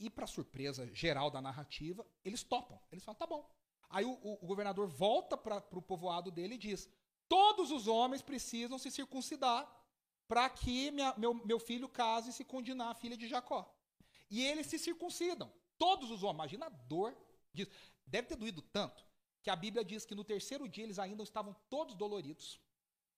E, 0.00 0.10
para 0.10 0.26
surpresa 0.26 0.92
geral 0.92 1.30
da 1.30 1.40
narrativa, 1.40 2.04
eles 2.24 2.42
topam. 2.42 2.80
Eles 2.90 3.04
falam, 3.04 3.16
tá 3.16 3.28
bom. 3.28 3.48
Aí 3.88 4.04
o, 4.04 4.10
o, 4.10 4.38
o 4.42 4.46
governador 4.46 4.88
volta 4.88 5.36
para 5.36 5.62
o 5.70 5.82
povoado 5.82 6.32
dele 6.32 6.56
e 6.56 6.58
diz: 6.58 6.90
todos 7.28 7.70
os 7.70 7.86
homens 7.86 8.22
precisam 8.22 8.76
se 8.76 8.90
circuncidar 8.90 9.72
para 10.26 10.50
que 10.50 10.90
minha, 10.90 11.14
meu, 11.16 11.32
meu 11.32 11.60
filho 11.60 11.88
case 11.88 12.30
e 12.30 12.32
se 12.32 12.44
condenar 12.44 12.90
a 12.90 12.94
filha 12.94 13.16
de 13.16 13.28
Jacó. 13.28 13.72
E 14.30 14.42
eles 14.44 14.66
se 14.66 14.78
circuncidam. 14.78 15.52
Todos 15.78 16.10
os 16.10 16.22
homens. 16.22 16.36
Imagina 16.36 16.66
a 16.66 16.68
dor 16.68 17.16
disso. 17.52 17.70
Deve 18.06 18.28
ter 18.28 18.36
doído 18.36 18.62
tanto 18.62 19.04
que 19.42 19.50
a 19.50 19.56
Bíblia 19.56 19.84
diz 19.84 20.04
que 20.06 20.14
no 20.14 20.24
terceiro 20.24 20.68
dia 20.68 20.84
eles 20.84 20.98
ainda 20.98 21.22
estavam 21.22 21.54
todos 21.68 21.94
doloridos. 21.94 22.54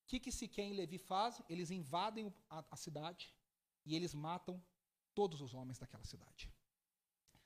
O 0.04 0.08
que, 0.08 0.20
que 0.20 0.32
Siquém 0.32 0.72
e 0.72 0.76
Levi 0.76 0.98
fazem? 0.98 1.44
Eles 1.48 1.70
invadem 1.70 2.32
a, 2.50 2.64
a 2.70 2.76
cidade 2.76 3.32
e 3.84 3.94
eles 3.94 4.14
matam 4.14 4.62
todos 5.14 5.40
os 5.40 5.54
homens 5.54 5.78
daquela 5.78 6.04
cidade. 6.04 6.50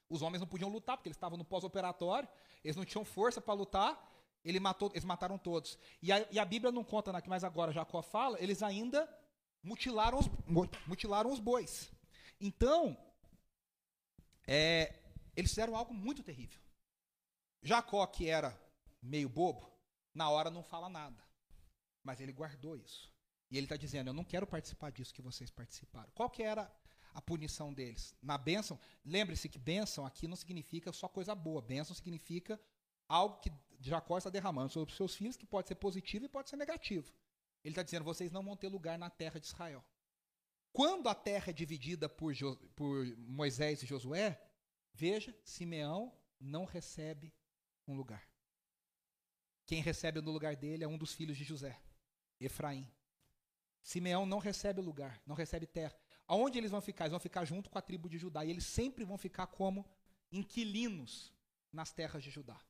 Os 0.09 0.23
homens 0.23 0.41
não 0.41 0.49
podiam 0.49 0.69
lutar, 0.69 0.97
porque 0.97 1.09
eles 1.09 1.17
estavam 1.17 1.39
no 1.39 1.45
pós-operatório, 1.45 2.29
eles 2.65 2.77
não 2.77 2.85
tinham 2.85 3.05
força 3.05 3.41
para 3.41 3.55
lutar, 3.55 4.11
ele 4.45 4.59
matou, 4.59 4.91
eles 4.93 5.05
mataram 5.05 5.39
todos. 5.39 5.79
E 6.03 6.11
a, 6.11 6.27
e 6.33 6.39
a 6.39 6.45
Bíblia 6.45 6.73
não 6.73 6.83
conta, 6.83 7.13
né, 7.13 7.23
mas 7.29 7.45
agora 7.45 7.73
Jacó 7.73 8.03
fala, 8.03 8.43
eles 8.43 8.63
ainda 8.63 9.09
mutilaram 9.63 10.19
os, 10.19 10.27
mutilaram 10.87 11.31
os 11.31 11.39
bois. 11.39 11.93
Então, 12.41 12.97
é, 14.53 14.93
eles 15.37 15.53
fizeram 15.53 15.77
algo 15.77 15.95
muito 15.95 16.25
terrível. 16.25 16.61
Jacó, 17.63 18.05
que 18.05 18.29
era 18.29 18.61
meio 19.01 19.29
bobo, 19.29 19.73
na 20.13 20.29
hora 20.29 20.51
não 20.51 20.65
fala 20.65 20.89
nada. 20.89 21.23
Mas 22.03 22.21
ele 22.21 22.33
guardou 22.33 22.77
isso. 22.77 23.15
E 23.49 23.57
ele 23.57 23.67
está 23.67 23.77
dizendo: 23.77 24.09
Eu 24.09 24.13
não 24.13 24.25
quero 24.25 24.49
participar 24.49 24.91
disso 24.91 25.15
que 25.15 25.23
vocês 25.23 25.51
participaram. 25.51 26.11
Qual 26.17 26.29
que 26.29 26.43
era 26.43 26.69
a 27.15 27.23
punição 27.23 27.73
deles? 27.73 28.13
Na 28.21 28.37
bênção, 28.37 28.77
lembre-se 29.05 29.49
que 29.49 29.59
bênção 29.59 30.05
aqui 30.05 30.27
não 30.27 30.37
significa 30.37 30.93
só 30.93 31.07
coisa 31.07 31.33
boa. 31.33 31.63
Bênção 31.63 31.95
significa 31.95 32.61
algo 33.09 33.39
que 33.39 33.53
Jacó 33.79 34.19
está 34.19 34.31
derramando 34.31 34.73
sobre 34.73 34.91
os 34.91 34.97
seus 34.97 35.15
filhos, 35.15 35.37
que 35.37 35.47
pode 35.47 35.69
ser 35.69 35.77
positivo 35.77 36.25
e 36.25 36.29
pode 36.29 36.51
ser 36.51 36.57
negativo. 36.57 37.13
Ele 37.63 37.71
está 37.71 37.85
dizendo: 37.85 38.05
Vocês 38.05 38.33
não 38.33 38.43
vão 38.43 38.57
ter 38.57 38.67
lugar 38.69 38.99
na 38.99 39.11
terra 39.11 39.39
de 39.39 39.47
Israel. 39.47 39.85
Quando 40.73 41.09
a 41.09 41.15
terra 41.15 41.51
é 41.51 41.53
dividida 41.53 42.09
por, 42.09 42.33
jo, 42.33 42.57
por 42.75 43.07
Moisés 43.17 43.83
e 43.83 43.87
Josué, 43.87 44.41
veja, 44.95 45.37
Simeão 45.45 46.13
não 46.41 46.65
recebe 46.65 47.35
um 47.87 47.95
lugar. 47.95 48.29
Quem 49.67 49.83
recebe 49.83 50.21
no 50.21 50.31
lugar 50.31 50.57
dele 50.57 50.85
é 50.85 50.89
um 50.89 50.99
dos 50.99 51.13
filhos 51.13 51.37
de 51.37 51.45
José, 51.45 51.81
Efraim. 52.41 52.89
Simeão 53.83 54.27
não 54.27 54.39
recebe 54.39 54.81
lugar, 54.81 55.21
não 55.27 55.35
recebe 55.35 55.67
terra. 55.67 55.97
Aonde 56.27 56.59
eles 56.59 56.71
vão 56.71 56.81
ficar? 56.81 57.05
Eles 57.05 57.13
vão 57.13 57.21
ficar 57.21 57.45
junto 57.45 57.69
com 57.69 57.79
a 57.79 57.83
tribo 57.83 58.09
de 58.09 58.19
Judá. 58.19 58.45
E 58.45 58.51
eles 58.51 58.65
sempre 58.65 59.05
vão 59.05 59.19
ficar 59.19 59.49
como 59.49 59.85
inquilinos 60.31 61.33
nas 61.73 61.93
terras 61.93 62.23
de 62.23 62.31
Judá. 62.31 62.61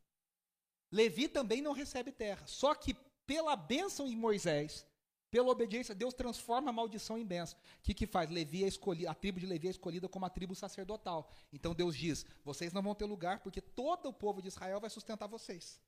Levi 0.91 1.29
também 1.29 1.61
não 1.61 1.73
recebe 1.73 2.11
terra. 2.11 2.47
Só 2.47 2.75
que 2.75 2.95
pela 3.27 3.55
bênção 3.55 4.07
em 4.07 4.17
Moisés, 4.17 4.87
pela 5.31 5.51
obediência, 5.51 5.95
Deus 5.95 6.13
transforma 6.13 6.71
a 6.71 6.73
maldição 6.73 7.17
em 7.17 7.25
bênção. 7.25 7.59
O 7.79 7.83
que, 7.83 7.95
que 7.95 8.07
faz? 8.07 8.29
Levi 8.29 8.65
é 8.65 8.69
escolhida, 8.69 9.11
a 9.11 9.15
tribo 9.15 9.39
de 9.39 9.47
Levi 9.47 9.69
é 9.69 9.71
escolhida 9.71 10.09
como 10.09 10.27
a 10.27 10.31
tribo 10.31 10.55
sacerdotal. 10.55 11.31
Então 11.53 11.75
Deus 11.75 11.97
diz: 11.97 12.27
vocês 12.45 12.73
não 12.73 12.83
vão 12.83 12.95
ter 12.95 13.05
lugar, 13.05 13.41
porque 13.41 13.61
todo 13.61 14.09
o 14.09 14.13
povo 14.13 14.43
de 14.43 14.49
Israel 14.49 14.81
vai 14.81 14.91
sustentar 14.91 15.29
vocês. 15.29 15.81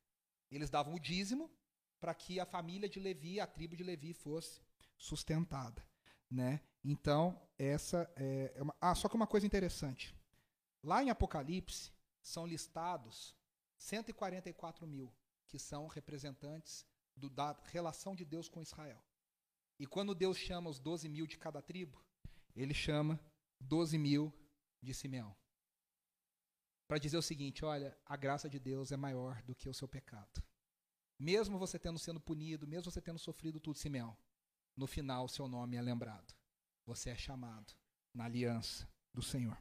Eles 0.51 0.71
davam 0.71 0.95
o 0.95 1.01
dízimo 1.01 1.51
para 2.01 2.15
que 2.15 2.39
a 2.39 2.47
família 2.47 2.89
de 2.89 3.01
Levi, 3.01 3.41
a 3.41 3.47
tribo 3.47 3.77
de 3.77 3.83
Levi, 3.83 4.13
fosse 4.13 4.61
sustentada. 4.97 5.85
Né? 6.31 6.61
Então, 6.85 7.41
essa 7.59 8.11
é, 8.17 8.53
é 8.55 8.63
uma. 8.63 8.75
Ah, 8.81 8.95
só 8.95 9.09
que 9.09 9.17
uma 9.17 9.27
coisa 9.27 9.47
interessante. 9.47 10.15
Lá 10.83 11.03
em 11.03 11.11
Apocalipse, 11.11 11.91
são 12.23 12.47
listados 12.47 13.37
144 13.77 14.87
mil, 14.87 15.13
que 15.49 15.59
são 15.59 15.89
representantes 15.89 16.87
do, 17.17 17.29
da 17.29 17.57
relação 17.65 18.15
de 18.15 18.25
Deus 18.25 18.49
com 18.49 18.63
Israel. 18.63 19.03
E 19.83 19.87
quando 19.87 20.15
Deus 20.15 20.39
chama 20.39 20.71
os 20.71 20.79
12 20.79 21.09
mil 21.09 21.27
de 21.27 21.37
cada 21.37 21.61
tribo, 21.61 22.01
ele 22.55 22.73
chama 22.73 23.21
12 23.59 23.99
mil 23.99 24.33
de 24.81 24.95
Simeão. 24.95 25.35
Para 26.87 26.99
dizer 26.99 27.17
o 27.17 27.23
seguinte: 27.23 27.65
olha, 27.65 27.99
a 28.07 28.17
graça 28.17 28.49
de 28.49 28.61
Deus 28.61 28.93
é 28.93 28.97
maior 28.97 29.43
do 29.43 29.57
que 29.57 29.69
o 29.69 29.75
seu 29.75 29.89
pecado. 29.89 30.41
Mesmo 31.19 31.59
você 31.59 31.81
tendo 31.81 31.99
sendo 31.99 32.21
punido, 32.21 32.65
mesmo 32.65 32.93
você 32.93 33.03
tendo 33.03 33.19
sofrido 33.19 33.59
tudo, 33.59 33.77
Simeão, 33.77 34.17
no 34.77 34.87
final 34.87 35.27
seu 35.27 35.49
nome 35.49 35.77
é 35.77 35.83
lembrado. 35.83 36.33
Você 36.87 37.11
é 37.11 37.17
chamado 37.17 37.75
na 38.15 38.27
aliança 38.27 38.89
do 39.13 39.21
Senhor. 39.21 39.59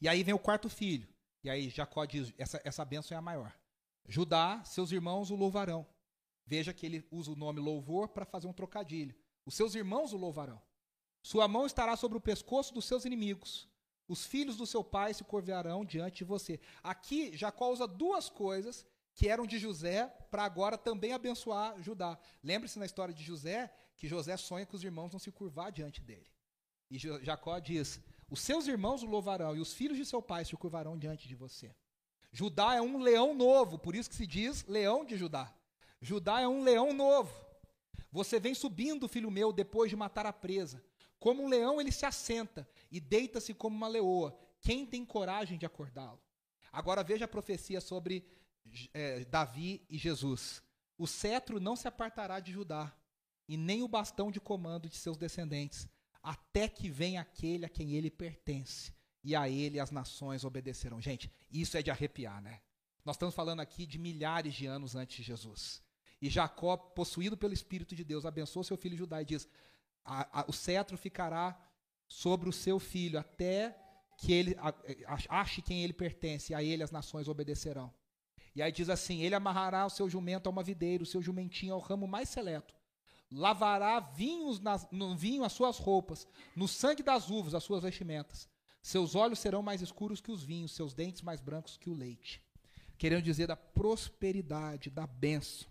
E 0.00 0.08
aí 0.08 0.22
vem 0.22 0.32
o 0.32 0.38
quarto 0.38 0.70
filho. 0.70 1.12
E 1.42 1.50
aí 1.50 1.70
Jacó 1.70 2.04
diz: 2.04 2.32
essa, 2.38 2.62
essa 2.64 2.84
bênção 2.84 3.16
é 3.16 3.18
a 3.18 3.22
maior. 3.22 3.52
Judá, 4.06 4.62
seus 4.62 4.92
irmãos 4.92 5.32
o 5.32 5.34
louvarão. 5.34 5.84
Veja 6.48 6.72
que 6.72 6.86
ele 6.86 7.06
usa 7.10 7.30
o 7.30 7.36
nome 7.36 7.60
louvor 7.60 8.08
para 8.08 8.24
fazer 8.24 8.46
um 8.46 8.54
trocadilho. 8.54 9.14
Os 9.44 9.54
seus 9.54 9.74
irmãos 9.74 10.14
o 10.14 10.16
louvarão. 10.16 10.58
Sua 11.22 11.46
mão 11.46 11.66
estará 11.66 11.94
sobre 11.94 12.16
o 12.16 12.22
pescoço 12.22 12.72
dos 12.72 12.86
seus 12.86 13.04
inimigos. 13.04 13.68
Os 14.08 14.24
filhos 14.24 14.56
do 14.56 14.66
seu 14.66 14.82
pai 14.82 15.12
se 15.12 15.22
curvarão 15.22 15.84
diante 15.84 16.18
de 16.18 16.24
você. 16.24 16.58
Aqui, 16.82 17.36
Jacó 17.36 17.70
usa 17.70 17.86
duas 17.86 18.30
coisas 18.30 18.86
que 19.14 19.28
eram 19.28 19.46
de 19.46 19.58
José 19.58 20.06
para 20.30 20.42
agora 20.42 20.78
também 20.78 21.12
abençoar 21.12 21.82
Judá. 21.82 22.18
Lembre-se 22.42 22.78
na 22.78 22.86
história 22.86 23.12
de 23.12 23.22
José 23.22 23.70
que 23.94 24.08
José 24.08 24.34
sonha 24.38 24.64
que 24.64 24.74
os 24.74 24.82
irmãos 24.82 25.10
vão 25.10 25.20
se 25.20 25.30
curvar 25.30 25.70
diante 25.70 26.00
dele. 26.00 26.32
E 26.90 26.98
Jacó 26.98 27.58
diz: 27.58 28.00
Os 28.30 28.40
seus 28.40 28.66
irmãos 28.66 29.02
o 29.02 29.06
louvarão 29.06 29.54
e 29.54 29.60
os 29.60 29.74
filhos 29.74 29.98
de 29.98 30.06
seu 30.06 30.22
pai 30.22 30.46
se 30.46 30.56
curvarão 30.56 30.96
diante 30.96 31.28
de 31.28 31.34
você. 31.34 31.76
Judá 32.32 32.74
é 32.74 32.80
um 32.80 32.96
leão 32.96 33.34
novo, 33.34 33.78
por 33.78 33.94
isso 33.94 34.08
que 34.08 34.16
se 34.16 34.26
diz 34.26 34.64
leão 34.64 35.04
de 35.04 35.14
Judá. 35.14 35.54
Judá 36.00 36.40
é 36.40 36.48
um 36.48 36.62
leão 36.62 36.92
novo. 36.92 37.34
Você 38.10 38.40
vem 38.40 38.54
subindo, 38.54 39.08
filho 39.08 39.30
meu, 39.30 39.52
depois 39.52 39.90
de 39.90 39.96
matar 39.96 40.26
a 40.26 40.32
presa. 40.32 40.82
Como 41.18 41.42
um 41.42 41.48
leão, 41.48 41.80
ele 41.80 41.92
se 41.92 42.06
assenta 42.06 42.68
e 42.90 43.00
deita-se 43.00 43.52
como 43.52 43.76
uma 43.76 43.88
leoa. 43.88 44.38
Quem 44.60 44.86
tem 44.86 45.04
coragem 45.04 45.58
de 45.58 45.66
acordá-lo? 45.66 46.20
Agora 46.72 47.02
veja 47.02 47.24
a 47.24 47.28
profecia 47.28 47.80
sobre 47.80 48.26
é, 48.94 49.24
Davi 49.24 49.84
e 49.88 49.98
Jesus. 49.98 50.62
O 50.96 51.06
cetro 51.06 51.60
não 51.60 51.76
se 51.76 51.88
apartará 51.88 52.40
de 52.40 52.52
Judá, 52.52 52.92
e 53.48 53.56
nem 53.56 53.82
o 53.82 53.88
bastão 53.88 54.30
de 54.30 54.40
comando 54.40 54.88
de 54.88 54.96
seus 54.96 55.16
descendentes, 55.16 55.88
até 56.22 56.68
que 56.68 56.90
venha 56.90 57.20
aquele 57.20 57.64
a 57.64 57.68
quem 57.68 57.94
ele 57.94 58.10
pertence, 58.10 58.92
e 59.24 59.34
a 59.34 59.48
ele 59.48 59.80
as 59.80 59.90
nações 59.90 60.44
obedecerão. 60.44 61.00
Gente, 61.00 61.32
isso 61.50 61.76
é 61.76 61.82
de 61.82 61.90
arrepiar, 61.90 62.42
né? 62.42 62.60
Nós 63.04 63.16
estamos 63.16 63.34
falando 63.34 63.60
aqui 63.60 63.86
de 63.86 63.98
milhares 63.98 64.54
de 64.54 64.66
anos 64.66 64.94
antes 64.94 65.16
de 65.16 65.22
Jesus. 65.22 65.82
E 66.20 66.28
Jacó, 66.28 66.76
possuído 66.76 67.36
pelo 67.36 67.54
Espírito 67.54 67.94
de 67.94 68.04
Deus, 68.04 68.26
abençoa 68.26 68.64
seu 68.64 68.76
filho 68.76 68.96
Judá 68.96 69.22
e 69.22 69.24
diz: 69.24 69.48
a, 70.04 70.40
a, 70.40 70.44
o 70.48 70.52
cetro 70.52 70.96
ficará 70.96 71.58
sobre 72.08 72.48
o 72.48 72.52
seu 72.52 72.78
filho 72.78 73.18
até 73.18 73.76
que 74.18 74.32
ele 74.32 74.56
ache 75.28 75.62
quem 75.62 75.84
ele 75.84 75.92
pertence, 75.92 76.52
e 76.52 76.54
a 76.54 76.62
ele 76.62 76.82
as 76.82 76.90
nações 76.90 77.28
obedecerão. 77.28 77.92
E 78.54 78.62
aí 78.62 78.72
diz 78.72 78.88
assim: 78.88 79.22
ele 79.22 79.34
amarrará 79.34 79.86
o 79.86 79.90
seu 79.90 80.10
jumento 80.10 80.48
a 80.48 80.50
uma 80.50 80.62
videira, 80.62 81.02
o 81.02 81.06
seu 81.06 81.22
jumentinho 81.22 81.74
ao 81.74 81.80
ramo 81.80 82.08
mais 82.08 82.28
seleto. 82.28 82.74
Lavará 83.30 84.00
vinhos 84.00 84.58
nas, 84.58 84.88
no 84.90 85.14
vinho 85.16 85.44
as 85.44 85.52
suas 85.52 85.78
roupas, 85.78 86.26
no 86.56 86.66
sangue 86.66 87.02
das 87.02 87.30
uvas 87.30 87.54
as 87.54 87.62
suas 87.62 87.82
vestimentas. 87.82 88.48
Seus 88.82 89.14
olhos 89.14 89.38
serão 89.38 89.62
mais 89.62 89.82
escuros 89.82 90.20
que 90.20 90.32
os 90.32 90.42
vinhos, 90.42 90.72
seus 90.72 90.94
dentes 90.94 91.22
mais 91.22 91.40
brancos 91.40 91.76
que 91.76 91.90
o 91.90 91.94
leite. 91.94 92.42
Querendo 92.96 93.22
dizer 93.22 93.46
da 93.46 93.56
prosperidade, 93.56 94.90
da 94.90 95.06
bênção. 95.06 95.68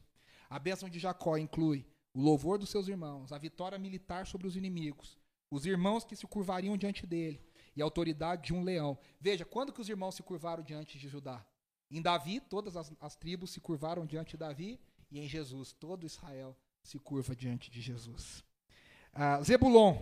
A 0.50 0.60
bênção 0.60 0.90
de 0.90 1.00
Jacó 1.00 1.38
inclui 1.38 1.86
o 2.14 2.22
louvor 2.22 2.58
dos 2.58 2.70
seus 2.70 2.88
irmãos, 2.88 3.32
a 3.32 3.38
vitória 3.38 3.78
militar 3.78 4.26
sobre 4.26 4.48
os 4.48 4.56
inimigos, 4.56 5.18
os 5.52 5.66
irmãos 5.66 6.04
que 6.04 6.16
se 6.16 6.26
curvariam 6.26 6.78
diante 6.78 7.06
dele 7.06 7.42
e 7.76 7.82
a 7.82 7.86
autoridade 7.86 8.48
de 8.48 8.54
um 8.54 8.64
leão. 8.64 8.98
Veja, 9.20 9.46
quando 9.46 9.72
que 9.72 9.82
os 9.82 9.90
irmãos 9.90 10.16
se 10.16 10.24
curvaram 10.24 10.64
diante 10.64 10.98
de 10.98 11.08
Judá? 11.08 11.46
Em 11.90 12.02
Davi, 12.02 12.40
todas 12.40 12.76
as, 12.76 12.92
as 13.00 13.16
tribos 13.16 13.52
se 13.52 13.62
curvaram 13.62 14.06
diante 14.06 14.32
de 14.32 14.38
Davi, 14.38 14.80
e 15.10 15.20
em 15.20 15.28
Jesus, 15.28 15.72
todo 15.72 16.06
Israel 16.06 16.58
se 16.84 17.00
curva 17.00 17.36
diante 17.36 17.70
de 17.70 17.80
Jesus. 17.80 18.44
Ah, 19.14 19.42
Zebulon, 19.42 19.98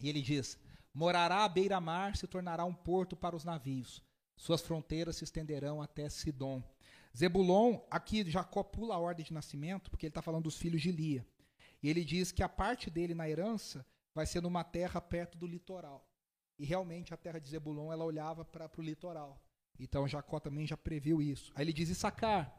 e 0.00 0.08
ele 0.08 0.20
diz: 0.20 0.58
morará 0.92 1.44
à 1.44 1.48
beira-mar, 1.48 2.16
se 2.16 2.26
tornará 2.26 2.64
um 2.64 2.74
porto 2.74 3.16
para 3.16 3.36
os 3.36 3.44
navios. 3.44 4.02
Suas 4.36 4.60
fronteiras 4.60 5.16
se 5.16 5.24
estenderão 5.24 5.80
até 5.80 6.08
Sidom. 6.08 6.62
Zebulon, 7.16 7.80
aqui 7.90 8.28
Jacó 8.30 8.62
pula 8.62 8.94
a 8.94 8.98
ordem 8.98 9.24
de 9.24 9.32
nascimento, 9.32 9.90
porque 9.90 10.06
ele 10.06 10.10
está 10.10 10.22
falando 10.22 10.44
dos 10.44 10.56
filhos 10.56 10.82
de 10.82 10.92
Lia. 10.92 11.26
E 11.82 11.88
ele 11.88 12.04
diz 12.04 12.32
que 12.32 12.42
a 12.42 12.48
parte 12.48 12.90
dele 12.90 13.14
na 13.14 13.28
herança 13.28 13.86
vai 14.14 14.26
ser 14.26 14.42
numa 14.42 14.64
terra 14.64 15.00
perto 15.00 15.38
do 15.38 15.46
litoral. 15.46 16.08
E 16.58 16.64
realmente 16.64 17.14
a 17.14 17.16
terra 17.16 17.38
de 17.38 17.48
Zebulon, 17.48 17.92
ela 17.92 18.04
olhava 18.04 18.44
para 18.44 18.70
o 18.76 18.82
litoral. 18.82 19.40
Então 19.78 20.08
Jacó 20.08 20.40
também 20.40 20.66
já 20.66 20.76
previu 20.76 21.22
isso. 21.22 21.52
Aí 21.54 21.64
ele 21.64 21.72
diz: 21.72 21.88
Issacar 21.88 22.52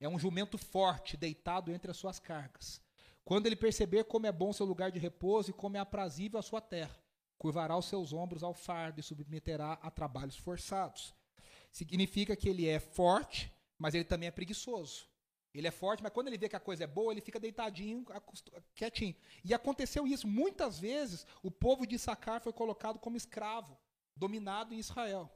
é 0.00 0.08
um 0.08 0.18
jumento 0.18 0.58
forte, 0.58 1.16
deitado 1.16 1.72
entre 1.72 1.90
as 1.90 1.96
suas 1.96 2.18
cargas. 2.18 2.80
Quando 3.24 3.46
ele 3.46 3.56
perceber 3.56 4.04
como 4.04 4.26
é 4.26 4.32
bom 4.32 4.52
seu 4.52 4.66
lugar 4.66 4.90
de 4.90 4.98
repouso 4.98 5.50
e 5.50 5.54
como 5.54 5.76
é 5.76 5.80
aprazível 5.80 6.38
a 6.38 6.42
sua 6.42 6.60
terra, 6.60 6.94
curvará 7.38 7.76
os 7.76 7.86
seus 7.86 8.12
ombros 8.12 8.42
ao 8.42 8.52
fardo 8.52 9.00
e 9.00 9.02
submeterá 9.02 9.74
a 9.80 9.90
trabalhos 9.90 10.36
forçados. 10.36 11.14
Significa 11.72 12.36
que 12.36 12.48
ele 12.48 12.68
é 12.68 12.78
forte, 12.78 13.53
mas 13.78 13.94
ele 13.94 14.04
também 14.04 14.28
é 14.28 14.32
preguiçoso. 14.32 15.06
Ele 15.54 15.68
é 15.68 15.70
forte, 15.70 16.02
mas 16.02 16.12
quando 16.12 16.26
ele 16.26 16.36
vê 16.36 16.48
que 16.48 16.56
a 16.56 16.60
coisa 16.60 16.82
é 16.82 16.86
boa, 16.86 17.12
ele 17.12 17.20
fica 17.20 17.38
deitadinho, 17.38 18.04
quietinho. 18.74 19.14
E 19.44 19.54
aconteceu 19.54 20.04
isso. 20.04 20.26
Muitas 20.26 20.80
vezes, 20.80 21.24
o 21.42 21.50
povo 21.50 21.86
de 21.86 21.94
Issacar 21.94 22.40
foi 22.40 22.52
colocado 22.52 22.98
como 22.98 23.16
escravo, 23.16 23.78
dominado 24.16 24.74
em 24.74 24.78
Israel. 24.78 25.30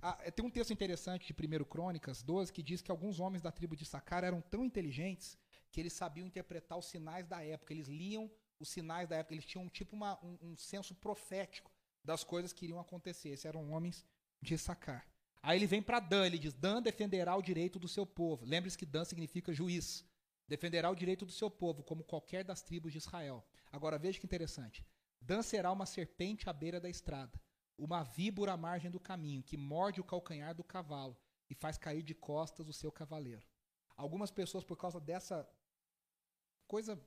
Ah, 0.00 0.14
tem 0.30 0.44
um 0.44 0.50
texto 0.50 0.72
interessante 0.72 1.32
de 1.32 1.60
1 1.60 1.64
Crônicas 1.64 2.22
12 2.22 2.52
que 2.52 2.62
diz 2.62 2.80
que 2.80 2.90
alguns 2.90 3.20
homens 3.20 3.42
da 3.42 3.52
tribo 3.52 3.76
de 3.76 3.82
Issacar 3.82 4.24
eram 4.24 4.40
tão 4.40 4.64
inteligentes 4.64 5.36
que 5.70 5.80
eles 5.80 5.92
sabiam 5.92 6.26
interpretar 6.26 6.78
os 6.78 6.86
sinais 6.86 7.26
da 7.26 7.44
época. 7.44 7.74
Eles 7.74 7.88
liam 7.88 8.30
os 8.58 8.70
sinais 8.70 9.08
da 9.08 9.16
época. 9.16 9.34
Eles 9.34 9.44
tinham 9.44 9.68
tipo 9.68 9.94
uma, 9.94 10.18
um, 10.24 10.38
um 10.40 10.56
senso 10.56 10.94
profético 10.94 11.70
das 12.02 12.24
coisas 12.24 12.54
que 12.54 12.64
iriam 12.64 12.80
acontecer. 12.80 13.28
Esses 13.28 13.44
eram 13.44 13.70
homens 13.70 14.04
de 14.40 14.54
Issacar. 14.54 15.06
Aí 15.42 15.58
ele 15.58 15.66
vem 15.66 15.82
para 15.82 15.98
Dan, 15.98 16.24
ele 16.24 16.38
diz: 16.38 16.54
Dan 16.54 16.80
defenderá 16.80 17.34
o 17.36 17.42
direito 17.42 17.78
do 17.78 17.88
seu 17.88 18.06
povo. 18.06 18.46
Lembre-se 18.46 18.78
que 18.78 18.86
Dan 18.86 19.04
significa 19.04 19.52
juiz. 19.52 20.04
Defenderá 20.46 20.88
o 20.90 20.94
direito 20.94 21.26
do 21.26 21.32
seu 21.32 21.50
povo, 21.50 21.82
como 21.82 22.04
qualquer 22.04 22.44
das 22.44 22.62
tribos 22.62 22.92
de 22.92 22.98
Israel. 22.98 23.44
Agora 23.72 23.98
veja 23.98 24.20
que 24.20 24.26
interessante. 24.26 24.86
Dan 25.20 25.42
será 25.42 25.72
uma 25.72 25.86
serpente 25.86 26.48
à 26.48 26.52
beira 26.52 26.80
da 26.80 26.88
estrada, 26.88 27.40
uma 27.76 28.02
víbora 28.04 28.52
à 28.52 28.56
margem 28.56 28.90
do 28.90 29.00
caminho, 29.00 29.42
que 29.42 29.56
morde 29.56 30.00
o 30.00 30.04
calcanhar 30.04 30.54
do 30.54 30.62
cavalo 30.62 31.16
e 31.50 31.54
faz 31.54 31.76
cair 31.76 32.02
de 32.02 32.14
costas 32.14 32.68
o 32.68 32.72
seu 32.72 32.92
cavaleiro. 32.92 33.46
Algumas 33.96 34.30
pessoas, 34.30 34.64
por 34.64 34.76
causa 34.76 35.00
dessa 35.00 35.48
coisa 36.66 37.00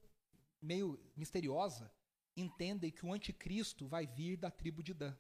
meio 0.62 1.00
misteriosa, 1.16 1.92
entendem 2.36 2.92
que 2.92 3.06
o 3.06 3.14
anticristo 3.14 3.88
vai 3.88 4.06
vir 4.06 4.38
da 4.38 4.52
tribo 4.52 4.84
de 4.84 4.94
Dan 4.94 5.16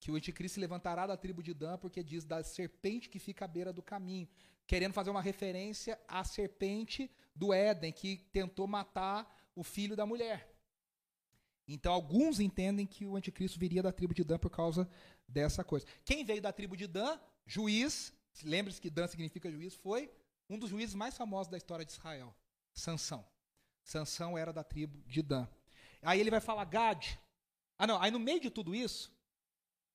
que 0.00 0.10
o 0.10 0.14
anticristo 0.14 0.54
se 0.54 0.60
levantará 0.60 1.06
da 1.06 1.16
tribo 1.16 1.42
de 1.42 1.52
Dan, 1.52 1.78
porque 1.78 2.02
diz 2.02 2.24
da 2.24 2.42
serpente 2.42 3.08
que 3.08 3.18
fica 3.18 3.44
à 3.44 3.48
beira 3.48 3.72
do 3.72 3.82
caminho, 3.82 4.28
querendo 4.66 4.92
fazer 4.92 5.10
uma 5.10 5.22
referência 5.22 5.98
à 6.06 6.24
serpente 6.24 7.10
do 7.34 7.52
Éden, 7.52 7.92
que 7.92 8.18
tentou 8.32 8.66
matar 8.66 9.50
o 9.54 9.64
filho 9.64 9.96
da 9.96 10.06
mulher. 10.06 10.54
Então, 11.66 11.92
alguns 11.92 12.40
entendem 12.40 12.86
que 12.86 13.04
o 13.04 13.16
anticristo 13.16 13.58
viria 13.58 13.82
da 13.82 13.92
tribo 13.92 14.14
de 14.14 14.24
Dan 14.24 14.38
por 14.38 14.50
causa 14.50 14.88
dessa 15.26 15.62
coisa. 15.62 15.86
Quem 16.04 16.24
veio 16.24 16.40
da 16.40 16.52
tribo 16.52 16.76
de 16.76 16.86
Dan? 16.86 17.18
Juiz, 17.46 18.12
lembre-se 18.42 18.80
que 18.80 18.88
Dan 18.88 19.06
significa 19.06 19.50
juiz, 19.50 19.74
foi 19.74 20.10
um 20.48 20.58
dos 20.58 20.70
juízes 20.70 20.94
mais 20.94 21.16
famosos 21.16 21.50
da 21.50 21.58
história 21.58 21.84
de 21.84 21.92
Israel, 21.92 22.34
Sansão. 22.72 23.26
Sansão 23.82 24.36
era 24.36 24.52
da 24.52 24.64
tribo 24.64 25.02
de 25.06 25.22
Dan. 25.22 25.46
Aí 26.02 26.20
ele 26.20 26.30
vai 26.30 26.40
falar 26.40 26.64
Gad. 26.64 27.18
Ah, 27.76 27.86
não, 27.86 28.00
aí 28.00 28.10
no 28.10 28.18
meio 28.18 28.40
de 28.40 28.50
tudo 28.50 28.74
isso, 28.74 29.12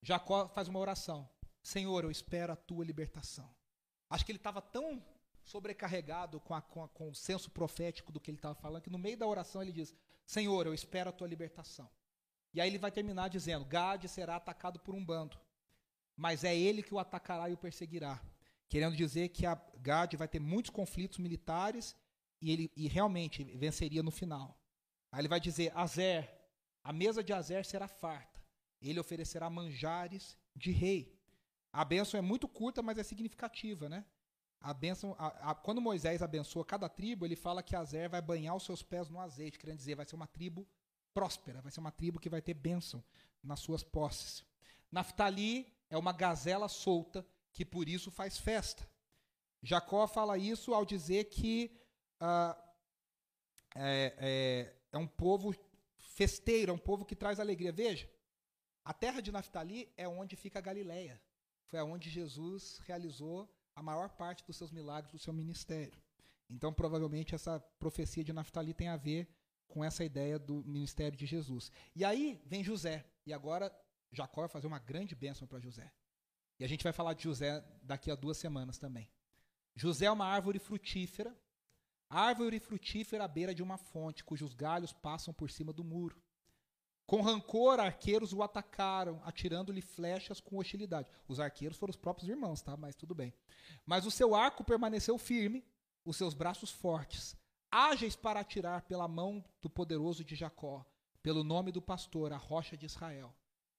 Jacó 0.03 0.49
faz 0.49 0.67
uma 0.67 0.79
oração. 0.79 1.29
Senhor, 1.61 2.03
eu 2.03 2.11
espero 2.11 2.51
a 2.51 2.57
tua 2.57 2.83
libertação. 2.83 3.49
Acho 4.09 4.25
que 4.25 4.33
ele 4.33 4.37
estava 4.37 4.61
tão 4.61 5.01
sobrecarregado 5.45 6.41
com, 6.41 6.53
a, 6.53 6.61
com, 6.61 6.83
a, 6.83 6.89
com, 6.89 7.09
o 7.09 7.15
senso 7.15 7.49
profético 7.49 8.11
do 8.11 8.19
que 8.19 8.29
ele 8.29 8.37
estava 8.37 8.53
falando, 8.53 8.83
que 8.83 8.89
no 8.89 8.99
meio 8.99 9.17
da 9.17 9.25
oração 9.25 9.61
ele 9.61 9.71
diz: 9.71 9.95
Senhor, 10.25 10.67
eu 10.67 10.73
espero 10.73 11.09
a 11.09 11.13
tua 11.13 11.27
libertação. 11.27 11.89
E 12.53 12.59
aí 12.59 12.69
ele 12.69 12.77
vai 12.77 12.91
terminar 12.91 13.29
dizendo: 13.29 13.63
Gade 13.63 14.09
será 14.09 14.35
atacado 14.35 14.77
por 14.77 14.93
um 14.93 15.03
bando, 15.03 15.39
mas 16.17 16.43
é 16.43 16.53
ele 16.55 16.83
que 16.83 16.93
o 16.93 16.99
atacará 16.99 17.49
e 17.49 17.53
o 17.53 17.57
perseguirá. 17.57 18.21
Querendo 18.67 18.97
dizer 18.97 19.29
que 19.29 19.45
a 19.45 19.55
Gade 19.77 20.17
vai 20.17 20.27
ter 20.27 20.39
muitos 20.39 20.69
conflitos 20.69 21.17
militares 21.17 21.95
e 22.41 22.51
ele 22.51 22.71
e 22.75 22.89
realmente 22.89 23.41
venceria 23.55 24.03
no 24.03 24.11
final. 24.11 24.59
Aí 25.13 25.21
ele 25.21 25.29
vai 25.29 25.39
dizer: 25.39 25.71
Azer, 25.73 26.29
a 26.83 26.91
mesa 26.91 27.23
de 27.23 27.31
Azer 27.31 27.65
será 27.65 27.87
farta 27.87 28.32
ele 28.89 28.99
oferecerá 28.99 29.49
manjares 29.49 30.38
de 30.55 30.71
rei. 30.71 31.17
A 31.71 31.84
bênção 31.84 32.17
é 32.17 32.21
muito 32.21 32.47
curta, 32.47 32.81
mas 32.81 32.97
é 32.97 33.03
significativa, 33.03 33.89
né? 33.89 34.05
A 34.59 34.73
bênção, 34.73 35.15
a, 35.17 35.51
a, 35.51 35.55
quando 35.55 35.81
Moisés 35.81 36.21
abençoa 36.21 36.63
cada 36.63 36.88
tribo, 36.88 37.25
ele 37.25 37.36
fala 37.36 37.63
que 37.63 37.75
Azer 37.75 38.09
vai 38.09 38.21
banhar 38.21 38.55
os 38.55 38.63
seus 38.63 38.81
pés 38.81 39.09
no 39.09 39.19
azeite, 39.19 39.59
querendo 39.59 39.77
dizer, 39.77 39.95
vai 39.95 40.05
ser 40.05 40.15
uma 40.15 40.27
tribo 40.27 40.67
próspera, 41.13 41.61
vai 41.61 41.71
ser 41.71 41.79
uma 41.79 41.91
tribo 41.91 42.19
que 42.19 42.29
vai 42.29 42.41
ter 42.41 42.53
bênção 42.53 43.03
nas 43.43 43.59
suas 43.59 43.84
posses. 43.84 44.45
Naftali 44.91 45.67
é 45.89 45.97
uma 45.97 46.13
gazela 46.13 46.69
solta 46.69 47.25
que 47.51 47.65
por 47.65 47.89
isso 47.89 48.09
faz 48.09 48.38
festa. 48.38 48.88
Jacó 49.61 50.07
fala 50.07 50.38
isso 50.38 50.73
ao 50.73 50.86
dizer 50.86 51.25
que 51.25 51.71
uh, 52.21 52.55
é, 53.75 54.13
é, 54.17 54.75
é 54.91 54.97
um 54.97 55.07
povo 55.07 55.53
festeiro, 55.97 56.71
é 56.71 56.73
um 56.73 56.77
povo 56.77 57.05
que 57.05 57.15
traz 57.15 57.39
alegria. 57.39 57.71
Veja, 57.71 58.09
a 58.86 58.93
terra 58.93 59.21
de 59.21 59.31
Naftali 59.31 59.91
é 59.95 60.07
onde 60.07 60.36
fica 60.36 60.59
a 60.59 60.61
Galileia. 60.61 61.21
Foi 61.65 61.79
aonde 61.79 62.09
Jesus 62.09 62.79
realizou 62.86 63.49
a 63.75 63.81
maior 63.81 64.09
parte 64.09 64.45
dos 64.45 64.57
seus 64.57 64.71
milagres 64.71 65.11
do 65.11 65.19
seu 65.19 65.34
ministério. 65.34 66.01
Então, 66.49 66.73
provavelmente, 66.73 67.34
essa 67.34 67.59
profecia 67.79 68.23
de 68.23 68.34
Naftali 68.34 68.73
tem 68.73 68.89
a 68.89 68.97
ver 68.97 69.27
com 69.67 69.84
essa 69.84 70.03
ideia 70.03 70.38
do 70.38 70.63
ministério 70.65 71.17
de 71.17 71.25
Jesus. 71.25 71.71
E 71.95 72.05
aí 72.05 72.41
vem 72.45 72.63
José. 72.63 73.05
E 73.25 73.34
agora 73.34 73.75
Jacó 74.11 74.41
vai 74.41 74.49
fazer 74.49 74.67
uma 74.67 74.79
grande 74.79 75.15
bênção 75.15 75.47
para 75.47 75.59
José. 75.59 75.91
E 76.59 76.63
a 76.63 76.67
gente 76.67 76.84
vai 76.84 76.93
falar 76.93 77.13
de 77.13 77.23
José 77.23 77.61
daqui 77.81 78.11
a 78.11 78.15
duas 78.15 78.38
semanas 78.38 78.77
também. 78.77 79.09
José 79.75 80.05
é 80.05 80.11
uma 80.11 80.27
árvore 80.27 80.59
frutífera, 80.59 81.36
árvore 82.07 82.59
frutífera 82.59 83.23
à 83.23 83.27
beira 83.27 83.55
de 83.55 83.63
uma 83.63 83.77
fonte, 83.77 84.23
cujos 84.23 84.53
galhos 84.53 84.93
passam 84.93 85.34
por 85.34 85.49
cima 85.49 85.73
do 85.73 85.84
muro. 85.84 86.22
Com 87.05 87.21
rancor, 87.21 87.79
arqueiros 87.79 88.33
o 88.33 88.41
atacaram, 88.41 89.21
atirando-lhe 89.25 89.81
flechas 89.81 90.39
com 90.39 90.57
hostilidade. 90.57 91.09
Os 91.27 91.39
arqueiros 91.39 91.77
foram 91.77 91.91
os 91.91 91.97
próprios 91.97 92.29
irmãos, 92.29 92.61
tá? 92.61 92.77
Mas 92.77 92.95
tudo 92.95 93.13
bem. 93.13 93.33
Mas 93.85 94.05
o 94.05 94.11
seu 94.11 94.33
arco 94.33 94.63
permaneceu 94.63 95.17
firme, 95.17 95.65
os 96.05 96.15
seus 96.15 96.33
braços 96.33 96.71
fortes, 96.71 97.35
ágeis 97.71 98.15
para 98.15 98.39
atirar 98.39 98.83
pela 98.83 99.07
mão 99.07 99.43
do 99.61 99.69
poderoso 99.69 100.23
de 100.23 100.35
Jacó, 100.35 100.85
pelo 101.21 101.43
nome 101.43 101.71
do 101.71 101.81
pastor, 101.81 102.31
a 102.31 102.37
rocha 102.37 102.77
de 102.77 102.85
Israel, 102.85 103.33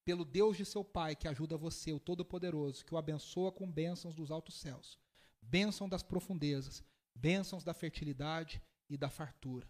pelo 0.05 0.25
Deus 0.25 0.57
de 0.57 0.65
seu 0.65 0.85
pai 0.85 1.17
que 1.17 1.29
ajuda 1.29 1.57
você, 1.57 1.93
o 1.93 2.01
Todo-Poderoso, 2.01 2.85
que 2.85 2.95
o 2.95 2.99
abençoa 2.99 3.51
com 3.53 3.71
bênçãos 3.71 4.15
dos 4.15 4.31
altos 4.31 4.61
céus, 4.61 4.99
bênção 5.41 5.89
das 5.89 6.03
profundezas, 6.03 6.83
bênçãos 7.15 7.65
da 7.65 7.73
fertilidade 7.73 8.63
e 8.89 8.97
da 8.97 9.09
fartura. 9.09 9.69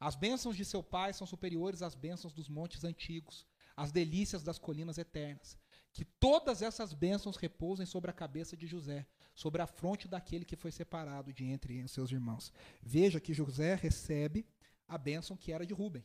As 0.00 0.16
bênçãos 0.16 0.56
de 0.56 0.64
seu 0.64 0.82
pai 0.82 1.12
são 1.12 1.26
superiores 1.26 1.82
às 1.82 1.94
bênçãos 1.94 2.32
dos 2.32 2.48
montes 2.48 2.84
antigos, 2.84 3.46
às 3.76 3.92
delícias 3.92 4.42
das 4.42 4.58
colinas 4.58 4.96
eternas. 4.96 5.58
que 5.92 6.04
todas 6.04 6.62
essas 6.62 6.92
bênçãos 6.92 7.36
repousem 7.36 7.84
sobre 7.84 8.12
a 8.12 8.14
cabeça 8.14 8.56
de 8.56 8.64
José, 8.64 9.04
sobre 9.34 9.60
a 9.60 9.66
fronte 9.66 10.06
daquele 10.06 10.44
que 10.44 10.54
foi 10.54 10.70
separado 10.70 11.32
de 11.32 11.44
entre 11.44 11.82
os 11.82 11.90
seus 11.90 12.12
irmãos. 12.12 12.52
Veja 12.80 13.18
que 13.18 13.34
José 13.34 13.74
recebe 13.74 14.46
a 14.86 14.96
bênção 14.96 15.36
que 15.36 15.50
era 15.50 15.66
de 15.66 15.74
Rubem. 15.74 16.04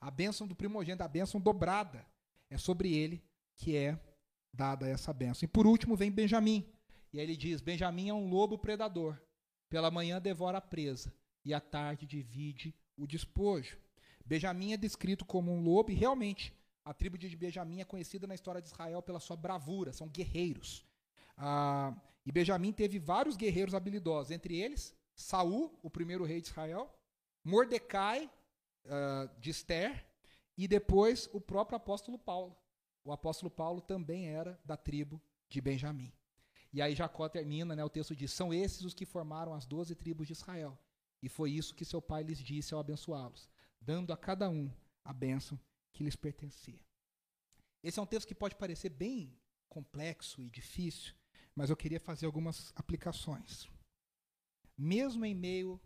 A 0.00 0.10
bênção 0.10 0.46
do 0.48 0.56
primogênito, 0.56 1.04
a 1.04 1.08
bênção 1.08 1.38
dobrada. 1.38 2.06
É 2.48 2.56
sobre 2.56 2.90
ele 2.94 3.22
que 3.54 3.76
é 3.76 4.00
dada 4.50 4.88
essa 4.88 5.12
bênção. 5.12 5.44
E 5.44 5.48
por 5.48 5.66
último 5.66 5.94
vem 5.94 6.10
Benjamim. 6.10 6.66
E 7.12 7.18
aí 7.18 7.26
ele 7.26 7.36
diz: 7.36 7.60
Benjamim 7.60 8.08
é 8.08 8.14
um 8.14 8.30
lobo 8.30 8.56
predador. 8.56 9.20
Pela 9.68 9.90
manhã 9.90 10.20
devora 10.20 10.58
a 10.58 10.60
presa, 10.60 11.12
e 11.44 11.52
à 11.52 11.60
tarde 11.60 12.06
divide 12.06 12.74
o 12.96 13.06
despojo. 13.06 13.78
Benjamim 14.24 14.72
é 14.72 14.76
descrito 14.76 15.24
como 15.24 15.52
um 15.52 15.62
lobo, 15.62 15.90
e 15.90 15.94
realmente 15.94 16.52
a 16.84 16.94
tribo 16.94 17.18
de 17.18 17.34
Benjamim 17.36 17.80
é 17.80 17.84
conhecida 17.84 18.26
na 18.26 18.34
história 18.34 18.60
de 18.60 18.68
Israel 18.68 19.02
pela 19.02 19.20
sua 19.20 19.36
bravura, 19.36 19.92
são 19.92 20.08
guerreiros. 20.08 20.84
Ah, 21.36 21.94
e 22.24 22.32
Benjamim 22.32 22.72
teve 22.72 22.98
vários 22.98 23.36
guerreiros 23.36 23.74
habilidosos, 23.74 24.30
entre 24.30 24.56
eles 24.56 24.94
Saul, 25.16 25.78
o 25.82 25.88
primeiro 25.88 26.24
rei 26.24 26.40
de 26.40 26.48
Israel, 26.48 26.94
Mordecai, 27.42 28.30
uh, 28.84 29.40
de 29.40 29.50
Esther, 29.50 30.06
e 30.58 30.68
depois 30.68 31.28
o 31.32 31.40
próprio 31.40 31.76
apóstolo 31.76 32.18
Paulo. 32.18 32.54
O 33.02 33.12
apóstolo 33.12 33.50
Paulo 33.50 33.80
também 33.80 34.28
era 34.28 34.60
da 34.64 34.76
tribo 34.76 35.22
de 35.48 35.60
Benjamim. 35.60 36.12
E 36.72 36.82
aí 36.82 36.94
Jacó 36.94 37.28
termina, 37.28 37.74
né, 37.74 37.84
o 37.84 37.88
texto 37.88 38.14
diz: 38.14 38.32
São 38.32 38.52
esses 38.52 38.82
os 38.82 38.92
que 38.92 39.06
formaram 39.06 39.54
as 39.54 39.64
doze 39.64 39.94
tribos 39.94 40.26
de 40.26 40.34
Israel. 40.34 40.78
E 41.22 41.28
foi 41.28 41.50
isso 41.50 41.74
que 41.74 41.84
seu 41.84 42.00
pai 42.00 42.22
lhes 42.22 42.38
disse 42.38 42.74
ao 42.74 42.80
abençoá-los, 42.80 43.48
dando 43.80 44.12
a 44.12 44.16
cada 44.16 44.48
um 44.48 44.70
a 45.04 45.12
bênção 45.12 45.58
que 45.92 46.04
lhes 46.04 46.16
pertencia. 46.16 46.80
Esse 47.82 47.98
é 47.98 48.02
um 48.02 48.06
texto 48.06 48.28
que 48.28 48.34
pode 48.34 48.56
parecer 48.56 48.90
bem 48.90 49.38
complexo 49.68 50.42
e 50.42 50.50
difícil, 50.50 51.14
mas 51.54 51.70
eu 51.70 51.76
queria 51.76 52.00
fazer 52.00 52.26
algumas 52.26 52.72
aplicações. 52.74 53.68
Mesmo 54.76 55.24
em 55.24 55.34
meio 55.34 55.80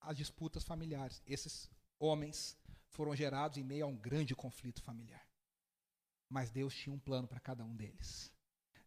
às 0.00 0.16
disputas 0.16 0.64
familiares, 0.64 1.22
esses 1.26 1.70
homens 1.98 2.56
foram 2.88 3.16
gerados 3.16 3.58
em 3.58 3.64
meio 3.64 3.84
a 3.84 3.88
um 3.88 3.96
grande 3.96 4.34
conflito 4.34 4.82
familiar. 4.82 5.26
Mas 6.28 6.50
Deus 6.50 6.74
tinha 6.74 6.94
um 6.94 6.98
plano 6.98 7.26
para 7.26 7.40
cada 7.40 7.64
um 7.64 7.74
deles. 7.74 8.32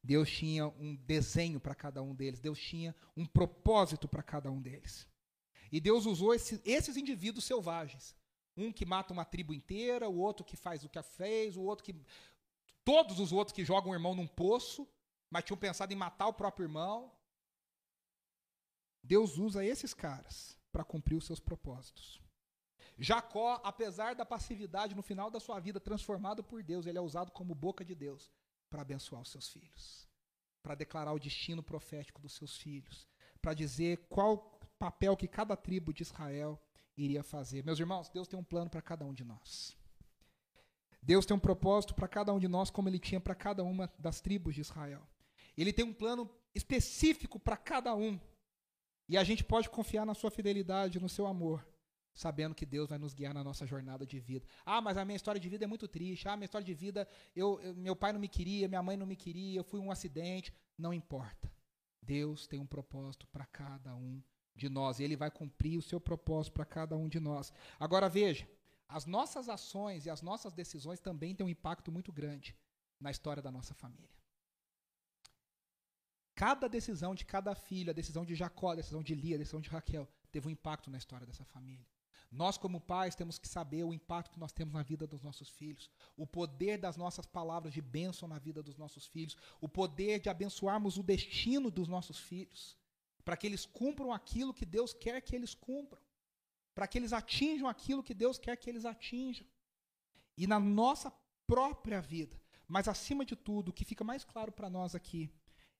Deus 0.03 0.29
tinha 0.29 0.67
um 0.67 0.95
desenho 0.95 1.59
para 1.59 1.73
cada 1.73 2.01
um 2.01 2.13
deles. 2.13 2.39
Deus 2.39 2.59
tinha 2.59 2.95
um 3.17 3.25
propósito 3.25 4.07
para 4.07 4.21
cada 4.21 4.51
um 4.51 4.61
deles. 4.61 5.07
E 5.75 5.79
Deus 5.81 6.05
usou 6.05 6.33
esse, 6.33 6.61
esses 6.63 6.95
indivíduos 6.95 7.43
selvagens. 7.43 8.15
Um 8.55 8.71
que 8.71 8.85
mata 8.85 9.11
uma 9.11 9.25
tribo 9.25 9.53
inteira, 9.53 10.07
o 10.07 10.17
outro 10.19 10.45
que 10.45 10.55
faz 10.55 10.85
o 10.85 10.87
que 10.87 11.03
fez, 11.03 11.57
o 11.57 11.63
outro 11.63 11.83
que. 11.83 11.93
Todos 12.85 13.19
os 13.19 13.33
outros 13.33 13.53
que 13.53 13.65
jogam 13.65 13.91
o 13.91 13.93
irmão 13.93 14.15
num 14.15 14.25
poço, 14.25 14.87
mas 15.29 15.43
tinham 15.43 15.57
pensado 15.57 15.91
em 15.91 15.97
matar 15.97 16.27
o 16.27 16.33
próprio 16.33 16.63
irmão. 16.63 17.11
Deus 19.03 19.37
usa 19.37 19.65
esses 19.65 19.93
caras 19.93 20.57
para 20.71 20.85
cumprir 20.85 21.17
os 21.17 21.25
seus 21.25 21.41
propósitos. 21.41 22.21
Jacó, 22.97 23.59
apesar 23.61 24.15
da 24.15 24.25
passividade 24.25 24.95
no 24.95 25.03
final 25.03 25.29
da 25.29 25.41
sua 25.41 25.59
vida, 25.59 25.77
transformado 25.77 26.41
por 26.41 26.63
Deus, 26.63 26.85
ele 26.85 26.97
é 26.97 27.01
usado 27.01 27.33
como 27.33 27.53
boca 27.53 27.83
de 27.83 27.93
Deus 27.93 28.31
para 28.69 28.81
abençoar 28.81 29.21
os 29.21 29.29
seus 29.29 29.49
filhos, 29.49 30.07
para 30.63 30.73
declarar 30.73 31.11
o 31.11 31.19
destino 31.19 31.61
profético 31.61 32.21
dos 32.21 32.31
seus 32.31 32.55
filhos, 32.55 33.05
para 33.41 33.53
dizer 33.53 34.07
qual 34.07 34.54
papel 34.77 35.15
que 35.15 35.27
cada 35.27 35.55
tribo 35.55 35.93
de 35.93 36.03
Israel 36.03 36.61
iria 36.97 37.23
fazer. 37.23 37.63
Meus 37.63 37.79
irmãos, 37.79 38.09
Deus 38.09 38.27
tem 38.27 38.39
um 38.39 38.43
plano 38.43 38.69
para 38.69 38.81
cada 38.81 39.05
um 39.05 39.13
de 39.13 39.23
nós. 39.23 39.77
Deus 41.01 41.25
tem 41.25 41.35
um 41.35 41.39
propósito 41.39 41.93
para 41.93 42.07
cada 42.07 42.33
um 42.33 42.39
de 42.39 42.47
nós, 42.47 42.69
como 42.69 42.89
ele 42.89 42.99
tinha 42.99 43.19
para 43.19 43.35
cada 43.35 43.63
uma 43.63 43.91
das 43.99 44.21
tribos 44.21 44.55
de 44.55 44.61
Israel. 44.61 45.07
Ele 45.55 45.71
tem 45.71 45.85
um 45.85 45.93
plano 45.93 46.29
específico 46.53 47.39
para 47.39 47.57
cada 47.57 47.95
um. 47.95 48.19
E 49.07 49.17
a 49.17 49.23
gente 49.23 49.43
pode 49.43 49.69
confiar 49.69 50.05
na 50.05 50.15
sua 50.15 50.31
fidelidade, 50.31 50.99
no 50.99 51.07
seu 51.07 51.27
amor 51.27 51.65
sabendo 52.15 52.55
que 52.55 52.65
Deus 52.65 52.89
vai 52.89 52.97
nos 52.97 53.13
guiar 53.13 53.33
na 53.33 53.43
nossa 53.43 53.67
jornada 53.67 54.05
de 54.05 54.19
vida. 54.19 54.47
Ah, 54.65 54.81
mas 54.81 54.97
a 54.97 55.03
minha 55.03 55.17
história 55.17 55.39
de 55.39 55.49
vida 55.49 55.65
é 55.65 55.67
muito 55.67 55.87
triste. 55.87 56.27
Ah, 56.27 56.37
minha 56.37 56.45
história 56.45 56.65
de 56.65 56.73
vida, 56.73 57.07
eu, 57.35 57.59
eu, 57.59 57.75
meu 57.75 57.95
pai 57.95 58.13
não 58.13 58.19
me 58.19 58.29
queria, 58.29 58.69
minha 58.69 58.81
mãe 58.81 58.95
não 58.95 59.05
me 59.05 59.17
queria, 59.17 59.59
eu 59.59 59.63
fui 59.63 59.81
um 59.81 59.91
acidente. 59.91 60.53
Não 60.77 60.93
importa. 60.93 61.51
Deus 62.01 62.47
tem 62.47 62.59
um 62.59 62.65
propósito 62.65 63.27
para 63.27 63.45
cada 63.45 63.93
um 63.93 64.23
de 64.55 64.69
nós. 64.69 64.99
Ele 64.99 65.15
vai 65.15 65.29
cumprir 65.29 65.77
o 65.77 65.81
seu 65.81 65.99
propósito 65.99 66.53
para 66.53 66.65
cada 66.65 66.95
um 66.95 67.07
de 67.07 67.19
nós. 67.19 67.51
Agora 67.79 68.09
veja, 68.09 68.47
as 68.87 69.05
nossas 69.05 69.49
ações 69.49 70.05
e 70.05 70.09
as 70.09 70.21
nossas 70.21 70.53
decisões 70.53 70.99
também 70.99 71.35
têm 71.35 71.45
um 71.45 71.49
impacto 71.49 71.91
muito 71.91 72.11
grande 72.11 72.55
na 72.99 73.11
história 73.11 73.41
da 73.41 73.51
nossa 73.51 73.73
família. 73.73 74.09
Cada 76.33 76.67
decisão 76.67 77.15
de 77.15 77.25
cada 77.25 77.55
filho, 77.55 77.89
a 77.89 77.93
decisão 77.93 78.25
de 78.25 78.35
Jacó, 78.35 78.71
a 78.71 78.75
decisão 78.75 79.01
de 79.01 79.15
Lia, 79.15 79.35
a 79.35 79.39
decisão 79.39 79.61
de 79.61 79.69
Raquel, 79.69 80.07
teve 80.31 80.47
um 80.47 80.51
impacto 80.51 80.91
na 80.91 80.97
história 80.97 81.25
dessa 81.25 81.45
família. 81.45 81.85
Nós, 82.29 82.57
como 82.57 82.81
pais, 82.81 83.15
temos 83.15 83.37
que 83.37 83.47
saber 83.47 83.83
o 83.83 83.93
impacto 83.93 84.31
que 84.33 84.39
nós 84.39 84.51
temos 84.51 84.73
na 84.73 84.83
vida 84.83 85.07
dos 85.07 85.21
nossos 85.21 85.49
filhos, 85.49 85.89
o 86.17 86.27
poder 86.27 86.77
das 86.77 86.97
nossas 86.97 87.25
palavras 87.25 87.73
de 87.73 87.81
bênção 87.81 88.27
na 88.27 88.37
vida 88.37 88.61
dos 88.61 88.75
nossos 88.75 89.05
filhos, 89.05 89.37
o 89.61 89.69
poder 89.69 90.19
de 90.19 90.29
abençoarmos 90.29 90.97
o 90.97 91.03
destino 91.03 91.71
dos 91.71 91.87
nossos 91.87 92.19
filhos, 92.19 92.77
para 93.25 93.35
que 93.35 93.47
eles 93.47 93.65
cumpram 93.65 94.13
aquilo 94.13 94.53
que 94.53 94.65
Deus 94.65 94.93
quer 94.93 95.19
que 95.19 95.35
eles 95.35 95.53
cumpram, 95.53 96.01
para 96.75 96.87
que 96.87 96.97
eles 96.97 97.11
atinjam 97.11 97.67
aquilo 97.67 98.03
que 98.03 98.13
Deus 98.13 98.37
quer 98.37 98.55
que 98.55 98.69
eles 98.69 98.85
atinjam. 98.85 99.45
E 100.37 100.45
na 100.45 100.59
nossa 100.59 101.11
própria 101.47 101.99
vida, 101.99 102.39
mas 102.67 102.87
acima 102.87 103.25
de 103.25 103.35
tudo, 103.35 103.69
o 103.69 103.73
que 103.73 103.83
fica 103.83 104.03
mais 104.03 104.23
claro 104.23 104.51
para 104.51 104.69
nós 104.69 104.93
aqui 104.93 105.29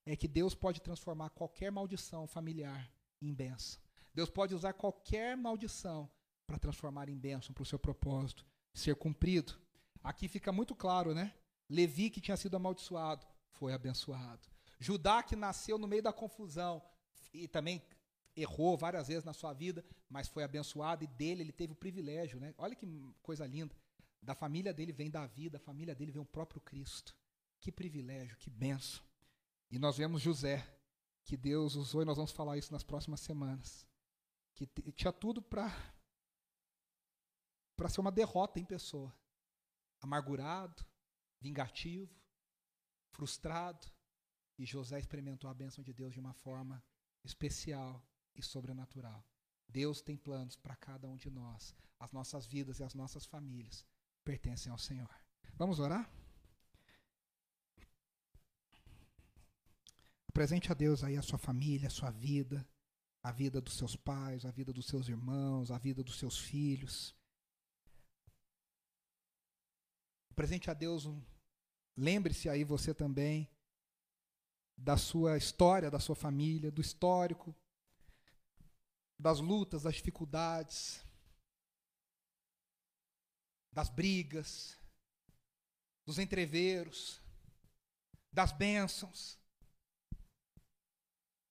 é 0.04 0.16
que 0.16 0.28
Deus 0.28 0.54
pode 0.54 0.80
transformar 0.80 1.30
qualquer 1.30 1.70
maldição 1.70 2.26
familiar 2.26 2.90
em 3.22 3.32
bênção. 3.32 3.80
Deus 4.12 4.28
pode 4.28 4.54
usar 4.54 4.72
qualquer 4.72 5.36
maldição 5.36 6.10
para 6.46 6.58
transformar 6.58 7.08
em 7.08 7.18
bênção 7.18 7.52
para 7.52 7.62
o 7.62 7.66
seu 7.66 7.78
propósito 7.78 8.44
ser 8.72 8.94
cumprido. 8.96 9.54
Aqui 10.02 10.28
fica 10.28 10.52
muito 10.52 10.74
claro, 10.74 11.14
né? 11.14 11.34
Levi, 11.68 12.10
que 12.10 12.20
tinha 12.20 12.36
sido 12.36 12.56
amaldiçoado, 12.56 13.26
foi 13.50 13.72
abençoado. 13.72 14.48
Judá, 14.78 15.22
que 15.22 15.34
nasceu 15.34 15.78
no 15.78 15.88
meio 15.88 16.02
da 16.02 16.12
confusão 16.12 16.82
e 17.44 17.48
também 17.48 17.82
errou 18.36 18.76
várias 18.76 19.08
vezes 19.08 19.24
na 19.24 19.32
sua 19.32 19.52
vida, 19.52 19.84
mas 20.08 20.28
foi 20.28 20.44
abençoado 20.44 21.04
e 21.04 21.06
dele 21.06 21.42
ele 21.42 21.52
teve 21.52 21.72
o 21.72 21.76
privilégio, 21.76 22.38
né? 22.38 22.54
Olha 22.58 22.74
que 22.74 22.86
coisa 23.22 23.46
linda. 23.46 23.74
Da 24.22 24.34
família 24.34 24.74
dele 24.74 24.92
vem 24.92 25.10
Davi, 25.10 25.48
da 25.48 25.58
família 25.58 25.94
dele 25.94 26.12
vem 26.12 26.20
o 26.20 26.26
próprio 26.26 26.60
Cristo. 26.60 27.16
Que 27.60 27.72
privilégio, 27.72 28.36
que 28.36 28.50
benção. 28.50 29.02
E 29.70 29.78
nós 29.78 29.96
vemos 29.96 30.20
José, 30.20 30.66
que 31.24 31.36
Deus 31.36 31.74
usou, 31.74 32.02
e 32.02 32.04
nós 32.04 32.16
vamos 32.16 32.32
falar 32.32 32.58
isso 32.58 32.72
nas 32.72 32.84
próximas 32.84 33.20
semanas, 33.20 33.86
que 34.54 34.66
tinha 34.92 35.12
tudo 35.12 35.40
para 35.42 35.72
para 37.76 37.90
ser 37.90 38.00
uma 38.00 38.12
derrota 38.12 38.58
em 38.58 38.64
pessoa. 38.64 39.14
Amargurado, 40.00 40.84
vingativo, 41.40 42.14
frustrado. 43.10 43.86
E 44.58 44.64
José 44.64 44.98
experimentou 44.98 45.50
a 45.50 45.54
bênção 45.54 45.84
de 45.84 45.92
Deus 45.92 46.14
de 46.14 46.20
uma 46.20 46.32
forma 46.32 46.82
especial 47.26 48.02
e 48.34 48.42
sobrenatural. 48.42 49.24
Deus 49.68 50.00
tem 50.00 50.16
planos 50.16 50.56
para 50.56 50.76
cada 50.76 51.08
um 51.08 51.16
de 51.16 51.30
nós. 51.30 51.74
As 51.98 52.12
nossas 52.12 52.46
vidas 52.46 52.78
e 52.78 52.84
as 52.84 52.94
nossas 52.94 53.26
famílias 53.26 53.84
pertencem 54.24 54.70
ao 54.70 54.78
Senhor. 54.78 55.10
Vamos 55.54 55.80
orar? 55.80 56.10
Presente 60.32 60.70
a 60.70 60.74
Deus 60.74 61.02
aí 61.02 61.16
a 61.16 61.22
sua 61.22 61.38
família, 61.38 61.88
a 61.88 61.90
sua 61.90 62.10
vida, 62.10 62.66
a 63.22 63.32
vida 63.32 63.60
dos 63.60 63.74
seus 63.74 63.96
pais, 63.96 64.44
a 64.44 64.50
vida 64.50 64.72
dos 64.72 64.86
seus 64.86 65.08
irmãos, 65.08 65.70
a 65.70 65.78
vida 65.78 66.02
dos 66.04 66.18
seus 66.18 66.38
filhos. 66.38 67.14
Presente 70.34 70.70
a 70.70 70.74
Deus, 70.74 71.06
um, 71.06 71.22
lembre-se 71.96 72.48
aí 72.50 72.62
você 72.62 72.92
também 72.92 73.50
da 74.76 74.96
sua 74.96 75.36
história, 75.36 75.90
da 75.90 75.98
sua 75.98 76.14
família, 76.14 76.70
do 76.70 76.80
histórico, 76.80 77.54
das 79.18 79.40
lutas, 79.40 79.82
das 79.82 79.94
dificuldades, 79.94 81.04
das 83.72 83.88
brigas, 83.88 84.78
dos 86.04 86.18
entreveros, 86.18 87.20
das 88.32 88.52
bênçãos. 88.52 89.38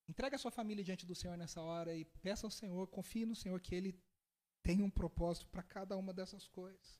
Entregue 0.07 0.35
a 0.35 0.39
sua 0.39 0.51
família 0.51 0.83
diante 0.83 1.05
do 1.05 1.15
Senhor 1.15 1.35
nessa 1.35 1.61
hora 1.61 1.95
e 1.95 2.05
peça 2.05 2.45
ao 2.45 2.51
Senhor, 2.51 2.87
confie 2.87 3.25
no 3.25 3.35
Senhor 3.35 3.59
que 3.59 3.73
Ele 3.73 3.99
tem 4.61 4.81
um 4.81 4.89
propósito 4.89 5.47
para 5.47 5.63
cada 5.63 5.97
uma 5.97 6.13
dessas 6.13 6.47
coisas. 6.47 6.99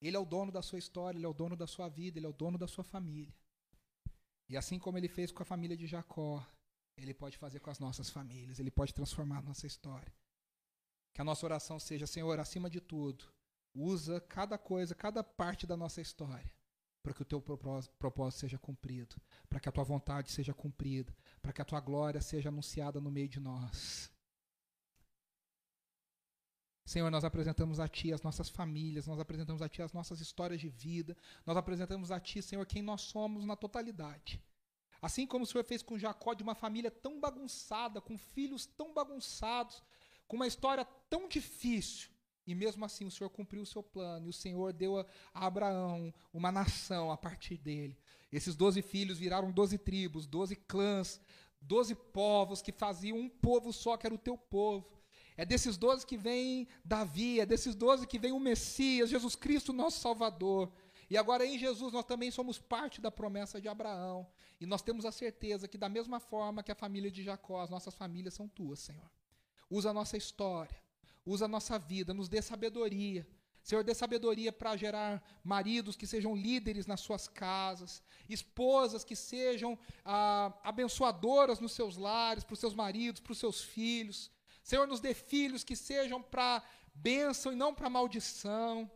Ele 0.00 0.16
é 0.16 0.20
o 0.20 0.24
dono 0.24 0.50
da 0.50 0.62
sua 0.62 0.78
história, 0.78 1.18
ele 1.18 1.26
é 1.26 1.28
o 1.28 1.34
dono 1.34 1.56
da 1.56 1.66
sua 1.66 1.88
vida, 1.88 2.18
ele 2.18 2.26
é 2.26 2.28
o 2.28 2.32
dono 2.32 2.56
da 2.56 2.66
sua 2.66 2.82
família. 2.82 3.34
E 4.50 4.56
assim 4.56 4.78
como 4.78 4.98
ele 4.98 5.08
fez 5.08 5.32
com 5.32 5.42
a 5.42 5.46
família 5.46 5.76
de 5.76 5.86
Jacó, 5.86 6.46
ele 6.96 7.14
pode 7.14 7.38
fazer 7.38 7.60
com 7.60 7.70
as 7.70 7.78
nossas 7.78 8.10
famílias, 8.10 8.58
ele 8.58 8.70
pode 8.70 8.92
transformar 8.92 9.38
a 9.38 9.42
nossa 9.42 9.66
história. 9.66 10.12
Que 11.14 11.22
a 11.22 11.24
nossa 11.24 11.46
oração 11.46 11.78
seja, 11.78 12.06
Senhor, 12.06 12.38
acima 12.38 12.68
de 12.68 12.80
tudo, 12.80 13.24
usa 13.72 14.20
cada 14.20 14.58
coisa, 14.58 14.94
cada 14.94 15.24
parte 15.24 15.66
da 15.66 15.76
nossa 15.76 16.00
história 16.00 16.52
para 17.02 17.14
que 17.14 17.22
o 17.22 17.24
teu 17.24 17.40
propósito 17.40 18.38
seja 18.38 18.58
cumprido, 18.58 19.16
para 19.48 19.58
que 19.58 19.68
a 19.68 19.72
tua 19.72 19.84
vontade 19.84 20.30
seja 20.30 20.52
cumprida, 20.52 21.16
para 21.40 21.52
que 21.52 21.62
a 21.62 21.64
tua 21.64 21.80
glória 21.80 22.20
seja 22.20 22.50
anunciada 22.50 23.00
no 23.00 23.10
meio 23.10 23.28
de 23.28 23.40
nós. 23.40 24.10
Senhor, 26.90 27.08
nós 27.08 27.22
apresentamos 27.22 27.78
a 27.78 27.86
Ti 27.86 28.12
as 28.12 28.20
nossas 28.20 28.48
famílias, 28.48 29.06
nós 29.06 29.20
apresentamos 29.20 29.62
a 29.62 29.68
Ti 29.68 29.80
as 29.80 29.92
nossas 29.92 30.20
histórias 30.20 30.60
de 30.60 30.68
vida, 30.68 31.16
nós 31.46 31.56
apresentamos 31.56 32.10
a 32.10 32.18
Ti, 32.18 32.42
Senhor, 32.42 32.66
quem 32.66 32.82
nós 32.82 33.02
somos 33.02 33.44
na 33.44 33.54
totalidade. 33.54 34.42
Assim 35.00 35.24
como 35.24 35.44
o 35.44 35.46
Senhor 35.46 35.62
fez 35.62 35.84
com 35.84 35.96
Jacó, 35.96 36.34
de 36.34 36.42
uma 36.42 36.56
família 36.56 36.90
tão 36.90 37.20
bagunçada, 37.20 38.00
com 38.00 38.18
filhos 38.18 38.66
tão 38.66 38.92
bagunçados, 38.92 39.80
com 40.26 40.34
uma 40.34 40.48
história 40.48 40.84
tão 41.08 41.28
difícil, 41.28 42.10
e 42.44 42.56
mesmo 42.56 42.84
assim 42.84 43.06
o 43.06 43.10
Senhor 43.10 43.30
cumpriu 43.30 43.62
o 43.62 43.66
seu 43.66 43.84
plano, 43.84 44.26
e 44.26 44.30
o 44.30 44.32
Senhor 44.32 44.72
deu 44.72 44.98
a, 44.98 45.06
Abraão 45.32 46.12
uma 46.34 46.50
nação 46.50 47.12
a 47.12 47.16
partir 47.16 47.56
dele. 47.56 47.96
Esses 48.32 48.56
doze 48.56 48.82
filhos 48.82 49.16
viraram 49.16 49.52
doze 49.52 49.78
tribos, 49.78 50.26
doze 50.26 50.56
clãs, 50.56 51.20
doze 51.60 51.94
povos 51.94 52.60
que 52.60 52.72
faziam 52.72 53.16
um 53.16 53.28
povo 53.28 53.72
só, 53.72 53.96
que 53.96 54.08
era 54.08 54.14
o 54.14 54.18
teu 54.18 54.36
povo. 54.36 54.99
É 55.36 55.44
desses 55.44 55.76
doze 55.76 56.06
que 56.06 56.16
vem 56.16 56.68
Davi, 56.84 57.40
é 57.40 57.46
desses 57.46 57.74
doze 57.74 58.06
que 58.06 58.18
vem 58.18 58.32
o 58.32 58.40
Messias, 58.40 59.10
Jesus 59.10 59.34
Cristo, 59.34 59.72
nosso 59.72 60.00
Salvador. 60.00 60.72
E 61.08 61.16
agora 61.16 61.44
em 61.44 61.58
Jesus 61.58 61.92
nós 61.92 62.04
também 62.04 62.30
somos 62.30 62.58
parte 62.58 63.00
da 63.00 63.10
promessa 63.10 63.60
de 63.60 63.68
Abraão. 63.68 64.26
E 64.60 64.66
nós 64.66 64.82
temos 64.82 65.06
a 65.06 65.12
certeza 65.12 65.66
que, 65.66 65.78
da 65.78 65.88
mesma 65.88 66.20
forma 66.20 66.62
que 66.62 66.70
a 66.70 66.74
família 66.74 67.10
de 67.10 67.22
Jacó, 67.22 67.62
as 67.62 67.70
nossas 67.70 67.94
famílias 67.94 68.34
são 68.34 68.46
tuas, 68.46 68.78
Senhor. 68.80 69.10
Usa 69.70 69.90
a 69.90 69.94
nossa 69.94 70.16
história, 70.16 70.76
usa 71.24 71.46
a 71.46 71.48
nossa 71.48 71.78
vida, 71.78 72.12
nos 72.12 72.28
dê 72.28 72.42
sabedoria. 72.42 73.26
Senhor, 73.62 73.82
dê 73.84 73.94
sabedoria 73.94 74.52
para 74.52 74.76
gerar 74.76 75.22
maridos 75.44 75.96
que 75.96 76.06
sejam 76.06 76.34
líderes 76.34 76.86
nas 76.86 77.00
suas 77.00 77.28
casas, 77.28 78.02
esposas 78.28 79.04
que 79.04 79.14
sejam 79.14 79.78
ah, 80.04 80.52
abençoadoras 80.62 81.60
nos 81.60 81.72
seus 81.72 81.96
lares, 81.96 82.44
para 82.44 82.54
os 82.54 82.60
seus 82.60 82.74
maridos, 82.74 83.20
para 83.20 83.32
os 83.32 83.38
seus 83.38 83.62
filhos. 83.62 84.30
Senhor, 84.70 84.86
nos 84.86 85.00
dê 85.00 85.12
filhos 85.12 85.64
que 85.64 85.74
sejam 85.74 86.22
para 86.22 86.62
bênção 86.94 87.52
e 87.52 87.56
não 87.56 87.74
para 87.74 87.90
maldição. 87.90 88.88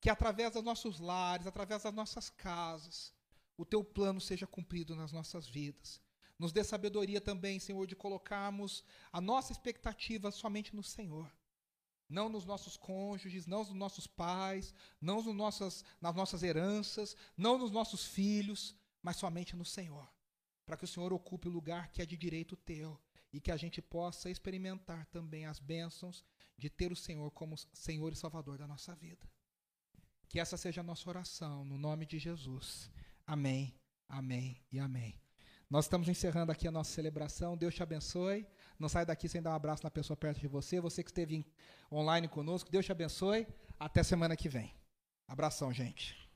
Que 0.00 0.10
através 0.10 0.54
dos 0.54 0.64
nossos 0.64 0.98
lares, 0.98 1.46
através 1.46 1.84
das 1.84 1.94
nossas 1.94 2.28
casas, 2.28 3.14
o 3.56 3.64
teu 3.64 3.84
plano 3.84 4.20
seja 4.20 4.48
cumprido 4.48 4.96
nas 4.96 5.12
nossas 5.12 5.46
vidas. 5.46 6.02
Nos 6.36 6.50
dê 6.50 6.64
sabedoria 6.64 7.20
também, 7.20 7.60
Senhor, 7.60 7.86
de 7.86 7.94
colocarmos 7.94 8.82
a 9.12 9.20
nossa 9.20 9.52
expectativa 9.52 10.32
somente 10.32 10.74
no 10.74 10.82
Senhor. 10.82 11.32
Não 12.08 12.28
nos 12.28 12.44
nossos 12.44 12.76
cônjuges, 12.76 13.46
não 13.46 13.60
nos 13.60 13.72
nossos 13.74 14.08
pais, 14.08 14.74
não 15.00 15.22
nos 15.22 15.36
nossas, 15.36 15.84
nas 16.00 16.16
nossas 16.16 16.42
heranças, 16.42 17.14
não 17.36 17.58
nos 17.58 17.70
nossos 17.70 18.06
filhos, 18.06 18.74
mas 19.00 19.18
somente 19.18 19.54
no 19.54 19.64
Senhor. 19.64 20.12
Para 20.66 20.76
que 20.76 20.84
o 20.84 20.88
Senhor 20.88 21.12
ocupe 21.12 21.46
o 21.46 21.52
lugar 21.52 21.92
que 21.92 22.02
é 22.02 22.06
de 22.06 22.16
direito 22.16 22.56
teu 22.56 23.00
e 23.32 23.40
que 23.40 23.50
a 23.50 23.56
gente 23.56 23.82
possa 23.82 24.30
experimentar 24.30 25.06
também 25.06 25.46
as 25.46 25.58
bênçãos 25.58 26.24
de 26.56 26.70
ter 26.70 26.90
o 26.92 26.96
Senhor 26.96 27.30
como 27.30 27.56
Senhor 27.72 28.12
e 28.12 28.16
Salvador 28.16 28.58
da 28.58 28.66
nossa 28.66 28.94
vida. 28.94 29.28
Que 30.28 30.40
essa 30.40 30.56
seja 30.56 30.80
a 30.80 30.84
nossa 30.84 31.08
oração, 31.08 31.64
no 31.64 31.78
nome 31.78 32.06
de 32.06 32.18
Jesus. 32.18 32.90
Amém, 33.26 33.74
amém 34.08 34.62
e 34.70 34.78
amém. 34.78 35.20
Nós 35.70 35.84
estamos 35.84 36.08
encerrando 36.08 36.50
aqui 36.50 36.66
a 36.66 36.70
nossa 36.70 36.92
celebração. 36.92 37.56
Deus 37.56 37.74
te 37.74 37.82
abençoe. 37.82 38.46
Não 38.78 38.88
sai 38.88 39.04
daqui 39.04 39.28
sem 39.28 39.42
dar 39.42 39.50
um 39.50 39.54
abraço 39.54 39.84
na 39.84 39.90
pessoa 39.90 40.16
perto 40.16 40.40
de 40.40 40.48
você. 40.48 40.80
Você 40.80 41.02
que 41.02 41.10
esteve 41.10 41.44
online 41.92 42.26
conosco, 42.26 42.70
Deus 42.70 42.86
te 42.86 42.92
abençoe. 42.92 43.46
Até 43.78 44.02
semana 44.02 44.36
que 44.36 44.48
vem. 44.48 44.74
Abração, 45.26 45.72
gente. 45.72 46.27